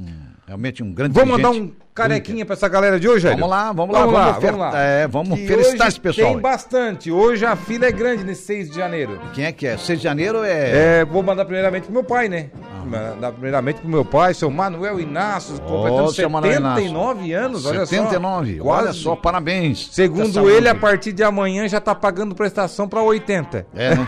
É. 0.07 0.25
Realmente 0.47 0.83
um 0.83 0.93
grande 0.93 1.15
Vamos 1.15 1.37
mandar 1.37 1.51
um 1.51 1.73
carequinha 1.95 2.45
para 2.45 2.55
essa 2.55 2.69
galera 2.69 3.01
de 3.01 3.09
hoje, 3.09 3.27
Vamos 3.27 3.49
lá, 3.49 3.73
vamos 3.73 3.95
lá, 3.95 4.01
vamos, 4.01 4.15
lá, 4.15 4.33
vamos 4.33 4.61
lá. 4.61 4.79
É, 4.79 5.09
vamos 5.09 5.39
que 5.39 5.47
felicitar 5.47 5.89
esse 5.89 6.01
pessoal. 6.01 6.33
Tem 6.33 6.41
bastante. 6.41 7.11
Hoje 7.11 7.47
a 7.47 7.57
fila 7.57 7.87
é 7.87 7.93
grande 7.93 8.25
nesse 8.25 8.43
6 8.43 8.71
de 8.71 8.77
janeiro. 8.77 9.19
Quem 9.33 9.47
é 9.47 9.53
que 9.53 9.67
é? 9.67 9.79
6 9.79 9.99
de 9.99 10.05
janeiro 10.05 10.43
é. 10.43 11.01
É, 11.01 11.05
vou 11.05 11.23
mandar 11.23 11.47
primeiramente 11.47 11.85
pro 11.85 11.93
meu 11.93 12.05
pai, 12.05 12.29
né? 12.29 12.51
Primeiramente 13.33 13.81
pro 13.81 13.89
meu 13.89 14.05
pai, 14.05 14.35
seu 14.35 14.51
Manuel 14.51 15.01
Inácio, 15.01 15.61
completando 15.61 16.13
79 16.13 17.33
anos, 17.33 17.67
olha 17.67 17.87
79, 17.87 18.59
só. 18.59 18.65
olha 18.65 18.93
só, 18.93 19.17
parabéns. 19.17 19.89
Segundo 19.91 20.49
ele, 20.49 20.69
a 20.69 20.75
partir 20.75 21.13
de 21.13 21.23
amanhã 21.23 21.67
já 21.69 21.81
tá 21.81 21.95
pagando 21.95 22.35
prestação 22.35 22.89
para 22.89 23.03
80. 23.03 23.67
É, 23.75 23.95
né? 23.95 24.05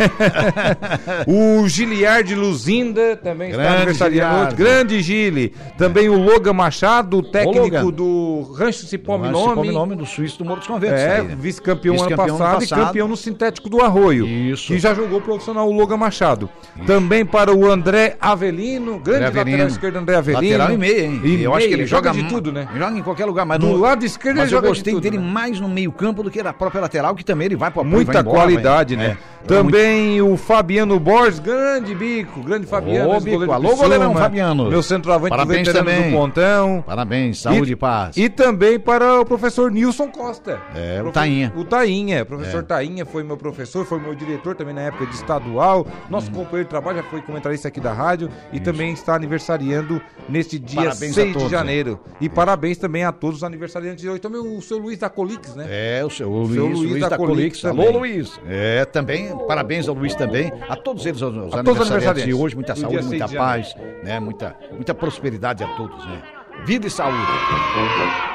o 1.26 1.68
Giliard 1.68 2.34
Luzinda 2.34 3.16
também 3.16 3.50
grande 3.50 3.62
está 3.62 3.76
aniversariando. 3.76 4.56
Grande 4.56 5.02
Gili. 5.02 5.54
Também 5.76 6.08
o 6.08 6.18
Logan 6.18 6.52
Machado, 6.52 7.22
técnico 7.22 7.90
do 7.90 8.52
Rancho 8.56 8.86
Cipome 8.86 9.28
Nome. 9.28 9.70
Nome 9.70 9.96
do 9.96 10.06
Suíço 10.06 10.38
do 10.38 10.44
Morro 10.44 10.58
dos 10.58 10.66
Conventos. 10.66 11.00
É, 11.00 11.22
né? 11.22 11.36
vice-campeão 11.38 11.94
vice 11.94 12.06
ano, 12.06 12.16
passado, 12.16 12.42
ano 12.42 12.60
passado 12.60 12.64
e 12.64 12.86
campeão 12.86 13.08
no 13.08 13.16
Sintético 13.16 13.68
do 13.68 13.80
Arroio. 13.80 14.26
Isso. 14.26 14.68
Que 14.68 14.78
já 14.78 14.94
jogou 14.94 15.20
profissional 15.20 15.68
o 15.68 15.72
Logan 15.72 15.96
Machado. 15.96 16.48
Isso. 16.76 16.86
Também 16.86 17.24
para 17.24 17.54
o 17.54 17.70
André 17.70 18.16
Avelino, 18.20 18.65
grande 18.74 18.98
André 18.98 19.18
lateral 19.18 19.40
Avelino. 19.40 19.68
esquerdo 19.68 19.96
André 19.96 20.16
Avelino. 20.16 20.42
Lateral 20.42 20.72
e 20.72 20.76
meia, 20.76 21.04
hein? 21.04 21.20
E 21.24 21.42
eu 21.42 21.54
acho 21.54 21.68
que 21.68 21.74
ele 21.74 21.86
joga, 21.86 22.12
joga 22.12 22.22
de 22.22 22.28
tudo, 22.28 22.52
né? 22.52 22.68
Joga 22.76 22.98
em 22.98 23.02
qualquer 23.02 23.24
lugar, 23.24 23.46
mas 23.46 23.58
do 23.58 23.66
no, 23.66 23.76
lado 23.76 24.04
esquerdo 24.04 24.36
mas 24.36 24.44
ele 24.44 24.50
joga 24.50 24.66
eu 24.66 24.70
gostei 24.70 24.92
de 24.92 24.96
tudo, 24.96 25.02
dele 25.02 25.18
né? 25.18 25.30
mais 25.30 25.60
no 25.60 25.68
meio-campo 25.68 26.22
do 26.22 26.30
que 26.30 26.42
na 26.42 26.52
própria 26.52 26.80
lateral, 26.80 27.14
que 27.14 27.24
também 27.24 27.46
ele 27.46 27.56
vai 27.56 27.70
para 27.70 27.84
Muita 27.84 28.20
embora, 28.20 28.36
qualidade, 28.36 28.96
vai. 28.96 29.08
né? 29.08 29.18
É. 29.32 29.36
Também 29.46 30.20
muito... 30.20 30.34
o 30.34 30.36
Fabiano 30.36 30.98
Borges, 30.98 31.38
grande 31.38 31.94
bico, 31.94 32.42
grande 32.42 32.66
Fabiano. 32.66 33.10
Ô, 33.10 33.20
bico, 33.20 33.50
alô, 33.50 33.76
goleirão 33.76 34.12
Fabiano. 34.12 34.68
Meu 34.68 34.82
centroavante 34.82 35.30
Parabéns 35.30 35.72
também. 35.72 36.10
do 36.10 36.16
Pontão. 36.16 36.82
Parabéns, 36.84 37.42
saúde 37.42 37.72
e, 37.72 37.76
paz. 37.76 38.16
E 38.16 38.28
também 38.28 38.78
para 38.78 39.20
o 39.20 39.24
professor 39.24 39.70
Nilson 39.70 40.08
Costa. 40.08 40.60
É, 40.74 41.00
o 41.02 41.12
Tainha. 41.12 41.52
O 41.56 41.64
Tainha, 41.64 42.24
professor 42.24 42.58
é. 42.58 42.62
Tainha 42.62 43.06
foi 43.06 43.22
meu 43.22 43.36
professor, 43.36 43.86
foi 43.86 44.00
meu 44.00 44.14
diretor 44.14 44.56
também 44.56 44.74
na 44.74 44.82
época 44.82 45.06
de 45.06 45.14
estadual. 45.14 45.86
Nosso 46.10 46.28
hum. 46.30 46.34
companheiro 46.34 46.64
de 46.64 46.70
trabalho 46.70 46.96
já 46.96 47.04
foi 47.04 47.20
comentarista 47.22 47.68
aqui 47.68 47.80
da 47.80 47.92
rádio 47.92 48.28
e 48.56 48.58
Isso. 48.58 48.64
também 48.64 48.92
está 48.92 49.14
aniversariando 49.14 50.00
neste 50.28 50.58
dia 50.58 50.84
parabéns 50.84 51.14
6 51.14 51.32
todos, 51.34 51.48
de 51.48 51.54
né? 51.54 51.58
janeiro. 51.58 52.00
Né? 52.06 52.16
E 52.22 52.26
é. 52.26 52.28
parabéns 52.28 52.78
também 52.78 53.04
a 53.04 53.12
todos 53.12 53.38
os 53.38 53.44
aniversariantes 53.44 54.00
de 54.00 54.08
hoje. 54.08 54.18
Também 54.18 54.40
o 54.40 54.62
seu 54.62 54.78
Luiz 54.78 54.98
da 54.98 55.10
Colix, 55.10 55.54
né? 55.54 55.66
É, 55.68 56.04
o 56.04 56.08
seu, 56.08 56.32
o 56.32 56.50
seu 56.50 56.66
Luiz, 56.66 56.78
Luiz, 56.78 57.00
da, 57.00 57.10
da 57.10 57.18
Colix. 57.18 57.64
Alô, 57.66 57.98
Luiz. 57.98 58.40
É, 58.48 58.86
também, 58.86 59.36
parabéns 59.46 59.88
ao 59.88 59.94
Luiz 59.94 60.14
também, 60.14 60.50
a 60.68 60.74
todos 60.74 61.04
eles, 61.04 61.20
os, 61.20 61.28
os 61.28 61.36
aniversariantes, 61.36 61.90
aniversariantes 61.90 62.24
de 62.24 62.34
hoje, 62.34 62.54
muita 62.54 62.74
saúde, 62.74 63.04
muita 63.04 63.28
paz, 63.28 63.74
né? 64.02 64.18
Muita, 64.18 64.56
muita 64.72 64.94
prosperidade 64.94 65.62
a 65.62 65.68
todos, 65.76 66.02
né? 66.06 66.22
Vida 66.64 66.86
e 66.86 66.90
saúde. 66.90 67.18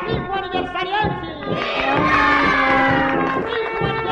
Viva 0.08 0.36
aniversariante! 0.36 1.32
Chegou 3.50 4.11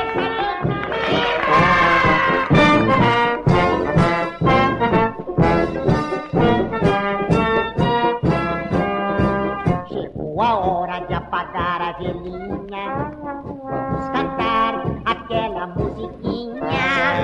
hora 11.50 11.50
de 11.50 11.50
apagar 11.50 11.82
a 11.82 11.92
velhinha. 11.94 13.12
Vamos 13.22 14.06
cantar 14.10 14.74
aquela 15.06 15.68
musiquinha. 15.68 16.64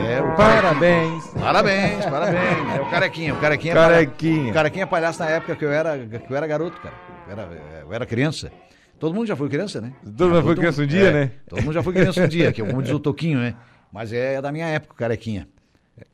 É, 0.08 0.22
o 0.22 0.36
Parabéns. 0.36 1.28
Parabéns, 1.28 2.06
parabéns. 2.06 2.76
É 2.76 2.82
o 2.82 2.90
Carequinha, 2.90 3.34
o 3.34 3.38
Carequinha. 3.38 3.74
É 3.74 3.76
carequinha. 3.76 4.52
O 4.52 4.54
Carequinha 4.54 4.84
é 4.84 4.88
palhaço 4.88 5.20
na 5.20 5.30
época 5.30 5.56
que 5.56 5.66
eu 5.66 5.72
era, 5.72 5.98
que 5.98 6.32
eu 6.32 6.38
era 6.38 6.48
garoto, 6.48 6.80
cara. 6.82 6.96
Eu 7.28 7.32
era, 7.32 7.50
eu 7.82 7.94
era 7.94 8.06
criança. 8.06 8.52
Todo 9.00 9.14
mundo 9.14 9.28
já 9.28 9.36
foi 9.36 9.50
criança, 9.50 9.82
né? 9.82 9.94
Todo 10.04 10.30
mundo 10.30 10.36
já 10.36 10.44
foi 10.44 10.56
criança 10.56 10.82
um 10.82 10.88
dia, 10.88 11.10
é, 11.10 11.12
né? 11.12 11.32
Todo 11.48 11.62
mundo 11.62 11.74
já 11.74 11.84
foi 11.84 11.94
criança 11.94 12.24
um 12.24 12.28
dia, 12.28 12.52
que 12.52 12.62
é 12.62 12.66
como 12.66 12.82
diz 12.82 12.94
o 12.94 13.00
Toquinho, 13.00 13.40
né? 13.40 13.56
Mas 13.92 14.14
é 14.14 14.42
da 14.42 14.52
minha 14.52 14.68
época, 14.68 14.94
o 14.94 14.98
Carequinha. 14.98 15.48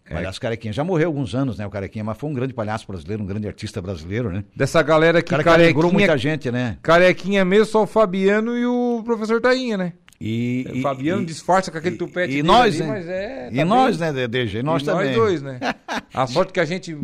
É. 0.05 0.13
Palhaço 0.13 0.39
Carequinha. 0.39 0.73
Já 0.73 0.83
morreu 0.83 1.07
alguns 1.07 1.33
anos, 1.33 1.57
né, 1.57 1.65
o 1.65 1.69
Carequinha, 1.69 2.03
mas 2.03 2.17
foi 2.17 2.29
um 2.29 2.33
grande 2.33 2.53
palhaço 2.53 2.85
brasileiro, 2.87 3.23
um 3.23 3.25
grande 3.25 3.47
artista 3.47 3.81
brasileiro, 3.81 4.31
né? 4.31 4.43
Dessa 4.55 4.81
galera 4.81 5.21
que 5.21 5.29
Cara, 5.31 5.43
Carequinha... 5.43 5.91
muita 5.91 6.17
gente, 6.17 6.51
né? 6.51 6.77
Carequinha 6.83 7.43
mesmo, 7.43 7.65
só 7.65 7.83
o 7.83 7.87
Fabiano 7.87 8.57
e 8.57 8.65
o 8.65 8.91
o 9.01 9.03
professor 9.03 9.41
Tainha, 9.41 9.77
né? 9.77 9.93
E, 10.23 10.67
o 10.75 10.81
Fabiano 10.84 11.23
e, 11.23 11.25
disfarça 11.25 11.71
com 11.71 11.79
aquele 11.79 11.97
tupete 11.97 12.38
e, 12.38 12.43
nós, 12.43 12.79
ali, 12.79 12.84
né? 12.84 12.88
mas 12.88 13.10
é. 13.10 13.45
Tá 13.45 13.49
e 13.51 13.63
nós, 13.63 13.97
né, 13.97 14.27
DG? 14.27 14.60
E 14.60 14.63
nós 14.63 14.84
e 14.84 14.86
também. 14.86 15.07
Nós 15.07 15.15
dois, 15.15 15.41
né? 15.41 15.60
a 16.13 16.27
sorte 16.27 16.53
que 16.53 16.60
a 16.60 16.65
gente, 16.65 16.95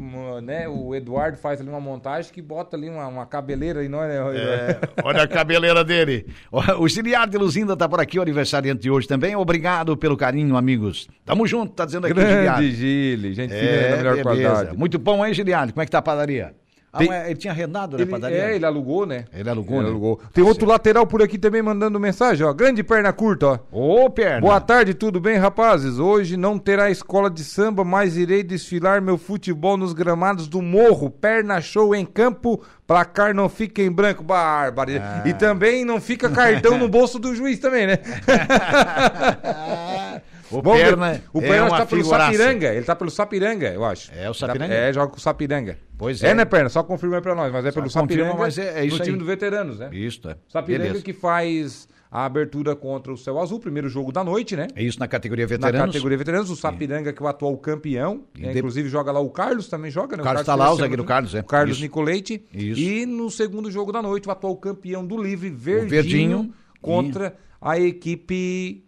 né, 0.44 0.68
o 0.70 0.94
Eduardo 0.94 1.36
faz 1.36 1.60
ali 1.60 1.68
uma 1.68 1.80
montagem 1.80 2.32
que 2.32 2.44
bota 2.44 2.78
ali 2.78 2.88
uma, 2.88 3.08
uma 3.08 3.26
cabeleira 3.26 3.84
e 3.84 3.90
nós, 3.90 4.08
né? 4.08 4.18
É, 4.36 4.80
olha 5.04 5.24
a 5.24 5.28
cabeleira 5.28 5.84
dele. 5.84 6.28
O 6.78 6.88
Giliar 6.88 7.28
de 7.28 7.40
Luzinda 7.40 7.76
tá 7.76 7.90
por 7.90 8.00
aqui, 8.00 8.20
o 8.20 8.22
aniversariante 8.22 8.84
de 8.84 8.92
hoje 8.92 9.08
também. 9.08 9.36
Obrigado 9.36 9.98
pelo 9.98 10.16
carinho, 10.16 10.56
amigos. 10.56 11.08
Tamo 11.26 11.48
junto, 11.48 11.74
tá 11.74 11.86
dizendo 11.86 12.06
aqui, 12.06 12.14
Grande 12.14 12.72
Gili, 12.72 13.34
gente 13.34 13.52
é, 13.52 13.90
da 13.90 13.98
melhor 13.98 14.12
beleza. 14.12 14.24
qualidade. 14.24 14.78
Muito 14.78 15.00
bom, 15.00 15.26
hein, 15.26 15.34
Giliar? 15.34 15.72
Como 15.72 15.82
é 15.82 15.86
que 15.86 15.92
tá 15.92 15.98
a 15.98 16.04
padaria? 16.04 16.54
Ah, 16.98 16.98
Tem... 16.98 17.12
ele 17.12 17.36
tinha 17.36 17.54
arrendado, 17.54 17.96
né, 17.96 18.04
ele, 18.04 18.12
padaria? 18.12 18.38
É, 18.38 18.56
ele 18.56 18.66
alugou, 18.66 19.06
né? 19.06 19.26
Ele 19.32 19.50
alugou, 19.50 19.78
ele 19.78 19.84
né? 19.84 19.90
alugou. 19.90 20.20
Tem 20.34 20.44
outro 20.44 20.68
lateral 20.68 21.06
por 21.06 21.22
aqui 21.22 21.38
também 21.38 21.62
mandando 21.62 22.00
mensagem, 22.00 22.46
ó. 22.46 22.52
Grande 22.52 22.84
perna 22.84 23.14
curta, 23.14 23.48
ó. 23.48 23.60
Ô, 23.72 24.10
perna. 24.10 24.42
Boa 24.42 24.60
tarde, 24.60 24.94
tudo 24.94 25.20
bem, 25.20 25.38
rapazes? 25.38 26.00
Hoje 26.00 26.36
não 26.36 26.58
terá 26.58 26.90
escola 26.90 27.30
de 27.30 27.44
samba, 27.44 27.84
mas 27.84 28.18
irei 28.18 28.42
desfilar 28.42 29.02
meu 29.02 29.18
futebol 29.18 29.78
nos 29.78 29.94
gramados 29.94 30.48
do 30.48 30.62
morro. 30.62 31.10
Perna 31.10 31.62
show 31.62 31.94
em 31.94 32.06
campo, 32.06 32.62
placar 32.86 33.34
não 33.34 33.48
fica 33.48 33.82
em 33.82 33.92
branco. 33.92 34.24
Bárbaro. 34.24 34.92
Ah. 35.00 35.24
E 35.26 35.34
também 35.34 35.86
não 35.86 36.02
fica 36.02 36.30
cartão 36.30 36.78
no 36.78 36.88
bolso 36.90 37.20
do 37.20 37.36
juiz 37.36 37.60
também, 37.60 37.86
né? 37.86 37.98
O 40.52 40.62
Vamos 40.62 40.82
Perna, 40.82 41.22
o 41.34 41.42
Perna 41.42 41.66
é 41.66 41.70
está 41.70 41.86
pelo 41.86 42.04
Sapiranga. 42.06 42.68
Ele 42.70 42.80
está 42.80 42.96
pelo 42.96 43.12
Sapiranga, 43.12 43.74
eu 43.74 43.86
acho. 43.86 44.12
É 44.14 44.30
o 44.30 44.34
Sapiranga? 44.34 44.74
É, 44.74 44.94
joga 44.94 45.12
com 45.12 45.18
o 45.18 45.20
Sapiranga. 45.20 45.78
Pois 45.98 46.24
é. 46.24 46.30
É, 46.30 46.34
né, 46.34 46.46
Perna? 46.46 46.70
Só 46.70 46.84
confirma 46.84 47.18
aí 47.18 47.22
pra 47.22 47.36
nós. 47.36 47.52
Mas 47.52 47.66
é 47.66 47.72
Só 47.72 47.80
pelo 47.80 47.90
Sapiranga. 47.90 48.34
Mas 48.36 48.58
é, 48.58 48.82
é 48.82 48.86
isso 48.86 48.98
no 48.98 49.02
aí. 49.02 49.06
time 49.08 49.18
do 49.18 49.26
veteranos, 49.26 49.80
né? 49.80 49.90
Isso, 49.92 50.28
é. 50.30 50.38
Sapiranga 50.48 50.84
Beleza. 50.86 51.04
que 51.04 51.14
faz 51.14 51.88
a 52.10 52.26
abertura 52.26 52.76
contra 52.76 53.12
o 53.12 53.18
Céu 53.18 53.40
Azul, 53.40 53.60
primeiro 53.60 53.90
jogo 53.90 54.12
da 54.12 54.24
noite, 54.24 54.56
né? 54.56 54.68
É 54.76 54.82
isso 54.82 55.00
na 55.00 55.08
categoria 55.08 55.46
veteranos. 55.46 55.80
Na 55.80 55.86
categoria 55.88 56.18
veteranos, 56.18 56.50
o 56.50 56.56
Sapiranga, 56.56 57.12
que 57.12 57.22
é 57.22 57.26
o 57.26 57.28
atual 57.28 57.58
campeão. 57.58 58.24
Né? 58.38 58.52
De... 58.52 58.60
Inclusive 58.60 58.88
joga 58.88 59.12
lá 59.12 59.20
o 59.20 59.30
Carlos, 59.30 59.68
também 59.68 59.92
joga, 59.92 60.16
né? 60.16 60.22
O 60.22 60.24
Carlos 60.24 60.42
está 60.42 60.56
lá, 60.56 60.72
o 60.72 60.76
zagueiro 60.78 61.04
Carlos, 61.04 61.36
é. 61.36 61.42
O 61.42 61.44
Carlos 61.44 61.76
isso. 61.76 61.84
Nicoleite. 61.84 62.44
Isso. 62.54 62.80
E 62.80 63.06
no 63.06 63.30
segundo 63.30 63.70
jogo 63.70 63.92
da 63.92 64.02
noite, 64.02 64.28
o 64.28 64.32
atual 64.32 64.56
campeão 64.56 65.06
do 65.06 65.22
Livre, 65.22 65.50
Verdinho, 65.50 65.90
Verdinho 65.90 66.54
contra 66.82 67.36
a 67.60 67.78
equipe 67.78 68.87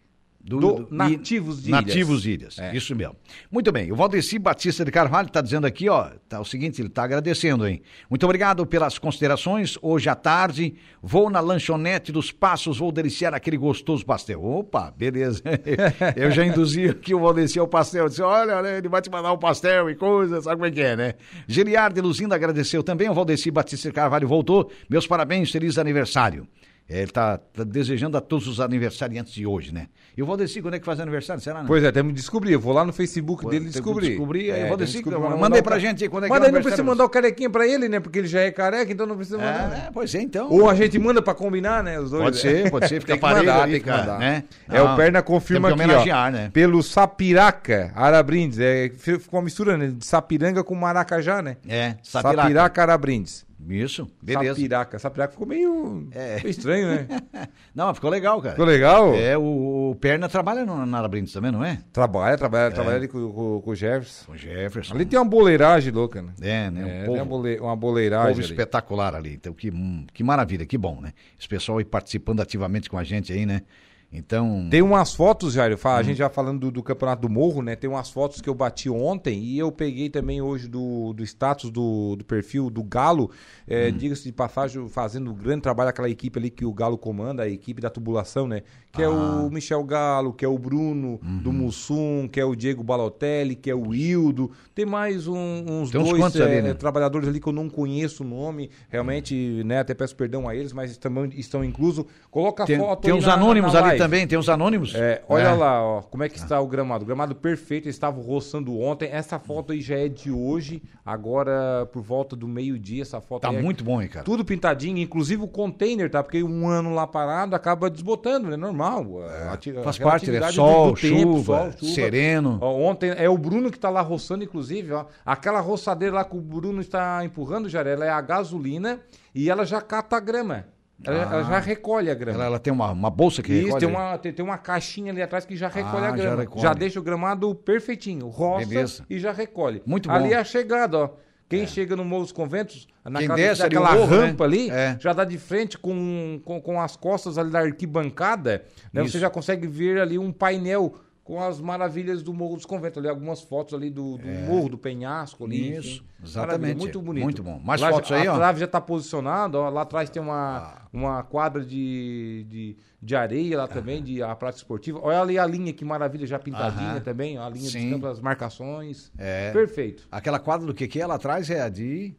do, 0.50 0.60
do, 0.60 0.74
do 0.86 0.96
Nativos 0.96 1.62
de 1.62 1.70
Ilhas. 1.70 1.86
Nativos 1.86 2.22
de 2.24 2.32
Ilhas, 2.32 2.58
é. 2.58 2.76
isso 2.76 2.96
mesmo. 2.96 3.16
Muito 3.52 3.72
bem, 3.72 3.92
o 3.92 3.96
Valdeci 3.96 4.40
Batista 4.40 4.84
de 4.84 4.92
Carvalho 4.92 5.28
está 5.28 5.42
dizendo 5.42 5.68
aqui, 5.68 5.88
ó, 5.88 6.10
tá 6.28 6.40
o 6.40 6.46
seguinte, 6.46 6.82
ele 6.82 6.88
está 6.88 7.04
agradecendo, 7.04 7.68
hein? 7.68 7.82
Muito 8.10 8.24
obrigado 8.26 8.66
pelas 8.66 8.98
considerações. 8.98 9.78
Hoje 9.82 10.10
à 10.10 10.16
tarde 10.16 10.74
vou 11.04 11.30
na 11.30 11.40
lanchonete 11.40 12.12
dos 12.12 12.32
Passos, 12.32 12.80
vou 12.80 12.92
deliciar 12.92 13.34
aquele 13.34 13.58
gostoso 13.58 14.04
pastel. 14.04 14.44
Opa, 14.44 14.92
beleza. 14.98 15.44
Eu 16.16 16.32
já 16.32 16.44
induzi 16.44 16.90
aqui 16.90 17.14
o 17.14 17.20
Valdeci 17.20 17.60
ao 17.60 17.68
pastel, 17.68 18.10
disse, 18.10 18.22
olha, 18.22 18.68
ele 18.68 18.90
vai 18.90 19.02
te 19.02 19.10
mandar 19.12 19.32
um 19.32 19.38
pastel 19.38 19.90
e 19.90 19.96
coisas, 19.96 20.46
sabe 20.46 20.56
como 20.56 20.66
é 20.66 20.72
que 20.72 20.82
é, 20.82 20.96
né? 20.96 21.14
Giliardo 21.48 22.02
Luzinda 22.02 22.34
agradeceu 22.34 22.82
também, 22.82 23.08
o 23.08 23.14
Valdeci 23.14 23.52
Batista 23.52 23.90
de 23.90 23.94
Carvalho 23.94 24.28
voltou. 24.28 24.72
Meus 24.90 25.06
parabéns, 25.06 25.52
feliz 25.52 25.78
aniversário. 25.78 26.48
É, 26.89 26.97
ele 26.97 27.04
está 27.04 27.38
tá 27.38 27.63
desejando 27.63 28.17
a 28.17 28.21
todos 28.21 28.47
os 28.47 28.60
aniversariantes 28.60 29.32
de 29.32 29.45
hoje, 29.45 29.71
né? 29.71 29.88
E 30.17 30.23
o 30.23 30.25
Valdeci, 30.25 30.60
quando 30.60 30.73
é 30.73 30.80
que 30.80 30.86
faz 30.86 30.99
aniversário? 30.99 31.39
Será, 31.39 31.60
né? 31.60 31.65
Pois 31.67 31.84
é, 31.84 31.91
temos 31.91 32.12
que 32.13 32.15
descobrir. 32.15 32.54
Eu 32.54 32.60
vou 32.60 32.73
lá 32.73 32.84
no 32.84 32.91
Facebook 32.91 33.43
Pô, 33.43 33.49
dele 33.52 33.65
descobrir. 33.65 34.10
Descobrir, 34.10 34.49
é, 34.49 34.67
Valdeci, 34.67 35.04
mandei 35.39 35.62
pra 35.62 35.78
gente 35.78 36.04
aí 36.04 36.10
quando 36.10 36.23
é 36.23 36.28
que 36.28 36.34
Mas 36.34 36.43
aí 36.43 36.52
não 36.52 36.62
precisa 36.62 36.84
mandar 36.84 37.06
o 37.06 37.10
carequinha 37.10 37.47
pra 37.47 37.67
ele, 37.67 37.88
né? 37.88 37.99
Porque 37.99 38.17
ele 38.17 38.28
já 38.28 38.41
é 38.41 38.49
careca, 38.49 38.91
então 38.91 39.06
não 39.06 39.15
precisa 39.15 39.38
mandar. 39.38 39.88
É, 39.88 39.91
pois 39.93 40.15
é, 40.15 40.21
então. 40.21 40.49
Ou 40.49 40.67
a 40.67 40.73
gente 40.73 40.97
manda 40.97 41.21
pra 41.21 41.36
combinar, 41.36 41.84
né? 41.84 41.99
Os 41.99 42.10
dois. 42.10 42.23
Pode 42.23 42.39
ser, 42.39 42.71
pode 42.71 42.88
ser. 42.88 42.99
Fica 43.02 43.13
tem 43.13 43.21
que 43.21 43.36
mandar, 43.36 43.62
ali, 43.62 43.71
tem 43.73 43.82
que 43.82 43.89
mandar. 43.89 44.17
Né? 44.17 44.43
É, 44.67 44.82
o 44.82 44.95
Perna 44.95 45.21
confirma 45.21 45.69
aqui, 45.69 46.12
ó. 46.12 46.32
Né? 46.32 46.49
Pelo 46.52 46.82
Sapiraca 46.82 47.91
Arabrindes. 47.95 48.58
É, 48.60 48.89
ficou 48.89 49.39
uma 49.39 49.43
mistura 49.43 49.78
né? 49.78 49.93
de 49.95 50.04
Sapiranga 50.04 50.63
com 50.63 50.73
Maracajá, 50.73 51.39
né? 51.41 51.58
É, 51.67 51.97
Sapiraca, 52.02 52.41
Sapiraca 52.41 52.82
Arabrindes. 52.82 53.49
Isso, 53.67 54.10
beleza. 54.22 54.56
Sapiraca. 54.56 55.00
Sapiraca 55.00 55.32
ficou 55.34 55.48
meio, 55.48 56.08
é. 56.12 56.36
meio 56.38 56.50
estranho, 56.50 56.88
né? 56.88 57.08
não, 57.76 57.93
ficou 57.93 58.10
legal, 58.10 58.41
cara. 58.41 58.56
Ficou 58.56 58.65
legal? 58.65 59.13
É, 59.13 59.38
o, 59.38 59.91
o 59.91 59.95
Perna 59.95 60.30
trabalha 60.30 60.65
no 60.65 60.86
Narabrindes 60.86 61.34
também, 61.34 61.52
não 61.52 61.63
é? 61.63 61.80
Trabalha, 61.91 62.38
trabalha, 62.38 62.67
é. 62.67 62.72
trabalha 62.72 62.95
ali 62.95 63.08
com, 63.08 63.32
com, 63.32 63.62
com, 63.62 63.72
o 63.72 63.76
Jefferson. 63.76 64.26
Com 64.28 64.32
o 64.32 64.38
Jefferson. 64.38 64.93
Ali 64.93 65.06
tem 65.06 65.19
uma 65.19 65.26
boleiragem 65.26 65.91
louca, 65.91 66.22
né? 66.22 66.34
É, 66.41 66.72
né? 66.72 66.84
Um 66.84 66.88
é, 66.88 67.00
povo, 67.06 67.12
tem 67.12 67.22
uma, 67.22 67.26
bole, 67.26 67.60
uma 67.60 67.76
boleiragem. 67.76 68.32
Um 68.32 68.36
povo 68.36 68.41
espetacular 68.41 69.13
ali. 69.13 69.34
Então, 69.34 69.54
que, 69.54 69.72
que 70.13 70.24
maravilha, 70.24 70.65
que 70.65 70.78
bom, 70.78 71.02
né? 71.02 71.13
Esse 71.38 71.48
pessoal 71.48 71.80
aí 71.80 71.86
participando 71.86 72.41
ativamente 72.41 72.89
com 72.89 72.98
a 72.98 73.04
gente 73.04 73.34
aí, 73.34 73.45
né? 73.45 73.63
Então. 74.12 74.67
Tem 74.72 74.82
umas 74.82 75.13
fotos, 75.13 75.54
Jair, 75.54 75.78
a 75.84 76.00
hum. 76.00 76.04
gente 76.04 76.17
já 76.17 76.30
falando 76.30 76.60
do, 76.60 76.72
do, 76.72 76.84
Campeonato 76.84 77.22
do 77.22 77.30
Morro, 77.30 77.62
né? 77.62 77.76
Tem 77.76 77.88
umas 77.88 78.10
fotos 78.10 78.41
que 78.41 78.50
eu 78.50 78.56
bati 78.56 78.89
ontem 78.89 79.39
e 79.39 79.60
eu 79.60 79.72
peguei 79.72 80.10
também 80.10 80.41
hoje 80.41 80.67
do, 80.67 81.13
do 81.13 81.24
status 81.24 81.69
do, 81.69 82.15
do 82.15 82.26
perfil 82.26 82.72
do 82.72 82.84
Galo. 82.84 83.30
É, 83.67 83.88
hum. 83.88 83.98
Diga-se 83.98 84.24
de 84.24 84.32
passagem, 84.32 84.88
fazendo 84.89 85.32
um 85.32 85.36
grande 85.36 85.62
trabalho 85.62 85.91
aquela 85.91 86.10
equipe 86.10 86.39
ali 86.39 86.50
que 86.50 86.65
o 86.65 86.74
Galo 86.74 86.98
comanda, 86.98 87.43
a 87.43 87.50
equipe 87.50 87.80
da 87.80 87.89
tubulação, 87.89 88.48
né? 88.48 88.63
Que 88.91 89.04
ah. 89.04 89.06
é 89.06 89.08
o 89.08 89.13
ah. 89.13 89.49
Michel 89.52 89.84
Galo, 89.84 90.34
que 90.34 90.43
é 90.43 90.47
o 90.47 90.58
Bruno 90.58 91.19
uhum. 91.23 91.38
do 91.38 91.54
Mussum, 91.54 92.28
que 92.28 92.39
é 92.39 92.45
o 92.45 92.56
Diego 92.56 92.84
Balotelli, 92.84 93.56
que 93.56 93.69
é 93.69 93.75
o 93.75 93.93
Hildo. 93.93 94.52
Tem 94.73 94.86
mais 94.86 95.28
um, 95.28 95.36
uns 95.67 95.91
Tem 95.91 96.04
dois 96.04 96.36
é, 96.36 96.43
ali, 96.43 96.62
né? 96.62 96.73
trabalhadores 96.73 97.28
ali 97.28 97.39
que 97.39 97.47
eu 97.47 97.54
não 97.54 97.69
conheço 97.69 98.23
o 98.23 98.28
nome. 98.28 98.71
Realmente, 98.89 99.62
né? 99.63 99.80
Até 99.80 99.93
peço 99.93 100.15
perdão 100.15 100.49
a 100.49 100.56
eles, 100.56 100.73
mas 100.73 100.89
estão, 100.89 101.25
estão 101.28 101.63
inclusos. 101.63 102.06
Coloca 102.32 102.63
a 102.63 102.65
tem, 102.65 102.80
foto 102.80 103.02
Tem 103.02 103.13
uns 103.13 103.25
na, 103.25 103.34
anônimos 103.36 103.73
na 103.73 103.86
ali 103.86 103.97
também, 103.97 104.25
tem 104.25 104.39
uns 104.39 104.49
anônimos. 104.49 104.95
É, 104.95 105.21
olha 105.30 105.43
é. 105.43 105.54
lá, 105.54 105.84
ó, 105.84 106.02
como 106.02 106.23
é 106.23 106.30
que 106.30 106.38
está 106.38 106.60
o 106.60 106.67
gramado. 106.67 107.04
O 107.04 107.08
gramado 107.08 107.36
perfeito, 107.36 107.86
eles 107.86 107.95
estavam 107.95 108.23
roçando 108.23 108.78
ontem. 108.80 109.10
Essa 109.12 109.38
foto 109.38 109.71
aí 109.71 109.82
já 109.82 109.97
é 109.97 110.08
de 110.08 110.32
hoje, 110.32 110.82
agora 111.06 111.88
por 111.93 112.02
volta 112.02 112.36
do 112.36 112.47
meio-dia, 112.47 113.04
essa 113.04 113.21
foto 113.21 113.41
Tá 113.41 113.54
é 113.54 113.62
muito 113.62 113.84
bom, 113.84 114.02
hein, 114.02 114.08
cara. 114.08 114.25
Tudo 114.25 114.43
pintadinho, 114.43 114.97
inclusive 114.97 115.43
o 115.43 115.47
container, 115.47 116.10
tá? 116.10 116.23
Porque 116.23 116.43
um 116.43 116.67
ano 116.67 116.93
lá 116.93 117.06
parado 117.06 117.56
acaba 117.56 117.89
desbotando, 117.89 118.49
né? 118.49 118.58
Normal. 118.58 118.79
É, 118.80 119.84
faz 119.84 119.98
parte, 119.98 120.32
né? 120.32 120.52
Sol, 120.52 120.88
do, 120.88 120.94
do 120.94 121.02
tempo, 121.02 121.15
chuva, 121.15 121.58
sol, 121.58 121.72
chuva, 121.80 121.94
sereno. 121.94 122.58
Ó, 122.62 122.80
ontem 122.80 123.13
é 123.15 123.30
o 123.30 123.38
Bruno 123.38 123.70
que 123.70 123.78
está 123.78 123.89
lá 123.89 124.02
roçando, 124.02 124.44
inclusive, 124.44 124.94
ó. 124.94 125.06
Aquela 125.26 125.60
roçadeira 125.60 126.15
lá 126.15 126.26
que 126.26 126.36
o 126.36 126.42
Bruno 126.42 126.82
está 126.82 127.24
empurrando, 127.24 127.70
já 127.70 127.82
ela 127.82 128.06
é 128.06 128.10
a 128.10 128.22
gasolina 128.22 129.00
e 129.34 129.50
ela 129.50 129.65
já 129.65 129.82
cata 129.82 130.18
a 130.18 130.20
grama. 130.20 130.65
Ela, 131.04 131.18
ah. 131.18 131.34
ela, 131.34 131.44
já 131.44 131.60
recolhe 131.60 132.10
a 132.10 132.13
grama. 132.13 132.38
Ela, 132.38 132.46
ela, 132.46 132.60
tem 132.60 132.74
uma, 132.74 132.92
uma 132.92 133.10
bolsa 133.10 133.42
que 133.42 133.54
Isso, 133.54 133.65
recolhe? 133.65 133.86
tem 133.86 133.89
uma, 133.89 134.18
tem, 134.18 134.34
tem, 134.34 134.46
uma 134.46 134.58
caixinha 134.58 135.12
ali 135.12 135.22
atrás 135.22 135.46
que 135.46 135.56
já 135.56 135.70
recolhe 135.70 136.06
ah, 136.06 136.10
a 136.10 136.12
grama. 136.12 136.44
Já, 136.56 136.62
já, 136.62 136.74
deixa 136.74 137.00
o 137.00 137.04
gramado 137.04 137.56
perfeitinho, 137.56 138.28
roça 138.28 138.65
Beleza. 138.65 139.06
e 139.10 139.18
já 139.18 139.32
recolhe. 139.32 139.82
Muito 139.86 140.10
bom. 140.10 140.15
Ali 140.15 140.34
é 140.34 140.38
a 140.38 140.44
chegada, 140.44 140.98
ó. 140.98 141.10
Quem 141.50 141.64
é. 141.64 141.68
chega 141.68 141.96
no 141.96 142.06
Morro 142.06 142.24
dos 142.24 142.32
Conventos, 142.32 142.88
naquela 143.04 143.36
desce 143.36 143.64
rampa 144.06 144.48
né? 144.48 144.56
ali, 144.56 144.70
é. 144.70 144.98
já 145.00 145.14
dá 145.14 145.26
de 145.26 145.40
frente 145.40 145.80
com, 145.80 146.40
com, 146.46 146.62
com, 146.62 146.80
as 146.80 146.96
costas 146.96 147.40
ali 147.40 147.50
da 147.50 147.62
arquibancada, 147.62 148.64
né? 148.94 149.02
Você 149.02 149.18
já 149.18 149.32
consegue 149.32 149.66
ver 149.66 150.00
ali 150.00 150.20
um 150.20 150.32
painel 150.32 150.96
com 151.30 151.39
as 151.44 151.62
maravilhas 151.62 152.24
do 152.24 152.34
Morro 152.34 152.56
dos 152.56 152.65
Conventos. 152.65 152.98
Ali, 152.98 153.08
algumas 153.08 153.39
fotos 153.39 153.76
ali 153.76 153.92
do, 153.92 154.18
do 154.18 154.28
é. 154.28 154.48
morro, 154.48 154.70
do 154.70 154.80
penhasco 154.80 155.46
ali. 155.46 155.78
Isso, 155.78 155.98
enfim. 155.98 156.04
exatamente. 156.24 156.76
Muito 156.76 157.00
bonito. 157.00 157.24
Muito 157.24 157.44
bom. 157.44 157.62
Mais 157.63 157.80
lá, 157.80 157.92
fotos 157.92 158.12
aí, 158.12 158.26
a 158.26 158.32
ó. 158.32 158.34
A 158.34 158.38
trave 158.39 158.60
já 158.60 158.65
está 158.65 158.82
posicionada, 158.82 159.60
ó, 159.60 159.70
lá 159.70 159.84
atrás 159.84 160.10
tem 160.10 160.20
uma, 160.20 160.58
ah. 160.58 160.88
uma 160.92 161.22
quadra 161.22 161.63
de, 161.63 162.48
de, 162.50 162.78
de 163.00 163.15
areia 163.15 163.60
lá 163.60 163.68
também, 163.68 164.00
ah. 164.00 164.02
de 164.02 164.24
a 164.24 164.36
prática 164.36 164.63
esportiva. 164.63 165.00
Olha 165.04 165.22
ali 165.22 165.38
a 165.38 165.46
linha, 165.46 165.72
que 165.72 165.86
maravilha, 165.86 166.26
já 166.26 166.39
pintadinha 166.39 166.96
ah. 166.96 167.00
também, 167.00 167.38
a 167.38 167.48
linha 167.48 167.70
Sim. 167.70 167.82
dos 167.82 167.92
campos, 167.92 168.10
as 168.10 168.20
marcações. 168.20 169.12
É. 169.15 169.52
Perfeito. 169.52 170.08
Aquela 170.12 170.39
quadra 170.39 170.65
do 170.65 170.74
que 170.74 170.88
que 170.88 171.00
é 171.00 171.06
lá 171.06 171.13
atrás 171.13 171.48
é 171.52 171.62
a 171.62 171.70
de... 171.70 172.15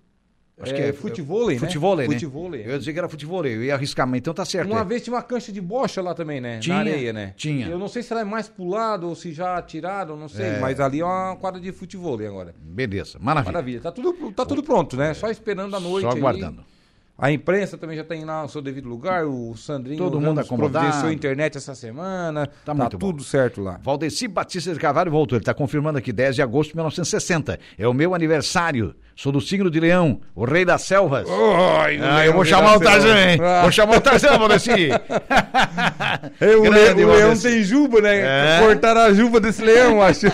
Acho 0.60 0.74
é, 0.74 0.76
que 0.76 0.82
é 0.82 0.92
futevôlei, 0.92 1.56
né? 1.56 1.60
Futevôlei, 1.60 2.06
né? 2.06 2.14
Futevôlei. 2.14 2.66
Eu 2.66 2.70
ia 2.72 2.78
dizer 2.78 2.92
que 2.92 2.98
era 2.98 3.08
futevôlei, 3.08 3.54
eu 3.56 3.64
ia 3.64 3.74
arriscar, 3.74 4.06
mas 4.06 4.18
então 4.18 4.34
tá 4.34 4.44
certo. 4.44 4.70
Uma 4.70 4.80
é. 4.80 4.84
vez 4.84 5.02
tinha 5.02 5.14
uma 5.14 5.22
cancha 5.22 5.50
de 5.50 5.60
bocha 5.60 6.02
lá 6.02 6.14
também, 6.14 6.40
né? 6.40 6.58
Tinha, 6.58 6.74
Na 6.74 6.80
areia, 6.80 7.12
né? 7.12 7.32
Tinha. 7.36 7.66
Eu 7.66 7.78
não 7.78 7.88
sei 7.88 8.02
se 8.02 8.12
ela 8.12 8.20
é 8.20 8.24
mais 8.24 8.48
pulado 8.48 9.08
ou 9.08 9.14
se 9.14 9.32
já 9.32 9.60
tiraram, 9.62 10.16
não 10.16 10.28
sei. 10.28 10.46
É. 10.46 10.60
Mas 10.60 10.78
ali 10.78 11.00
é 11.00 11.04
uma 11.04 11.36
quadra 11.36 11.60
de 11.60 11.72
futevôlei 11.72 12.26
agora. 12.26 12.54
Beleza, 12.60 13.18
maravilha. 13.18 13.52
Maravilha. 13.52 13.80
Tá 13.80 13.90
tudo, 13.90 14.32
tá 14.32 14.44
tudo 14.44 14.62
pronto, 14.62 14.96
né? 14.96 15.14
Só 15.14 15.30
esperando 15.30 15.74
a 15.74 15.80
noite 15.80 16.02
Só 16.02 16.10
aguardando. 16.10 16.60
Aí. 16.60 16.79
A 17.20 17.30
imprensa 17.30 17.76
também 17.76 17.96
já 17.96 18.04
tem 18.04 18.24
lá 18.24 18.44
o 18.44 18.48
seu 18.48 18.62
devido 18.62 18.88
lugar, 18.88 19.26
o 19.26 19.54
Sandrinho 19.54 19.98
Todo 19.98 20.20
mundo 20.20 20.40
acomodado. 20.40 21.06
a 21.06 21.12
internet 21.12 21.58
essa 21.58 21.74
semana. 21.74 22.48
Tá, 22.64 22.74
tá 22.74 22.88
tudo 22.88 23.12
bom. 23.12 23.18
certo 23.20 23.60
lá. 23.60 23.78
Valdeci 23.82 24.26
Batista 24.26 24.72
de 24.72 24.80
Carvalho 24.80 25.10
voltou. 25.10 25.36
Ele 25.36 25.42
está 25.42 25.52
confirmando 25.52 25.98
aqui, 25.98 26.12
10 26.12 26.36
de 26.36 26.42
agosto 26.42 26.70
de 26.70 26.76
1960. 26.76 27.58
É 27.78 27.86
o 27.86 27.92
meu 27.92 28.14
aniversário. 28.14 28.94
Sou 29.14 29.30
do 29.30 29.40
signo 29.40 29.70
de 29.70 29.78
Leão, 29.78 30.18
o 30.34 30.46
rei 30.46 30.64
das 30.64 30.80
selvas. 30.80 31.28
Oi, 31.28 32.00
ah, 32.02 32.24
eu 32.24 32.32
vou 32.32 32.42
chamar 32.42 32.78
o 32.78 32.80
Tarzan, 32.80 33.18
hein? 33.18 33.38
Ah. 33.42 33.60
Vou 33.60 33.70
chamar 33.70 33.98
o 33.98 34.00
Tarzan, 34.00 34.38
Valdeci. 34.38 34.88
é, 36.40 36.56
o, 36.56 36.62
Grande, 36.62 37.04
o 37.04 37.12
leão 37.12 37.36
tem 37.36 37.62
juba, 37.62 38.00
né? 38.00 38.16
É. 38.16 38.60
Cortaram 38.64 39.02
a 39.02 39.12
juba 39.12 39.38
desse 39.38 39.62
leão, 39.62 40.00
acho. 40.00 40.26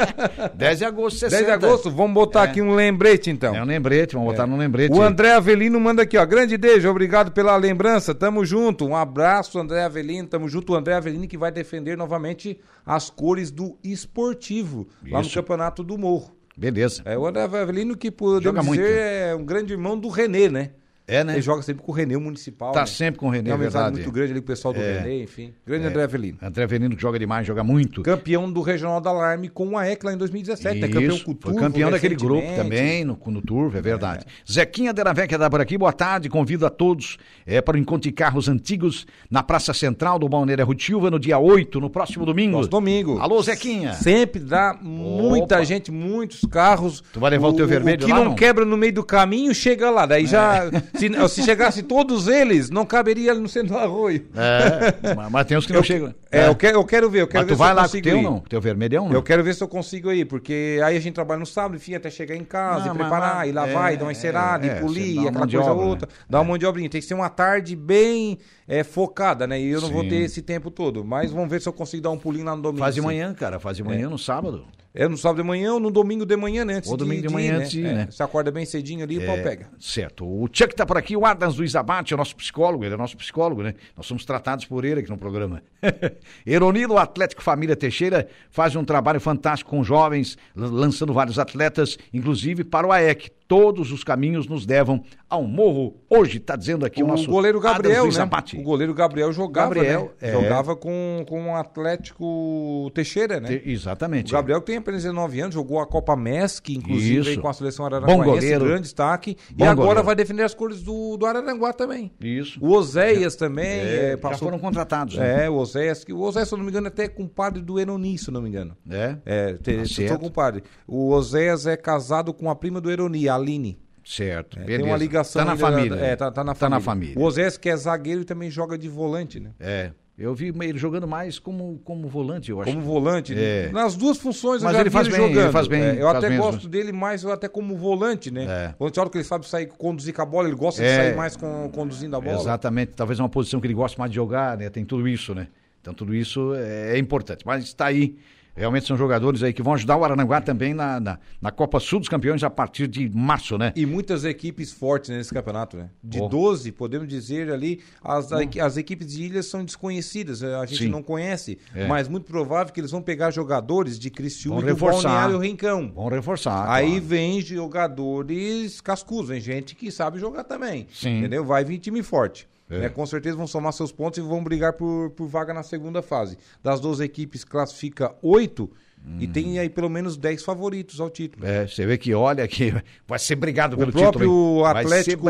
10 0.56 0.78
de 0.78 0.84
agosto, 0.86 1.18
60. 1.18 1.44
10 1.44 1.46
de 1.46 1.52
agosto, 1.66 1.90
vamos 1.90 2.14
botar 2.14 2.40
é. 2.40 2.44
aqui 2.44 2.62
um 2.62 2.74
lembrete, 2.74 3.28
então. 3.28 3.54
É 3.54 3.62
um 3.62 3.66
lembrete, 3.66 4.14
vamos 4.14 4.30
botar 4.30 4.44
é. 4.44 4.46
num 4.46 4.56
lembrete. 4.56 4.90
O 4.94 5.02
André 5.02 5.32
Avelino 5.34 5.78
manda 5.78 6.00
aqui, 6.00 6.16
ó. 6.16 6.24
Grande 6.30 6.56
Deja, 6.56 6.88
obrigado 6.88 7.32
pela 7.32 7.56
lembrança. 7.56 8.14
Tamo 8.14 8.44
junto. 8.44 8.86
Um 8.86 8.94
abraço, 8.94 9.58
André 9.58 9.82
Avelino. 9.82 10.28
Tamo 10.28 10.48
junto, 10.48 10.72
o 10.72 10.76
André 10.76 10.94
Avelino, 10.94 11.26
que 11.26 11.36
vai 11.36 11.50
defender 11.50 11.96
novamente 11.98 12.60
as 12.86 13.10
cores 13.10 13.50
do 13.50 13.76
esportivo 13.82 14.86
Isso. 15.02 15.12
lá 15.12 15.20
no 15.22 15.28
Campeonato 15.28 15.82
do 15.82 15.98
Morro. 15.98 16.36
Beleza. 16.56 17.02
É 17.04 17.18
o 17.18 17.26
André 17.26 17.42
Avelino 17.42 17.96
que 17.96 18.12
podemos 18.12 18.44
Joga 18.44 18.60
dizer 18.60 18.70
muito. 18.70 18.84
é 18.84 19.34
um 19.34 19.44
grande 19.44 19.72
irmão 19.72 19.98
do 19.98 20.08
Renê, 20.08 20.48
né? 20.48 20.70
É, 21.10 21.24
né? 21.24 21.32
Ele 21.32 21.42
joga 21.42 21.60
sempre 21.60 21.82
com 21.82 21.90
o 21.90 21.94
Renê, 21.94 22.14
o 22.14 22.20
municipal. 22.20 22.72
Tá 22.72 22.80
né? 22.80 22.86
sempre 22.86 23.18
com 23.18 23.26
o 23.26 23.30
Renê, 23.30 23.44
Tem 23.44 23.52
uma 23.52 23.60
amizade 23.60 23.96
muito 23.96 24.12
grande 24.12 24.30
ali 24.30 24.40
com 24.40 24.44
o 24.44 24.46
pessoal 24.46 24.72
do 24.72 24.80
é. 24.80 25.00
Renê, 25.00 25.24
enfim. 25.24 25.52
Grande 25.66 25.86
é. 25.86 25.88
André 25.88 26.04
Avelino. 26.04 26.38
André 26.40 26.62
Avelino 26.62 26.94
que 26.94 27.02
joga 27.02 27.18
demais, 27.18 27.44
joga 27.44 27.64
muito. 27.64 28.02
Campeão 28.02 28.50
do 28.50 28.62
Regional 28.62 29.00
da 29.00 29.10
Alarme 29.10 29.48
com 29.48 29.76
a 29.76 29.90
EC 29.90 30.04
lá 30.04 30.12
em 30.12 30.16
2017. 30.16 30.76
Isso, 30.76 30.84
é 30.84 30.88
campeão 30.88 31.18
com 31.18 31.32
o 31.32 31.34
Turvo, 31.34 31.58
Foi 31.58 31.66
campeão 31.66 31.90
daquele 31.90 32.14
grupo 32.14 32.46
também, 32.54 33.04
no, 33.04 33.18
no 33.26 33.42
Turvo, 33.42 33.76
é 33.76 33.82
verdade. 33.82 34.24
É. 34.24 34.52
Zequinha 34.52 34.92
Deravec 34.92 35.36
dá 35.36 35.50
por 35.50 35.60
aqui, 35.60 35.76
boa 35.76 35.92
tarde, 35.92 36.28
convido 36.28 36.64
a 36.64 36.70
todos 36.70 37.18
é, 37.44 37.60
para 37.60 37.76
o 37.76 37.78
encontro 37.78 38.08
de 38.08 38.12
carros 38.12 38.48
antigos 38.48 39.04
na 39.28 39.42
Praça 39.42 39.74
Central 39.74 40.16
do 40.16 40.28
Balneário 40.28 40.64
Rutilva 40.64 41.10
no 41.10 41.18
dia 41.18 41.38
8, 41.38 41.80
no 41.80 41.90
próximo 41.90 42.24
domingo. 42.24 42.52
Próximo 42.52 42.70
domingo. 42.70 43.18
Alô, 43.18 43.42
Zequinha. 43.42 43.94
Sempre 43.94 44.40
dá 44.40 44.78
muita 44.80 45.56
Opa. 45.56 45.64
gente, 45.64 45.90
muitos 45.90 46.42
carros. 46.42 47.02
Tu 47.12 47.18
vai 47.18 47.30
levar 47.30 47.48
o, 47.48 47.50
o 47.50 47.56
teu 47.56 47.66
vermelho 47.66 48.02
o 48.02 48.06
que 48.06 48.12
lá, 48.12 48.18
não, 48.18 48.24
não 48.26 48.34
quebra 48.34 48.64
no 48.64 48.76
meio 48.76 48.92
do 48.92 49.02
caminho, 49.02 49.52
chega 49.52 49.90
lá. 49.90 50.06
Daí 50.06 50.26
já, 50.26 50.66
É. 50.66 50.82
se, 51.08 51.28
se 51.28 51.42
chegasse 51.42 51.82
todos 51.82 52.28
eles, 52.28 52.70
não 52.70 52.84
caberia 52.86 53.34
no 53.34 53.48
centro 53.48 53.70
do 53.74 53.78
arroio. 53.78 54.26
É, 54.36 55.14
mas- 55.30 55.46
tem 55.46 55.56
uns 55.56 55.66
que 55.66 55.72
não 55.72 55.80
Eu- 55.80 55.84
chegam. 55.84 56.14
É, 56.30 56.46
eu 56.46 56.54
quero, 56.54 56.78
eu 56.78 56.84
quero 56.84 57.10
ver, 57.10 57.22
eu 57.22 57.26
quero 57.26 57.40
Mas 57.40 57.48
ver 57.48 57.54
tu 57.54 57.58
vai 57.58 57.74
lá 57.74 57.88
com 57.88 57.96
o 57.96 58.02
teu, 58.02 58.16
ir. 58.18 58.22
não? 58.22 58.40
Teu 58.40 58.60
vermelhão, 58.60 59.06
não? 59.08 59.14
Eu 59.14 59.22
quero 59.22 59.42
ver 59.42 59.54
se 59.54 59.62
eu 59.62 59.68
consigo 59.68 60.12
ir, 60.12 60.24
porque 60.26 60.80
aí 60.84 60.96
a 60.96 61.00
gente 61.00 61.14
trabalha 61.14 61.40
no 61.40 61.46
sábado, 61.46 61.76
enfim, 61.76 61.94
até 61.94 62.08
chegar 62.10 62.36
em 62.36 62.44
casa 62.44 62.86
Não, 62.86 62.94
e 62.94 62.98
preparar, 62.98 63.36
mas- 63.36 63.48
e 63.48 63.52
lavar, 63.52 63.90
é, 63.90 63.94
e 63.94 63.96
dar 63.96 64.04
uma 64.04 64.12
encerada, 64.12 64.66
é, 64.66 64.70
e 64.70 64.74
você 64.74 64.80
polir, 64.80 65.14
e 65.22 65.28
aquela 65.28 65.46
coisa 65.48 65.60
obra, 65.72 65.84
outra. 65.86 66.08
né? 66.08 66.14
Dá 66.28 66.38
uma 66.38 66.44
mão 66.44 66.58
de 66.58 66.66
obrinha. 66.66 66.88
Tem 66.88 67.00
que 67.00 67.06
ser 67.06 67.14
uma 67.14 67.28
tarde 67.28 67.74
bem 67.74 68.38
é, 68.68 68.84
focada, 68.84 69.46
né? 69.46 69.60
E 69.60 69.68
eu 69.70 69.80
não 69.80 69.90
vou 69.90 70.02
Sim. 70.04 70.08
ter 70.10 70.16
esse 70.16 70.42
tempo 70.42 70.70
todo. 70.70 71.04
Mas 71.04 71.32
vamos 71.32 71.50
ver 71.50 71.60
se 71.60 71.68
eu 71.68 71.72
consigo 71.72 72.02
dar 72.04 72.10
um 72.10 72.18
pulinho 72.18 72.44
lá 72.44 72.54
no 72.54 72.62
domingo. 72.62 72.78
Faz 72.80 72.94
de 72.94 73.00
manhã, 73.02 73.34
cara, 73.34 73.58
faz 73.58 73.76
de 73.76 73.82
manhã 73.82 74.08
no 74.08 74.18
sábado. 74.18 74.64
É 74.92 75.06
no 75.06 75.16
sábado 75.16 75.36
de 75.40 75.44
manhã 75.46 75.74
ou 75.74 75.78
no 75.80 75.88
domingo 75.88 76.26
de 76.26 76.36
manhã, 76.36 76.64
né? 76.64 76.74
Antes 76.74 76.90
Ou 76.90 76.96
domingo 76.96 77.22
de 77.22 77.28
ir, 77.28 77.30
manhã 77.32 77.58
antes 77.58 77.70
de 77.70 77.80
ir, 77.80 77.86
É, 77.86 77.92
né? 77.92 78.08
Você 78.10 78.22
acorda 78.24 78.50
bem 78.50 78.64
cedinho 78.66 79.04
ali 79.04 79.14
e 79.14 79.18
o 79.18 79.26
pau 79.26 79.36
pega. 79.36 79.68
Certo. 79.78 80.24
O 80.26 80.48
Chuck 80.52 80.74
tá 80.74 80.84
por 80.84 80.96
aqui, 80.98 81.16
o 81.16 81.24
Adams 81.24 81.56
Luiz 81.56 81.76
Abate, 81.76 82.12
é 82.12 82.16
o 82.16 82.18
nosso 82.18 82.34
psicólogo, 82.34 82.84
ele 82.84 82.94
é 82.94 82.96
nosso 82.96 83.16
psicólogo, 83.16 83.62
né? 83.62 83.74
Nós 83.96 84.04
somos 84.06 84.24
tratados 84.24 84.64
por 84.64 84.84
ele 84.84 84.98
aqui 85.00 85.08
no 85.08 85.16
programa. 85.16 85.62
Eronilo 86.44 86.98
Atlético 86.98 87.42
Família 87.42 87.76
Teixeira 87.76 88.28
faz 88.50 88.74
um 88.74 88.84
trabalho 88.84 89.20
fantástico 89.20 89.70
com 89.70 89.84
jovens, 89.84 90.36
lan- 90.56 90.70
lançando 90.72 91.12
vários 91.12 91.38
atletas, 91.38 91.96
inclusive 92.12 92.64
para 92.64 92.86
o 92.86 92.92
AEC. 92.92 93.30
Todos 93.50 93.90
os 93.90 94.04
caminhos 94.04 94.46
nos 94.46 94.64
levam 94.64 95.02
ao 95.28 95.42
morro. 95.42 95.96
Hoje, 96.08 96.38
tá 96.38 96.54
dizendo 96.54 96.86
aqui 96.86 97.02
o, 97.02 97.06
O 97.06 97.08
nosso 97.08 97.28
goleiro 97.28 97.58
Gabriel, 97.58 98.04
né? 98.06 98.28
O 98.54 98.62
goleiro 98.62 98.94
Gabriel 98.94 99.32
jogava, 99.32 99.74
Gabriel, 99.74 100.12
né? 100.22 100.28
é. 100.28 100.32
Jogava 100.32 100.76
com, 100.76 101.24
com 101.28 101.50
o 101.50 101.56
Atlético 101.56 102.90
Teixeira, 102.94 103.40
né? 103.40 103.48
Te- 103.58 103.68
Exatamente. 103.70 104.32
O 104.32 104.36
Gabriel 104.36 104.60
que 104.60 104.66
tem 104.66 104.76
apenas 104.76 105.02
19 105.02 105.40
anos, 105.40 105.54
jogou 105.54 105.80
a 105.80 105.86
Copa 105.86 106.14
MESC, 106.14 106.70
inclusive 106.76 107.38
com 107.38 107.48
a 107.48 107.52
seleção 107.52 107.88
Bom 107.88 107.96
araranguaense, 107.96 108.24
goleiro. 108.46 108.64
grande 108.66 108.82
destaque. 108.82 109.36
Bom 109.52 109.64
e 109.64 109.68
agora 109.68 109.86
goleiro. 109.86 110.04
vai 110.04 110.14
defender 110.14 110.42
as 110.44 110.54
cores 110.54 110.80
do, 110.82 111.16
do 111.16 111.26
Araranguá 111.26 111.72
também. 111.72 112.12
Isso. 112.20 112.58
O 112.62 112.70
Oséias 112.72 113.34
também 113.36 113.66
É, 113.66 114.10
é, 114.12 114.16
passou... 114.16 114.38
Já 114.38 114.44
foram 114.44 114.58
contratados. 114.60 115.16
né? 115.16 115.46
É, 115.46 115.50
o 115.50 115.54
Oséias, 115.54 116.04
que 116.04 116.12
o 116.12 116.20
Oséias, 116.20 116.48
se 116.48 116.54
eu 116.54 116.58
não 116.58 116.64
me 116.64 116.70
engano, 116.70 116.86
é 116.86 116.88
até 116.88 117.08
compadre 117.08 117.60
do 117.62 117.80
Eroni, 117.80 118.16
se 118.16 118.30
não 118.30 118.40
me 118.42 118.48
engano. 118.48 118.76
É. 118.88 119.16
É, 119.26 119.52
te, 119.54 119.76
Tá 119.78 119.84
sou 120.08 120.18
compadre. 120.18 120.62
O 120.86 121.10
Oséias 121.12 121.66
é 121.66 121.76
casado 121.76 122.32
com 122.32 122.48
a 122.48 122.54
prima 122.54 122.80
do 122.80 122.90
Eroni, 122.90 123.28
a 123.28 123.39
Aline. 123.40 123.78
Certo. 124.04 124.58
É. 124.58 124.64
Tem 124.64 124.82
uma 124.82 124.96
ligação. 124.96 125.44
Tá 125.44 125.50
na 125.50 125.56
família. 125.56 125.94
É, 125.96 126.16
tá, 126.16 126.30
tá 126.30 126.42
na 126.44 126.52
Tá 126.52 126.58
família. 126.58 126.78
na 126.78 126.80
família. 126.80 127.14
O 127.18 127.68
é 127.68 127.76
zagueiro 127.76 128.22
e 128.22 128.24
também 128.24 128.50
joga 128.50 128.76
de 128.78 128.88
volante, 128.88 129.38
né? 129.40 129.50
É. 129.58 129.92
Eu 130.18 130.34
vi 130.34 130.52
ele 130.60 130.78
jogando 130.78 131.08
mais 131.08 131.38
como, 131.38 131.80
como 131.82 132.06
volante, 132.06 132.50
eu 132.50 132.60
acho. 132.60 132.70
Como 132.70 132.84
volante. 132.84 133.34
É. 133.34 133.70
Nas 133.72 133.96
duas 133.96 134.18
funções 134.18 134.62
Mas 134.62 134.72
eu 134.72 134.74
já 134.74 134.80
ele 134.82 134.90
vi 134.90 134.92
faz 134.92 135.06
ele 135.06 135.16
bem, 135.16 135.26
jogando. 135.28 135.44
ele 135.44 135.52
faz 135.52 135.66
bem, 135.66 135.80
É, 135.82 135.94
eu 136.02 136.06
faz 136.06 136.16
até 136.24 136.26
as 136.34 136.36
gosto 136.36 136.68
dele 136.68 136.92
mais 136.92 137.24
até 137.24 137.48
como 137.48 137.74
volante, 137.74 138.30
né? 138.30 138.44
É. 138.44 138.74
A 138.78 139.00
hora 139.00 139.08
que 139.08 139.16
ele 139.16 139.24
sabe 139.24 139.48
sair, 139.48 139.66
conduzir 139.66 140.12
com 140.12 140.20
a 140.20 140.26
bola, 140.26 140.46
ele 140.48 140.56
gosta 140.56 140.82
de 140.82 140.88
É. 140.88 140.96
sair 140.96 141.16
mais 141.16 141.36
com, 141.36 141.70
conduzindo 141.72 142.14
a 142.16 142.20
bola. 142.20 142.38
Exatamente, 142.38 142.92
talvez 142.94 143.18
é 143.18 143.22
uma 143.22 143.30
posição 143.30 143.60
que 143.62 143.66
ele 143.66 143.72
gosta 143.72 143.96
mais 143.98 144.10
de 144.10 144.16
jogar, 144.16 144.58
né? 144.58 144.68
Tem 144.68 144.84
tudo 144.84 145.08
isso, 145.08 145.34
né? 145.34 145.48
Então 145.80 145.94
tudo 145.94 146.14
isso 146.14 146.52
é, 146.54 146.96
é 146.96 146.98
importante. 146.98 147.46
Mas 147.46 147.64
está 147.64 147.86
aí. 147.86 148.16
Realmente 148.56 148.86
são 148.86 148.96
jogadores 148.96 149.42
aí 149.42 149.52
que 149.52 149.62
vão 149.62 149.74
ajudar 149.74 149.96
o 149.96 150.04
Arananguá 150.04 150.40
também 150.40 150.74
na, 150.74 150.98
na, 151.00 151.18
na 151.40 151.50
Copa 151.50 151.78
Sul 151.80 151.98
dos 152.00 152.08
Campeões 152.08 152.42
a 152.42 152.50
partir 152.50 152.86
de 152.88 153.08
março, 153.08 153.56
né? 153.56 153.72
E 153.76 153.86
muitas 153.86 154.24
equipes 154.24 154.72
fortes 154.72 155.10
nesse 155.10 155.32
campeonato, 155.32 155.76
né? 155.76 155.90
De 156.02 156.20
Oh. 156.20 156.28
12, 156.28 156.72
podemos 156.72 157.08
dizer 157.08 157.50
ali, 157.50 157.80
as, 158.02 158.30
as 158.32 158.76
equipes 158.76 159.06
de 159.06 159.22
ilhas 159.24 159.46
são 159.46 159.64
desconhecidas, 159.64 160.42
a 160.42 160.66
gente 160.66 160.84
Sim. 160.84 160.88
não 160.90 161.02
conhece, 161.02 161.58
É. 161.74 161.86
mas 161.86 162.08
muito 162.08 162.24
provável 162.26 162.72
que 162.72 162.80
eles 162.80 162.90
vão 162.90 163.00
pegar 163.00 163.30
jogadores 163.30 163.98
de 163.98 164.10
Criciúma 164.10 164.60
Vão 164.60 164.68
e 164.68 164.72
do 164.72 164.74
reforçar. 164.74 165.08
Balneário 165.08 165.38
Rincão. 165.38 165.92
Vão 165.94 166.08
reforçar. 166.08 166.70
Aí 166.70 166.88
claro. 166.90 167.04
vem 167.04 167.40
jogadores 167.40 168.80
cascudos, 168.80 169.28
vem 169.28 169.40
gente 169.40 169.74
que 169.74 169.90
sabe 169.90 170.18
jogar 170.18 170.44
também. 170.44 170.86
Sim. 170.92 171.18
Entendeu? 171.18 171.44
Vai 171.44 171.64
vir 171.64 171.78
time 171.78 172.02
forte. 172.02 172.48
É. 172.70 172.78
né? 172.78 172.88
Com 172.88 173.04
certeza 173.04 173.36
vão 173.36 173.46
somar 173.46 173.72
seus 173.72 173.92
pontos 173.92 174.18
e 174.18 174.22
vão 174.22 174.42
brigar 174.42 174.74
por, 174.74 175.10
por 175.10 175.26
vaga 175.26 175.52
na 175.52 175.62
segunda 175.62 176.00
fase. 176.00 176.38
Das 176.62 176.80
12 176.80 177.02
equipes, 177.04 177.44
classifica 177.44 178.14
oito 178.22 178.70
e 179.18 179.26
tem 179.26 179.58
aí 179.58 179.68
pelo 179.68 179.88
menos 179.88 180.16
10 180.16 180.42
favoritos 180.44 181.00
ao 181.00 181.10
título. 181.10 181.44
É, 181.46 181.66
você 181.66 181.84
vê 181.84 181.98
que 181.98 182.14
olha 182.14 182.46
que 182.46 182.72
vai 183.08 183.18
ser 183.18 183.34
brigado 183.34 183.74
O 183.74 183.78
pelo 183.78 183.92
próprio 183.92 184.20
título. 184.28 184.56
hein? 184.58 184.62
Vai 184.62 184.82
ser 184.84 184.86
Atlético 184.92 185.22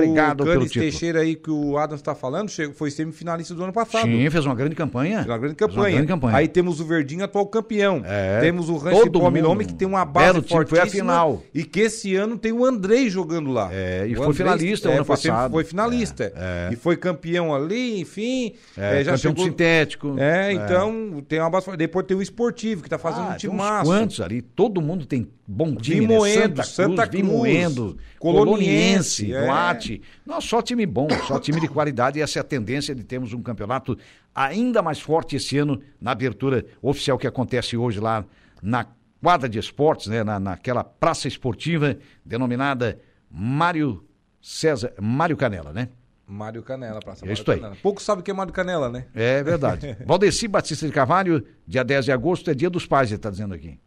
Canis 0.58 0.70
título. 0.72 0.90
Teixeira 0.90 1.20
aí 1.20 1.34
que 1.36 1.50
o 1.50 1.78
Adams 1.78 2.00
está 2.00 2.14
falando, 2.14 2.48
chegou- 2.50 2.74
foi 2.74 2.90
semifinalista 2.90 3.54
do 3.54 3.62
ano 3.64 3.72
passado. 3.72 4.04
Sim, 4.06 4.28
fez 4.30 4.44
uma 4.44 4.54
grande 4.54 4.74
campanha. 4.74 5.18
Fez 5.18 5.28
uma 5.28 5.38
grande 5.38 5.54
campanha. 5.56 5.90
grande 5.96 6.08
campanha. 6.08 6.36
Aí 6.36 6.48
temos 6.48 6.80
o 6.80 6.84
Verdinho, 6.84 7.24
atual 7.24 7.46
campeão. 7.46 8.02
É. 8.04 8.40
Temos 8.40 8.68
o 8.68 8.76
Rancho 8.76 8.96
mundo. 9.60 9.68
que 9.68 9.74
tem 9.74 9.88
uma 9.88 10.04
base 10.04 10.26
Belo 10.26 10.42
time, 10.42 10.66
foi 10.66 10.78
a 10.78 10.82
fortíssima. 10.82 11.12
final. 11.12 11.42
E 11.54 11.64
que 11.64 11.80
esse 11.80 12.14
ano 12.16 12.36
tem 12.36 12.52
o 12.52 12.64
Andrei 12.64 13.08
jogando 13.08 13.50
lá. 13.50 13.70
É, 13.72 14.06
e 14.06 14.12
O 14.12 14.16
foi 14.16 14.26
Andrei, 14.26 14.36
finalista 14.36 14.88
o 14.88 14.92
ano 14.92 15.04
foi, 15.04 15.16
passado. 15.16 15.50
Foi 15.52 15.64
finalista. 15.64 16.32
É, 16.36 16.68
é. 16.70 16.72
E 16.72 16.76
foi 16.76 16.96
campeão 16.96 17.54
ali, 17.54 18.00
enfim. 18.00 18.52
É, 18.76 19.00
é, 19.00 19.04
já 19.04 19.12
campeão 19.12 19.16
chegou... 19.32 19.44
sintético. 19.44 20.16
É, 20.18 20.52
então 20.52 21.22
tem 21.28 21.38
uma 21.40 21.48
base 21.50 21.64
forte. 21.64 21.78
Depois 21.78 22.04
tem 22.06 22.16
o 22.16 22.22
esportivo, 22.22 22.82
que 22.82 22.88
tá 22.90 22.98
fazendo 22.98 23.28
Ah, 23.30 23.34
um 23.34 23.36
time 23.36 23.59
massa. 23.61 23.84
quantos 23.84 24.20
ali, 24.20 24.42
todo 24.42 24.80
mundo 24.80 25.06
tem 25.06 25.28
bom 25.46 25.74
time, 25.74 26.00
Vimoendo, 26.00 26.56
né? 26.56 26.62
Santa 26.62 27.06
Cruz, 27.06 27.22
Vimoendo, 27.22 27.96
Coloniense, 28.18 29.26
Coloniense, 29.26 29.32
é. 29.32 29.44
Duarte. 29.44 30.02
Não, 30.26 30.40
só 30.40 30.61
time 30.62 30.86
bom, 30.86 31.08
só 31.26 31.38
time 31.38 31.61
de 31.61 31.68
qualidade 31.68 32.18
e 32.18 32.22
essa 32.22 32.38
é 32.38 32.40
a 32.40 32.44
tendência 32.44 32.94
de 32.94 33.04
termos 33.04 33.32
um 33.32 33.42
campeonato 33.42 33.96
ainda 34.34 34.82
mais 34.82 35.00
forte 35.00 35.36
esse 35.36 35.58
ano 35.58 35.80
na 36.00 36.12
abertura 36.12 36.64
oficial 36.82 37.18
que 37.18 37.26
acontece 37.26 37.76
hoje 37.76 38.00
lá 38.00 38.24
na 38.62 38.86
quadra 39.22 39.48
de 39.48 39.58
esportes, 39.58 40.06
né? 40.06 40.24
Na, 40.24 40.40
naquela 40.40 40.82
praça 40.82 41.28
esportiva 41.28 41.96
denominada 42.24 42.98
Mário 43.30 44.04
César, 44.40 44.92
Mário 45.00 45.36
Canela, 45.36 45.72
né? 45.72 45.88
Mário 46.31 46.62
Canela, 46.62 47.01
praça 47.01 47.24
É 47.24 47.28
Mário 47.28 47.41
isso 47.43 47.51
aí. 47.51 47.57
Canela. 47.59 47.76
Pouco 47.83 48.01
sabe 48.01 48.20
o 48.20 48.24
que 48.24 48.31
é 48.31 48.35
Mário 48.35 48.53
Canela, 48.53 48.89
né? 48.89 49.07
É 49.14 49.43
verdade. 49.43 49.97
Valdeci 50.07 50.47
Batista 50.49 50.87
de 50.87 50.93
Carvalho, 50.93 51.45
dia 51.66 51.83
10 51.83 52.05
de 52.05 52.12
agosto, 52.12 52.51
é 52.51 52.55
dia 52.55 52.70
dos 52.70 52.87
pais, 52.87 53.09
ele 53.11 53.16
está 53.16 53.31
dizendo 53.31 53.53
aqui. 53.55 53.78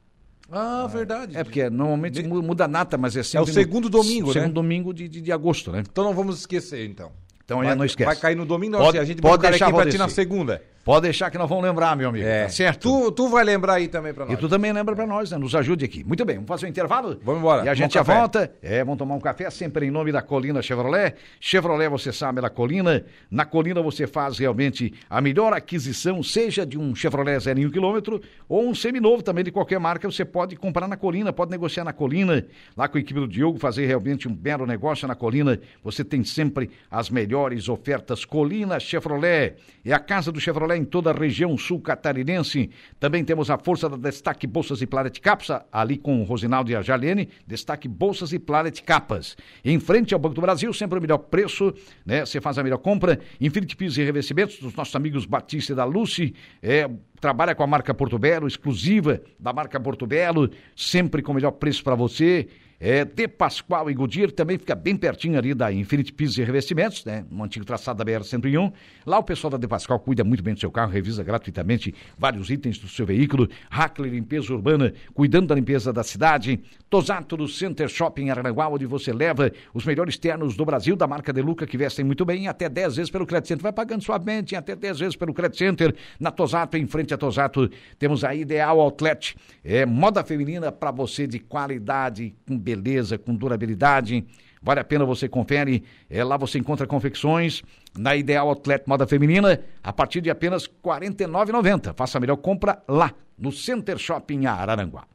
Ah, 0.52 0.86
verdade. 0.88 1.36
É, 1.38 1.44
porque 1.44 1.70
normalmente 1.70 2.22
De- 2.22 2.28
mu- 2.28 2.44
muda 2.44 2.66
a 2.66 2.68
data, 2.68 2.98
mas 2.98 3.16
é 3.16 3.24
sempre. 3.24 3.50
o 3.50 3.54
segundo 3.54 3.90
domingo, 3.90 4.28
né? 4.28 4.34
Segundo 4.34 4.54
domingo 4.54 4.94
de, 4.94 5.08
de, 5.08 5.22
de 5.22 5.32
agosto, 5.32 5.72
né? 5.72 5.84
Então 5.90 6.04
não 6.04 6.14
vamos 6.14 6.40
esquecer, 6.40 6.86
então. 6.88 7.12
Então 7.46 7.62
vai, 7.64 7.76
não 7.76 7.86
esquece. 7.86 8.06
Vai 8.06 8.16
cair 8.16 8.36
no 8.36 8.46
domingo, 8.46 8.78
Pode- 8.78 8.98
não, 8.98 9.02
a 9.02 9.06
gente 9.06 9.22
pode 9.22 9.42
deixar, 9.42 9.68
aqui 9.68 9.76
pra 9.76 9.90
ti 9.90 9.98
na 9.98 10.10
segunda. 10.10 10.62
Pode 10.84 11.04
deixar 11.04 11.32
que 11.32 11.38
nós 11.38 11.48
vamos 11.48 11.64
lembrar, 11.64 11.96
meu 11.96 12.10
amigo. 12.10 12.26
É. 12.28 12.44
Tá 12.44 12.50
certo? 12.50 12.82
Tu, 12.82 13.12
tu 13.14 13.30
vai 13.30 13.42
lembrar 13.44 13.76
aí 13.76 13.88
também 13.88 14.14
pra 14.14 14.26
nós. 14.26 14.34
E 14.34 14.38
tu 14.38 14.50
também 14.50 14.74
lembra 14.74 14.94
pra 14.94 15.08
nós, 15.08 15.32
né? 15.32 15.38
Nos 15.38 15.56
ajude 15.56 15.86
aqui. 15.86 16.04
Muito 16.04 16.26
bem, 16.26 16.36
vamos 16.36 16.50
fazer 16.50 16.66
um 16.66 16.70
intervalo? 16.70 17.18
Vamos 17.24 17.40
embora, 17.40 17.64
E 17.66 17.70
a 17.70 17.74
gente 17.74 17.92
um 17.92 17.94
já 17.94 18.00
café. 18.04 18.20
volta. 18.20 18.54
É, 18.62 18.84
vamos 18.84 18.98
tomar 18.98 19.16
um 19.16 19.20
café, 19.22 19.50
sempre 19.50 19.86
em 19.86 19.92
nome 19.92 20.12
da 20.12 20.22
Colina 20.22 20.62
Chevrolet. 20.62 21.16
Chevrolet, 21.40 21.88
você 21.90 22.12
sabe, 22.12 22.40
é 22.40 22.42
da 22.42 22.50
Colina. 22.50 23.06
Na 23.32 23.46
Colina 23.46 23.82
você 23.82 24.06
faz 24.06 24.38
realmente 24.38 24.94
a 25.10 25.22
melhor 25.22 25.54
aquisição, 25.54 26.22
seja 26.22 26.66
de 26.66 26.78
um 26.78 26.94
Chevrolet 26.94 27.40
zero 27.40 27.72
quilômetro 27.72 28.22
ou 28.50 28.68
um 28.68 28.76
seminovo 28.76 29.24
também 29.24 29.46
de 29.46 29.52
qualquer 29.52 29.80
marca. 29.80 30.12
Você 30.12 30.26
pode 30.26 30.58
comprar 30.58 30.90
na 30.90 30.98
Colina, 30.98 31.32
pode 31.32 31.50
negociar 31.52 31.86
na 31.86 31.94
Colina. 31.94 32.46
Lá 32.76 32.90
com 32.90 32.98
a 32.98 33.02
equipe 33.02 33.20
do 33.22 33.28
Diogo, 33.28 33.58
fazer 33.58 33.86
realmente 33.86 34.28
um 34.28 34.36
belo 34.36 34.66
negócio 34.66 35.08
na 35.08 35.16
Colina. 35.16 35.58
Você 35.82 36.04
tem 36.04 36.26
sempre 36.26 36.70
as 36.92 37.10
melhores 37.10 37.70
ofertas. 37.70 38.26
Colina 38.26 38.82
Chevrolet. 38.82 39.56
É 39.86 39.94
a 39.94 40.00
casa 40.00 40.30
do 40.30 40.42
Chevrolet 40.42 40.73
em 40.78 40.86
toda 40.86 41.12
a 41.12 41.14
região 41.14 41.58
sul 41.58 41.80
catarinense. 41.80 42.70
Também 43.00 43.24
temos 43.24 43.50
a 43.50 43.58
força 43.58 43.90
da 43.90 43.98
Destaque 43.98 44.48
Bolsas 44.48 44.82
e 44.82 44.88
Planet 44.88 45.20
Caps, 45.20 45.50
ali 45.72 45.98
com 45.98 46.22
o 46.22 46.24
Rosinaldo 46.24 46.72
e 46.72 46.76
a 46.76 46.82
Jalene. 46.82 47.30
Destaque 47.46 47.88
Bolsas 47.88 48.34
e 48.34 48.40
Planet 48.40 48.82
Capas. 48.82 49.36
Em 49.64 49.80
frente 49.80 50.14
ao 50.14 50.20
Banco 50.20 50.36
do 50.36 50.42
Brasil, 50.42 50.74
sempre 50.74 51.00
o 51.00 51.02
melhor 51.02 51.18
preço, 51.18 51.74
né? 52.06 52.26
Você 52.26 52.42
faz 52.42 52.58
a 52.58 52.64
melhor 52.64 52.78
compra. 52.78 53.20
Infinity 53.40 53.76
Pisos 53.76 53.98
e 53.98 54.04
Revestimentos 54.04 54.60
dos 54.60 54.74
nossos 54.76 54.96
amigos 54.96 55.26
Batista 55.26 55.74
e 55.74 55.76
da 55.76 55.86
Lucy. 55.86 56.34
É, 56.62 56.90
trabalha 57.20 57.56
com 57.56 57.64
a 57.64 57.68
marca 57.68 57.94
Porto 57.94 58.20
Belo, 58.20 58.48
exclusiva 58.48 59.22
da 59.40 59.54
marca 59.54 59.80
Porto 59.80 60.06
Belo, 60.06 60.50
sempre 60.76 61.22
com 61.22 61.32
o 61.32 61.36
melhor 61.36 61.52
preço 61.52 61.84
para 61.84 61.96
você. 61.96 62.48
É, 62.86 63.06
de 63.06 63.30
Pascoal 63.30 63.90
e 63.90 63.94
Goodyear 63.94 64.30
também 64.30 64.58
fica 64.58 64.76
bem 64.76 64.98
pertinho 64.98 65.38
ali 65.38 65.54
da 65.54 65.72
Infinity 65.72 66.12
Pisos 66.12 66.38
e 66.38 66.44
Revestimentos, 66.44 67.06
né? 67.06 67.24
No 67.32 67.42
antigo 67.42 67.64
traçado 67.64 68.04
da 68.04 68.12
BR-101. 68.12 68.74
Lá 69.06 69.20
o 69.20 69.24
pessoal 69.24 69.52
da 69.52 69.58
De 69.58 69.66
Pascoal 69.70 70.02
cuida 70.02 70.22
muito 70.22 70.44
bem 70.44 70.54
do 70.54 70.60
seu 70.60 70.70
carro, 70.70 70.92
revisa 70.92 71.24
gratuitamente 71.24 71.96
vários 72.18 72.50
itens 72.50 72.78
do 72.78 72.90
seu 72.90 73.06
veículo. 73.06 73.48
Hackler 73.70 74.12
Limpeza 74.12 74.54
Urbana, 74.54 74.94
cuidando 75.14 75.48
da 75.48 75.56
limpeza 75.56 75.94
da 75.94 76.04
cidade. 76.04 76.60
Tosato 76.90 77.38
do 77.38 77.48
Center 77.48 77.88
Shopping 77.88 78.30
Aranaguá, 78.30 78.68
onde 78.68 78.86
você 78.86 79.14
leva 79.14 79.50
os 79.74 79.86
melhores 79.86 80.18
ternos 80.18 80.58
do 80.58 80.66
Brasil, 80.66 80.98
da 80.98 81.08
marca 81.08 81.32
Deluca, 81.32 81.66
que 81.66 81.78
vestem 81.78 82.04
muito 82.04 82.26
bem, 82.26 82.50
até 82.50 82.68
10 82.68 82.98
vezes 82.98 83.10
pelo 83.10 83.26
Credit 83.26 83.48
Center. 83.48 83.64
Vai 83.64 83.72
pagando 83.72 84.04
suavemente, 84.04 84.58
até 84.58 84.76
10 84.76 85.00
vezes 85.00 85.16
pelo 85.16 85.34
Credit 85.34 85.58
Center. 85.58 85.96
Na 86.20 86.32
Tosato, 86.32 86.76
em 86.76 86.86
frente 86.86 87.14
a 87.14 87.18
Tosato, 87.18 87.70
temos 87.98 88.26
a 88.26 88.36
Ideal 88.36 88.78
Outlet. 88.82 89.38
É 89.64 89.86
moda 89.86 90.22
feminina 90.22 90.70
para 90.70 90.92
você 90.92 91.26
de 91.26 91.40
qualidade, 91.40 92.36
com 92.46 92.60
beleza, 92.60 92.73
com 93.18 93.36
durabilidade. 93.36 94.26
Vale 94.62 94.80
a 94.80 94.84
pena 94.84 95.06
você 95.06 95.28
confere. 95.28 95.84
É, 96.10 96.24
lá 96.24 96.38
você 96.38 96.58
encontra 96.58 96.88
confecções 96.88 97.62
na 97.98 98.16
Ideal 98.16 98.48
Outlet 98.48 98.84
Moda 98.88 99.06
Feminina 99.06 99.60
a 99.84 99.92
partir 99.92 100.22
de 100.22 100.30
apenas 100.30 100.66
R$ 100.66 100.72
49,90. 100.84 101.94
Faça 101.96 102.18
a 102.18 102.22
melhor 102.22 102.38
compra 102.38 102.82
lá 102.88 103.12
no 103.38 103.52
Center 103.52 103.98
Shopping 103.98 104.46
Araranguá. 104.46 105.06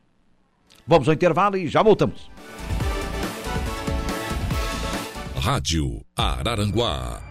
Vamos 0.86 1.08
ao 1.08 1.14
intervalo 1.14 1.56
e 1.56 1.66
já 1.66 1.82
voltamos. 1.82 2.30
Rádio 5.36 6.04
Araranguá. 6.16 7.22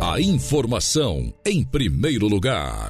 A 0.00 0.18
informação 0.18 1.32
em 1.44 1.62
primeiro 1.62 2.26
lugar. 2.26 2.88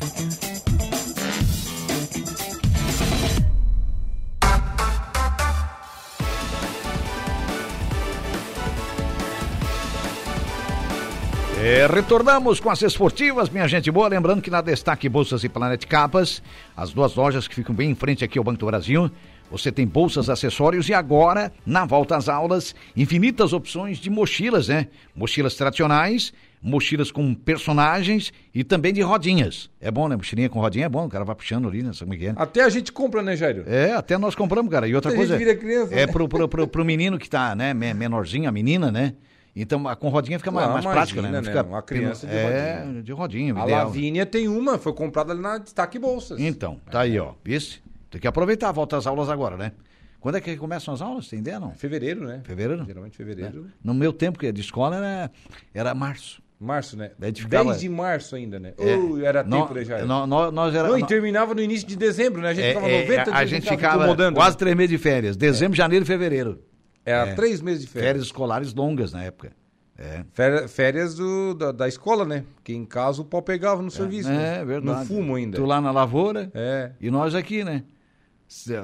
É, 11.62 11.86
retornamos 11.86 12.58
com 12.58 12.70
as 12.70 12.80
esportivas, 12.80 13.50
minha 13.50 13.68
gente 13.68 13.90
boa. 13.90 14.08
Lembrando 14.08 14.40
que 14.40 14.50
na 14.50 14.62
Destaque 14.62 15.10
Bolsas 15.10 15.44
e 15.44 15.48
Planet 15.48 15.84
Capas, 15.84 16.42
as 16.74 16.90
duas 16.90 17.14
lojas 17.14 17.46
que 17.46 17.54
ficam 17.54 17.74
bem 17.74 17.90
em 17.90 17.94
frente 17.94 18.24
aqui 18.24 18.38
ao 18.38 18.44
Banco 18.44 18.60
do 18.60 18.64
Brasil, 18.64 19.10
você 19.50 19.70
tem 19.70 19.86
bolsas, 19.86 20.30
acessórios 20.30 20.88
e 20.88 20.94
agora, 20.94 21.52
na 21.66 21.84
volta 21.84 22.16
às 22.16 22.30
aulas, 22.30 22.74
infinitas 22.96 23.52
opções 23.52 23.98
de 23.98 24.08
mochilas, 24.08 24.68
né? 24.68 24.86
Mochilas 25.14 25.54
tradicionais, 25.54 26.32
mochilas 26.62 27.10
com 27.10 27.34
personagens 27.34 28.32
e 28.54 28.64
também 28.64 28.94
de 28.94 29.02
rodinhas. 29.02 29.68
É 29.82 29.90
bom, 29.90 30.08
né? 30.08 30.16
Mochilinha 30.16 30.48
com 30.48 30.60
rodinha 30.60 30.86
é 30.86 30.88
bom, 30.88 31.04
o 31.04 31.10
cara 31.10 31.26
vai 31.26 31.34
puxando 31.34 31.68
ali, 31.68 31.82
né? 31.82 31.92
Sabe 31.92 32.16
como 32.16 32.24
é, 32.24 32.32
é 32.32 32.42
Até 32.42 32.62
a 32.62 32.70
gente 32.70 32.90
compra, 32.90 33.22
né, 33.22 33.36
Jairo? 33.36 33.64
É, 33.66 33.92
até 33.92 34.16
nós 34.16 34.34
compramos, 34.34 34.72
cara. 34.72 34.88
E 34.88 34.94
outra 34.94 35.14
coisa. 35.14 35.36
criança, 35.36 35.94
é 35.94 36.06
né? 36.06 36.12
pro, 36.12 36.26
pro, 36.26 36.48
pro, 36.48 36.66
pro 36.66 36.84
menino 36.86 37.18
que 37.18 37.28
tá, 37.28 37.54
né, 37.54 37.74
menorzinho, 37.74 38.48
a 38.48 38.52
menina, 38.52 38.90
né? 38.90 39.12
Então, 39.54 39.82
com 39.96 40.08
rodinha 40.08 40.38
fica 40.38 40.50
mais, 40.50 40.68
mais 40.70 40.86
prática, 40.86 41.22
né? 41.22 41.30
Não 41.30 41.42
fica 41.42 41.62
uma 41.62 41.82
criança 41.82 42.26
de 42.26 42.32
é, 42.32 42.82
rodinha. 42.82 43.02
de 43.02 43.12
rodinha. 43.12 43.54
A 43.54 43.64
ideal. 43.64 43.86
Lavínia 43.86 44.24
tem 44.24 44.48
uma, 44.48 44.78
foi 44.78 44.92
comprada 44.92 45.32
ali 45.32 45.40
na 45.40 45.58
Destaque 45.58 45.98
Bolsas. 45.98 46.38
Então, 46.38 46.80
tá 46.90 47.00
aí, 47.00 47.18
ó. 47.18 47.34
Visse? 47.44 47.80
Tem 48.10 48.20
que 48.20 48.28
aproveitar, 48.28 48.70
volta 48.72 48.96
às 48.96 49.06
aulas 49.06 49.28
agora, 49.28 49.56
né? 49.56 49.72
Quando 50.20 50.36
é 50.36 50.40
que 50.40 50.56
começam 50.56 50.92
as 50.92 51.00
aulas? 51.00 51.28
Tem 51.28 51.38
ideia, 51.38 51.58
não? 51.58 51.72
Fevereiro, 51.72 52.26
né? 52.26 52.42
Fevereiro? 52.44 52.84
Geralmente 52.84 53.16
fevereiro. 53.16 53.66
É. 53.68 53.72
No 53.82 53.94
meu 53.94 54.12
tempo, 54.12 54.38
que 54.38 54.46
é 54.46 54.52
de 54.52 54.60
escola, 54.60 54.96
era, 54.96 55.30
era 55.72 55.94
março. 55.94 56.42
Março, 56.60 56.94
né? 56.94 57.10
Ficava... 57.34 57.70
10 57.70 57.80
de 57.80 57.88
março 57.88 58.36
ainda, 58.36 58.60
né? 58.60 58.74
É, 58.76 58.94
uh, 58.94 59.24
era 59.24 59.42
tempo, 59.42 59.72
né, 59.72 59.82
já? 59.82 60.04
Nós 60.04 60.74
era, 60.74 60.88
não, 60.88 60.98
e 60.98 61.06
terminava 61.06 61.54
no 61.54 61.62
início 61.62 61.88
de 61.88 61.96
dezembro, 61.96 62.42
né? 62.42 62.50
A 62.50 62.54
gente 62.54 62.66
é, 62.66 62.68
ficava 62.74 62.88
90 62.88 63.30
é, 63.30 63.34
A 63.34 63.44
gente 63.46 63.66
ficava 63.66 64.32
quase 64.32 64.58
três 64.58 64.76
meses 64.76 64.90
de 64.90 64.98
férias. 64.98 65.36
Dezembro, 65.38 65.74
janeiro 65.74 66.04
e 66.04 66.06
fevereiro. 66.06 66.62
Era 67.04 67.30
é, 67.30 67.34
três 67.34 67.60
meses 67.60 67.82
de 67.82 67.88
férias. 67.88 68.08
Férias 68.08 68.26
escolares 68.26 68.74
longas 68.74 69.12
na 69.12 69.22
época. 69.24 69.52
É. 70.00 70.24
Férias 70.66 71.14
do, 71.14 71.54
da, 71.54 71.72
da, 71.72 71.86
escola, 71.86 72.24
né? 72.24 72.44
Porque 72.54 72.72
em 72.72 72.86
casa 72.86 73.20
o 73.20 73.24
pau 73.24 73.42
pegava 73.42 73.82
no 73.82 73.88
é, 73.88 73.90
serviço. 73.90 74.30
É, 74.30 74.32
né? 74.32 74.64
verdade. 74.64 75.00
No 75.00 75.06
fumo 75.06 75.34
ainda. 75.34 75.58
Tu 75.58 75.64
lá 75.64 75.78
na 75.78 75.90
lavoura 75.90 76.50
é. 76.54 76.92
e 76.98 77.10
nós 77.10 77.34
aqui, 77.34 77.62
né? 77.62 77.84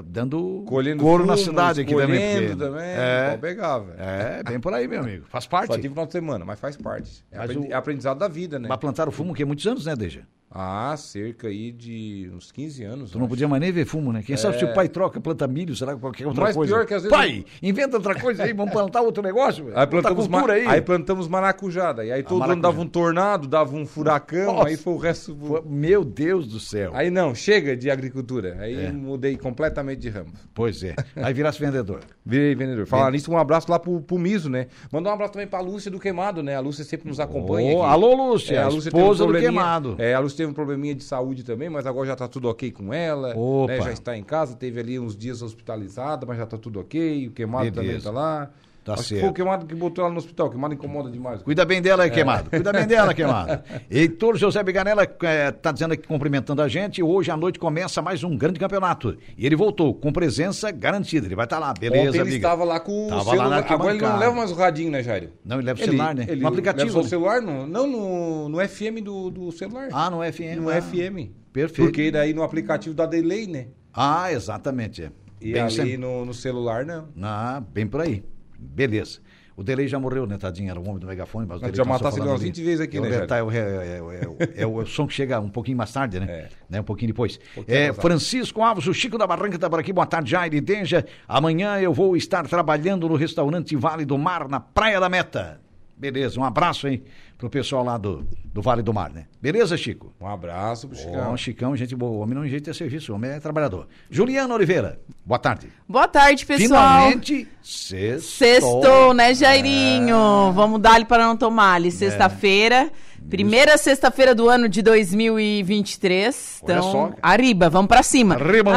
Dando 0.05 0.63
Colhendo 0.69 1.03
couro 1.03 1.25
fumo, 1.25 1.35
na 1.35 1.43
cidade 1.43 1.81
aqui 1.81 1.95
também. 1.95 2.39
Porque... 2.39 2.57
também, 2.57 2.85
é. 2.85 3.25
o 3.27 3.31
pau 3.31 3.39
pegava. 3.39 3.95
É, 3.99 4.43
bem 4.43 4.61
por 4.61 4.73
aí, 4.75 4.87
meu 4.87 5.01
amigo. 5.01 5.25
Faz 5.27 5.47
parte. 5.47 5.69
Só 5.69 5.75
tive 5.75 5.89
final 5.89 6.07
de 6.07 6.13
semana, 6.13 6.45
mas 6.45 6.61
faz 6.61 6.77
parte. 6.77 7.25
É, 7.33 7.39
mas 7.39 7.57
o... 7.57 7.75
aprendizado 7.75 8.19
da 8.19 8.29
vida, 8.29 8.59
né? 8.59 8.69
Mas 8.69 8.79
plantaram 8.79 9.11
fumo 9.11 9.35
que 9.35 9.43
é 9.43 9.47
muitos 9.47 9.67
anos, 9.67 9.87
né, 9.87 9.97
Deja? 9.97 10.23
Ah, 10.51 10.95
cerca 10.97 11.49
aí 11.49 11.73
de 11.73 12.31
uns 12.33 12.53
15 12.53 12.85
anos. 12.85 13.11
Tu 13.11 13.19
não 13.19 13.29
podia 13.29 13.49
mais 13.49 13.61
nem 13.61 13.73
ver 13.73 13.85
fumo, 13.85 14.13
né? 14.13 14.23
Quem 14.23 14.35
é... 14.35 14.37
sabe 14.37 14.59
se 14.59 14.65
o 14.65 14.73
pai 14.73 14.89
troca, 14.89 15.21
planta 15.21 15.47
milho, 15.47 15.75
será 15.75 15.95
que 15.95 16.01
qualquer 16.01 16.27
outra 16.27 16.45
Mas 16.45 16.57
coisa? 16.57 16.73
pior 16.73 16.87
que 16.87 16.95
às 16.95 17.03
vezes... 17.03 17.17
Pai, 17.17 17.45
inventa 17.63 17.97
outra 17.97 18.15
coisa 18.19 18.45
aí, 18.45 18.53
vamos 18.53 18.73
plantar 18.73 19.03
outro 19.03 19.23
negócio. 19.23 19.71
Aí 19.75 19.87
plantamos, 19.87 20.29
ma... 20.29 20.51
aí. 20.51 20.67
aí 20.67 20.81
plantamos 20.81 21.29
maracujada. 21.29 22.05
E 22.05 22.13
aí 22.13 22.23
todo 22.23 22.43
ano 22.45 22.63
dava 22.63 22.81
um 22.81 22.87
tornado, 22.87 23.49
dava 23.49 23.77
um 23.77 23.85
furacão, 23.85 24.55
Nossa. 24.55 24.69
aí 24.69 24.77
foi 24.77 24.95
o 24.95 24.97
resto... 24.97 25.37
Meu 25.67 26.05
Deus 26.05 26.47
do 26.47 26.61
céu. 26.61 26.93
Aí 26.95 27.11
não, 27.11 27.35
chega 27.35 27.77
de 27.77 27.91
agricultura. 27.91 28.57
Aí 28.61 28.87
é. 28.87 28.93
mudei 28.93 29.37
completamente 29.37 30.01
de 30.01 30.09
ramo. 30.09 30.33
Pois 30.55 30.83
é. 30.83 30.95
Aí 31.17 31.35
virasse 31.35 31.59
vendedor. 31.59 32.01
Virei 32.25 32.55
vendedor. 32.55 32.87
Falar 32.87 33.11
nisso, 33.13 33.31
um 33.31 33.39
abraço 33.39 33.71
lá 33.71 33.79
pro, 33.79 34.01
pro 34.01 34.19
Miso, 34.19 34.49
né? 34.51 34.67
Mandar 34.91 35.11
um 35.11 35.15
abraço 35.15 35.35
também 35.35 35.47
pra 35.47 35.61
Lúcia 35.61 35.91
do 35.91 36.01
Queimado, 36.01 36.43
né? 36.43 36.57
A 36.57 36.61
Lúcia 36.61 36.85
sempre 36.85 37.09
nos 37.09 37.21
acompanha. 37.21 37.77
Oh, 37.77 37.83
alô, 37.83 38.15
Lúcia. 38.15 38.57
É, 38.57 38.63
a 38.63 38.69
Lúcia 38.69 38.89
esposa 38.89 39.25
um 39.25 39.33
do 39.33 39.39
Queimado. 39.39 39.95
É, 39.99 40.15
a 40.15 40.19
Lúcia 40.19 40.36
teve 40.37 40.51
um 40.51 40.55
probleminha 40.55 40.95
de 40.95 41.03
saúde 41.03 41.43
também, 41.43 41.69
mas 41.69 41.87
agora 41.87 42.07
já 42.07 42.13
está 42.13 42.29
tudo 42.29 42.49
ok 42.49 42.71
com 42.71 42.93
ela. 42.93 43.35
Né? 43.67 43.81
Já 43.81 43.93
está 43.93 44.17
em 44.17 44.23
casa, 44.23 44.55
teve 44.55 44.81
ali 44.81 44.99
uns 44.99 45.17
dias 45.17 45.43
hospitalizada, 45.43 46.27
mas 46.27 46.37
já 46.37 46.45
está 46.45 46.57
tudo 46.57 46.81
ok. 46.81 47.29
O 47.29 47.31
queimado 47.33 47.71
Beleza. 47.71 47.81
também 47.81 47.97
está 47.97 48.11
lá. 48.11 48.51
Tá 48.87 48.95
Acho 48.95 49.03
certo. 49.03 49.15
que 49.15 49.21
foi 49.21 49.31
o 49.31 49.33
queimado 49.33 49.67
que 49.67 49.75
botou 49.75 50.05
ela 50.05 50.13
no 50.13 50.21
hospital. 50.21 50.49
Queimado 50.49 50.75
incomoda 50.75 51.11
demais. 51.11 51.43
Cuida 51.43 51.65
bem 51.65 51.83
dela 51.83 52.05
aí, 52.05 52.09
é. 52.09 52.13
queimado. 52.13 52.49
Cuida 52.49 52.73
bem 52.73 52.87
dela, 52.87 53.13
queimado. 53.15 53.61
Heitor 53.91 54.37
José 54.37 54.63
Biganella 54.63 55.03
está 55.03 55.71
é, 55.71 55.73
dizendo 55.73 55.95
aqui, 55.95 56.07
cumprimentando 56.07 56.63
a 56.63 56.69
gente. 56.69 57.03
Hoje 57.03 57.33
à 57.33 57.37
noite 57.37 57.59
começa 57.59 58.01
mais 58.01 58.23
um 58.23 58.37
grande 58.37 58.61
campeonato. 58.61 59.19
E 59.37 59.45
ele 59.45 59.57
voltou 59.57 59.93
com 59.93 60.13
presença 60.13 60.71
garantida. 60.71 61.27
Ele 61.27 61.35
vai 61.35 61.47
estar 61.47 61.57
tá 61.57 61.67
lá, 61.67 61.75
beleza, 61.75 62.11
Ontem 62.11 62.21
ele 62.21 62.37
estava 62.37 62.63
lá 62.63 62.79
com 62.79 63.09
o 63.09 63.25
celular. 63.25 63.65
Agora 63.69 63.93
ele 63.93 64.03
não 64.03 64.19
leva 64.19 64.35
mais 64.37 64.53
o 64.53 64.55
radinho, 64.55 64.93
né, 64.93 65.03
Jairo? 65.03 65.33
Não, 65.45 65.57
ele 65.57 65.67
leva 65.67 65.81
o 65.81 65.85
celular, 65.85 66.15
né? 66.15 66.25
Ele 66.29 66.41
no 66.41 66.47
aplicativo. 66.47 66.87
Leva 66.87 67.01
o 67.01 67.05
celular, 67.05 67.43
no, 67.43 67.67
não 67.67 67.89
no, 67.89 68.49
no 68.49 68.69
FM 68.69 69.03
do, 69.03 69.31
do 69.31 69.51
celular. 69.51 69.89
Ah, 69.93 70.09
no 70.09 70.19
FM. 70.19 70.61
No 70.61 70.71
ah. 70.71 70.81
FM. 70.81 71.33
Perfeito. 71.53 71.83
Porque 71.83 72.13
daí 72.13 72.33
no 72.33 72.45
aplicativo 72.45 72.95
da 72.95 73.05
Delay, 73.05 73.49
né? 73.49 73.67
Ah, 73.93 74.33
exatamente. 74.33 75.03
É. 75.03 75.11
E 75.41 75.53
bem 75.55 75.63
ali 75.63 75.73
sem... 75.73 75.97
no, 75.97 76.25
no 76.25 76.33
celular, 76.33 76.87
não. 76.87 77.09
Ah, 77.21 77.61
bem 77.73 77.85
por 77.85 78.01
aí. 78.01 78.23
Beleza. 78.59 79.21
O 79.57 79.63
Delay 79.63 79.89
já 79.89 79.99
morreu, 79.99 80.27
né, 80.27 80.37
tadinho? 80.37 80.71
Era 80.71 80.79
o 80.79 80.87
homem 80.87 80.99
do 80.99 81.07
megafone, 81.07 81.47
mas 81.47 81.57
o 81.57 81.61
Delay 81.61 81.75
Já 81.75 81.85
matasse 81.85 82.21
ele 82.21 82.29
umas 82.29 82.43
20 82.43 82.63
vezes 82.63 82.81
aqui, 82.83 83.01
né? 83.01 83.09
É, 83.09 84.59
é, 84.59 84.63
é, 84.63 84.67
o 84.67 84.85
som 84.85 85.07
que 85.07 85.15
chega 85.15 85.41
um 85.41 85.49
pouquinho 85.49 85.79
mais 85.79 85.91
tarde, 85.91 86.21
né? 86.21 86.49
né? 86.69 86.81
Um 86.81 86.85
pouquinho 86.85 87.13
depois. 87.13 87.41
é, 87.67 87.91
Francisco 87.95 88.61
Alves, 88.61 88.87
o 88.87 88.93
Chico 88.93 89.17
da 89.17 89.27
Barranca 89.27 89.55
está 89.55 89.71
por 89.71 89.81
aqui. 89.81 89.95
Boa 89.95 90.07
tarde, 90.07 90.31
Jair 90.31 90.63
Denja. 90.63 91.07
Amanhã 91.27 91.81
eu 91.81 91.95
vou 91.95 92.19
estar 92.19 92.47
trabalhando 92.47 93.09
no 93.09 93.17
restaurante 93.17 93.75
Vale 93.77 94.05
do 94.05 94.19
Mar, 94.19 94.47
na 94.47 94.61
Praia 94.61 95.01
da 95.01 95.09
Meta. 95.09 95.66
Beleza, 95.97 96.39
um 96.39 96.45
abraço 96.45 96.87
aí 96.87 97.03
pro 97.39 97.49
pessoal 97.49 97.83
lá 97.83 97.97
do, 97.97 98.27
do 98.45 98.61
Vale 98.61 98.83
do 98.83 98.93
Mar, 98.93 99.11
né? 99.11 99.27
Beleza, 99.41 99.77
Chico? 99.77 100.13
Um 100.21 100.27
abraço 100.27 100.89
pro 100.89 100.97
Chicão. 100.97 101.31
Bom, 101.31 101.37
Chicão, 101.37 101.77
gente 101.77 101.97
boa. 101.97 102.13
O 102.13 102.21
homem 102.21 102.35
não 102.35 102.45
enjeita 102.45 102.75
serviço, 102.75 103.13
o 103.13 103.15
homem 103.15 103.31
é 103.31 103.41
trabalhador. 103.41 103.89
Juliana 104.11 104.55
Oliveira, 104.55 105.01
boa 105.25 105.39
tarde. 105.39 105.69
Boa 105.89 106.07
tarde, 106.07 106.45
pessoal. 106.45 107.09
Finalmente, 107.09 107.49
sextou. 107.63 108.21
Sextou, 108.21 109.15
né, 109.15 109.35
Jairinho? 109.35 110.49
É. 110.51 110.53
Vamos 110.53 110.81
dar-lhe 110.81 111.07
para 111.07 111.25
não 111.25 111.37
tomar 111.37 111.75
ali. 111.75 111.91
Sexta-feira. 111.91 112.91
É. 112.93 113.29
Primeira 113.29 113.77
sexta-feira 113.79 114.35
do 114.35 114.49
ano 114.49 114.69
de 114.69 114.83
2023. 114.83 116.61
Olha 116.63 116.73
então, 116.73 116.93
só. 116.93 117.13
arriba, 117.23 117.69
vamos 117.69 117.89
para 117.89 118.03
cima. 118.03 118.35
Arriba, 118.35 118.73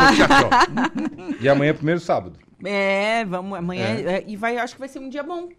e 1.39 1.47
amanhã 1.47 1.71
é 1.71 1.73
primeiro 1.73 1.99
sábado. 1.99 2.37
É, 2.65 3.23
vamos, 3.25 3.57
amanhã. 3.57 3.85
É. 3.85 4.13
é. 4.13 4.23
E 4.25 4.35
vai, 4.35 4.57
acho 4.57 4.73
que 4.73 4.79
vai 4.79 4.89
ser 4.89 4.99
um 4.99 5.09
dia 5.09 5.21
bom. 5.21 5.49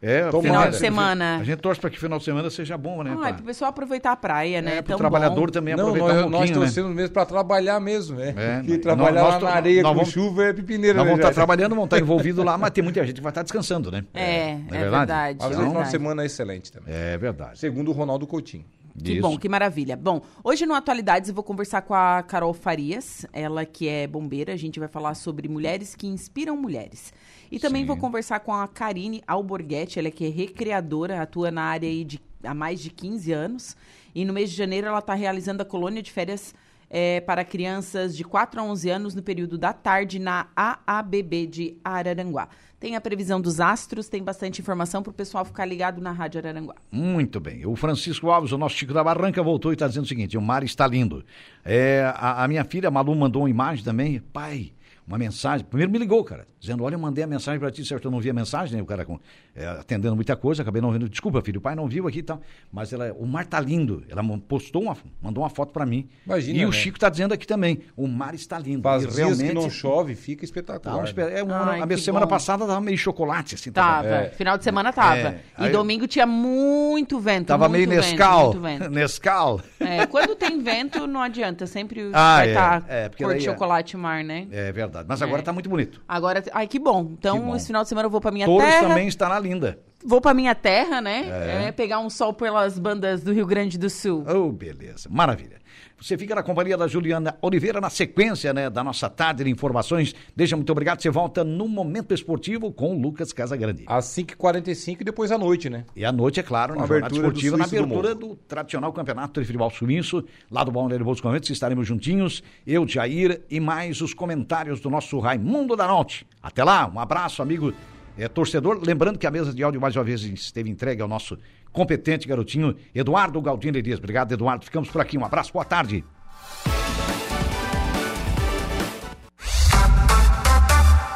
É, 0.00 0.30
final 0.30 0.70
de 0.70 0.76
semana. 0.76 1.38
A 1.38 1.44
gente, 1.44 1.58
torce 1.58 1.80
para 1.80 1.90
que 1.90 1.98
final 1.98 2.18
de 2.18 2.24
semana 2.24 2.48
seja 2.50 2.78
bom, 2.78 3.02
né? 3.02 3.16
Ah, 3.20 3.30
é 3.30 3.32
para 3.32 3.42
o 3.42 3.44
pessoal 3.44 3.70
aproveitar 3.70 4.12
a 4.12 4.16
praia, 4.16 4.62
né? 4.62 4.76
É, 4.76 4.82
para 4.82 4.94
o 4.94 4.98
trabalhador 4.98 5.46
bom. 5.46 5.52
também 5.52 5.74
não, 5.74 5.88
aproveitar 5.88 6.14
nós, 6.14 6.16
um 6.16 6.30
pouquinho, 6.30 6.40
Nós 6.40 6.50
torcemos 6.66 6.90
né? 6.90 6.96
mesmo 6.96 7.12
para 7.12 7.26
trabalhar 7.26 7.80
mesmo, 7.80 8.16
né? 8.16 8.34
É, 8.36 8.58
Porque 8.58 8.78
trabalhar 8.78 9.22
nós, 9.22 9.42
na 9.42 9.50
areia 9.50 9.82
com 9.82 9.94
vamos, 9.94 10.10
chuva 10.10 10.44
é 10.44 10.52
pipineira. 10.52 10.98
Nós 10.98 11.04
né, 11.04 11.10
vamos 11.10 11.24
estar 11.24 11.30
tá 11.30 11.34
trabalhando, 11.34 11.70
vamos 11.70 11.86
estar 11.86 11.96
tá 11.96 12.02
envolvidos 12.02 12.44
lá, 12.44 12.56
mas 12.56 12.70
tem 12.70 12.84
muita 12.84 13.04
gente 13.04 13.16
que 13.16 13.22
vai 13.22 13.30
estar 13.30 13.40
tá 13.40 13.44
descansando, 13.44 13.90
né? 13.90 14.04
É, 14.14 14.22
é, 14.22 14.50
é 14.52 14.56
verdade. 14.56 14.80
verdade. 14.80 15.38
Mas 15.40 15.58
o 15.58 15.62
final 15.62 15.82
de 15.82 15.90
semana 15.90 16.22
é 16.22 16.26
excelente 16.26 16.70
também. 16.70 16.94
É 16.94 17.18
verdade. 17.18 17.58
Segundo 17.58 17.88
o 17.88 17.92
Ronaldo 17.92 18.26
Coutinho. 18.26 18.64
Que 19.02 19.12
Isso. 19.12 19.22
bom, 19.22 19.38
que 19.38 19.48
maravilha. 19.48 19.96
Bom, 19.96 20.20
hoje 20.42 20.66
no 20.66 20.74
Atualidades 20.74 21.28
eu 21.28 21.34
vou 21.34 21.44
conversar 21.44 21.82
com 21.82 21.94
a 21.94 22.22
Carol 22.22 22.52
Farias, 22.52 23.24
ela 23.32 23.64
que 23.64 23.88
é 23.88 24.06
bombeira. 24.06 24.52
A 24.52 24.56
gente 24.56 24.78
vai 24.78 24.88
falar 24.88 25.14
sobre 25.14 25.48
mulheres 25.48 25.94
que 25.94 26.06
inspiram 26.06 26.56
mulheres. 26.56 27.12
E 27.50 27.58
também 27.58 27.82
Sim. 27.82 27.86
vou 27.86 27.96
conversar 27.96 28.40
com 28.40 28.52
a 28.52 28.66
Karine 28.68 29.22
Alborguete, 29.26 29.98
ela 29.98 30.10
que 30.10 30.26
é 30.26 30.28
recreadora, 30.28 31.22
atua 31.22 31.50
na 31.50 31.62
área 31.62 31.88
aí 31.88 32.04
de, 32.04 32.20
há 32.42 32.54
mais 32.54 32.80
de 32.80 32.90
15 32.90 33.32
anos. 33.32 33.76
E 34.14 34.24
no 34.24 34.32
mês 34.32 34.50
de 34.50 34.56
janeiro 34.56 34.86
ela 34.86 34.98
está 34.98 35.14
realizando 35.14 35.62
a 35.62 35.64
colônia 35.64 36.02
de 36.02 36.10
férias 36.10 36.54
é, 36.90 37.20
para 37.20 37.44
crianças 37.44 38.16
de 38.16 38.24
4 38.24 38.60
a 38.60 38.64
11 38.64 38.90
anos 38.90 39.14
no 39.14 39.22
período 39.22 39.58
da 39.58 39.72
tarde 39.72 40.18
na 40.18 40.48
AABB 40.56 41.46
de 41.46 41.76
Araranguá. 41.84 42.48
Tem 42.80 42.94
a 42.94 43.00
previsão 43.00 43.40
dos 43.40 43.58
astros, 43.58 44.08
tem 44.08 44.22
bastante 44.22 44.60
informação 44.60 45.02
para 45.02 45.10
o 45.10 45.14
pessoal 45.14 45.44
ficar 45.44 45.64
ligado 45.64 46.00
na 46.00 46.12
Rádio 46.12 46.38
Araranguá. 46.38 46.76
Muito 46.92 47.40
bem. 47.40 47.66
O 47.66 47.74
Francisco 47.74 48.30
Alves, 48.30 48.52
o 48.52 48.58
nosso 48.58 48.76
Chico 48.76 48.92
da 48.92 49.02
Barranca, 49.02 49.42
voltou 49.42 49.72
e 49.72 49.74
está 49.74 49.88
dizendo 49.88 50.04
o 50.04 50.08
seguinte: 50.08 50.38
o 50.38 50.42
mar 50.42 50.62
está 50.62 50.86
lindo. 50.86 51.24
É, 51.64 52.12
a, 52.14 52.44
a 52.44 52.48
minha 52.48 52.64
filha, 52.64 52.88
Malu, 52.88 53.14
mandou 53.16 53.42
uma 53.42 53.50
imagem 53.50 53.84
também. 53.84 54.20
Pai, 54.32 54.72
uma 55.08 55.16
mensagem. 55.16 55.64
Primeiro 55.64 55.90
me 55.90 55.98
ligou, 55.98 56.22
cara, 56.22 56.46
dizendo: 56.60 56.84
Olha, 56.84 56.94
eu 56.94 56.98
mandei 56.98 57.24
a 57.24 57.26
mensagem 57.26 57.58
para 57.58 57.70
ti, 57.70 57.82
certo? 57.84 58.04
Eu 58.04 58.10
não 58.10 58.20
vi 58.20 58.28
a 58.28 58.34
mensagem, 58.34 58.76
né? 58.76 58.82
O 58.82 58.86
cara 58.86 59.06
com, 59.06 59.18
é, 59.56 59.66
atendendo 59.66 60.14
muita 60.14 60.36
coisa, 60.36 60.60
acabei 60.60 60.82
não 60.82 60.92
vendo. 60.92 61.08
Desculpa, 61.08 61.40
filho, 61.40 61.58
o 61.58 61.62
pai 61.62 61.74
não 61.74 61.88
viu 61.88 62.06
aqui 62.06 62.18
e 62.18 62.22
tal. 62.22 62.40
Mas 62.70 62.92
ela, 62.92 63.10
o 63.14 63.26
mar 63.26 63.46
tá 63.46 63.58
lindo. 63.58 64.04
Ela 64.08 64.22
postou 64.46 64.82
uma, 64.82 64.96
mandou 65.22 65.42
uma 65.42 65.48
foto 65.48 65.72
para 65.72 65.86
mim. 65.86 66.06
Imagina. 66.26 66.58
E 66.58 66.60
né? 66.60 66.66
o 66.66 66.72
Chico 66.72 66.98
tá 66.98 67.08
dizendo 67.08 67.32
aqui 67.32 67.46
também: 67.46 67.80
o 67.96 68.06
mar 68.06 68.34
está 68.34 68.58
lindo. 68.58 68.82
Faz 68.82 69.02
e 69.02 69.16
realmente 69.16 69.48
que 69.48 69.54
não 69.54 69.70
chove, 69.70 70.14
fica 70.14 70.44
espetacular. 70.44 71.10
Tá, 71.10 71.22
é, 71.22 71.42
uma, 71.42 71.70
Ai, 71.70 71.80
a 71.80 71.86
minha 71.86 71.98
semana 71.98 72.26
bom. 72.26 72.30
passada 72.30 72.66
tava 72.66 72.80
meio 72.80 72.98
chocolate, 72.98 73.54
assim. 73.54 73.72
Tava. 73.72 74.02
tava. 74.02 74.14
É. 74.24 74.30
Final 74.30 74.58
de 74.58 74.64
semana 74.64 74.92
tava. 74.92 75.16
É. 75.16 75.40
E 75.58 75.64
Aí, 75.64 75.72
domingo 75.72 76.06
tinha 76.06 76.26
muito 76.26 77.18
vento. 77.18 77.46
Tava 77.46 77.66
meio 77.66 77.88
vento, 77.88 78.02
Nescau. 78.02 78.44
Muito 78.44 78.60
vento. 78.60 78.90
Nescau. 78.90 79.60
É, 79.80 80.06
quando 80.06 80.36
tem 80.36 80.62
vento, 80.62 81.06
não 81.06 81.22
adianta. 81.22 81.66
Sempre 81.66 82.10
ah, 82.12 82.36
vai 82.36 82.48
estar 82.48 82.84
é, 82.88 83.08
tá 83.08 83.24
é, 83.24 83.24
cor 83.24 83.34
de 83.34 83.40
é. 83.40 83.50
chocolate 83.50 83.96
mar, 83.96 84.22
né? 84.22 84.46
É 84.50 84.70
verdade. 84.70 84.97
Mas 85.06 85.22
agora 85.22 85.42
tá 85.42 85.52
muito 85.52 85.68
bonito. 85.68 86.00
Agora, 86.08 86.42
ai, 86.52 86.66
que 86.66 86.78
bom. 86.78 87.10
Então, 87.18 87.38
que 87.38 87.44
bom. 87.46 87.56
esse 87.56 87.66
final 87.66 87.82
de 87.82 87.88
semana 87.88 88.06
eu 88.06 88.10
vou 88.10 88.20
pra 88.20 88.30
minha 88.30 88.46
Touros 88.46 88.68
terra. 88.68 88.88
também 88.88 89.06
estará 89.08 89.38
linda. 89.38 89.78
Vou 90.04 90.20
pra 90.20 90.32
minha 90.32 90.54
terra, 90.54 91.00
né? 91.00 91.26
É. 91.28 91.68
é. 91.68 91.72
pegar 91.72 91.98
um 91.98 92.08
sol 92.08 92.32
pelas 92.32 92.78
bandas 92.78 93.22
do 93.22 93.32
Rio 93.32 93.46
Grande 93.46 93.76
do 93.76 93.90
Sul. 93.90 94.24
Oh, 94.28 94.52
beleza. 94.52 95.08
Maravilha. 95.10 95.58
Você 96.00 96.16
fica 96.16 96.32
na 96.32 96.44
companhia 96.44 96.76
da 96.76 96.86
Juliana 96.86 97.36
Oliveira 97.42 97.80
na 97.80 97.90
sequência, 97.90 98.54
né, 98.54 98.70
da 98.70 98.84
nossa 98.84 99.10
tarde 99.10 99.42
de 99.42 99.50
informações. 99.50 100.14
Deixa 100.34 100.54
muito 100.54 100.70
obrigado. 100.70 101.02
Você 101.02 101.10
volta 101.10 101.42
no 101.42 101.66
Momento 101.66 102.14
Esportivo 102.14 102.70
com 102.70 102.94
o 102.94 103.00
Lucas 103.00 103.32
Casagrande. 103.32 103.82
Às 103.84 104.04
5h45 104.06 105.00
e 105.00 105.04
depois 105.04 105.32
à 105.32 105.38
noite, 105.38 105.68
né? 105.68 105.84
E 105.96 106.04
à 106.04 106.12
noite, 106.12 106.38
é 106.38 106.42
claro, 106.44 106.76
na 106.76 106.86
Jornada 106.86 107.12
Esportiva, 107.12 107.56
na 107.56 107.64
abertura 107.64 108.14
do, 108.14 108.28
do, 108.28 108.36
tradicional 108.36 108.92
Campeonato 108.92 109.40
de 109.40 109.46
Futebol 109.46 109.70
Suíço, 109.70 110.24
lá 110.48 110.62
do 110.62 110.70
Balneário 110.70 111.04
Bolsos 111.04 111.20
Conventos, 111.20 111.50
estaremos 111.50 111.84
juntinhos, 111.84 112.44
eu, 112.64 112.86
Jair 112.86 113.42
e 113.50 113.58
mais 113.58 114.00
os 114.00 114.14
comentários 114.14 114.80
do 114.80 114.88
nosso 114.88 115.18
Raimundo 115.18 115.74
da 115.74 115.88
Norte. 115.88 116.24
Até 116.40 116.62
lá, 116.62 116.88
um 116.94 117.00
abraço, 117.00 117.42
amigo 117.42 117.74
é, 118.18 118.28
torcedor. 118.28 118.80
Lembrando 118.82 119.18
que 119.18 119.26
a 119.26 119.30
mesa 119.30 119.54
de 119.54 119.62
áudio 119.62 119.80
mais 119.80 119.96
uma 119.96 120.04
vez 120.04 120.22
esteve 120.22 120.68
entregue 120.68 121.00
ao 121.00 121.08
nosso 121.08 121.38
competente 121.72 122.26
garotinho 122.26 122.76
Eduardo 122.94 123.40
Galdino 123.40 123.78
Elias. 123.78 123.98
Obrigado, 123.98 124.32
Eduardo. 124.32 124.64
Ficamos 124.64 124.90
por 124.90 125.00
aqui. 125.00 125.16
Um 125.16 125.24
abraço, 125.24 125.52
boa 125.52 125.64
tarde. 125.64 126.04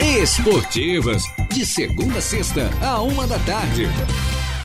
Esportivas, 0.01 1.23
de 1.51 1.65
segunda 1.65 2.19
a 2.19 2.21
sexta, 2.21 2.71
a 2.83 3.01
uma 3.01 3.27
da 3.27 3.39
tarde. 3.41 3.87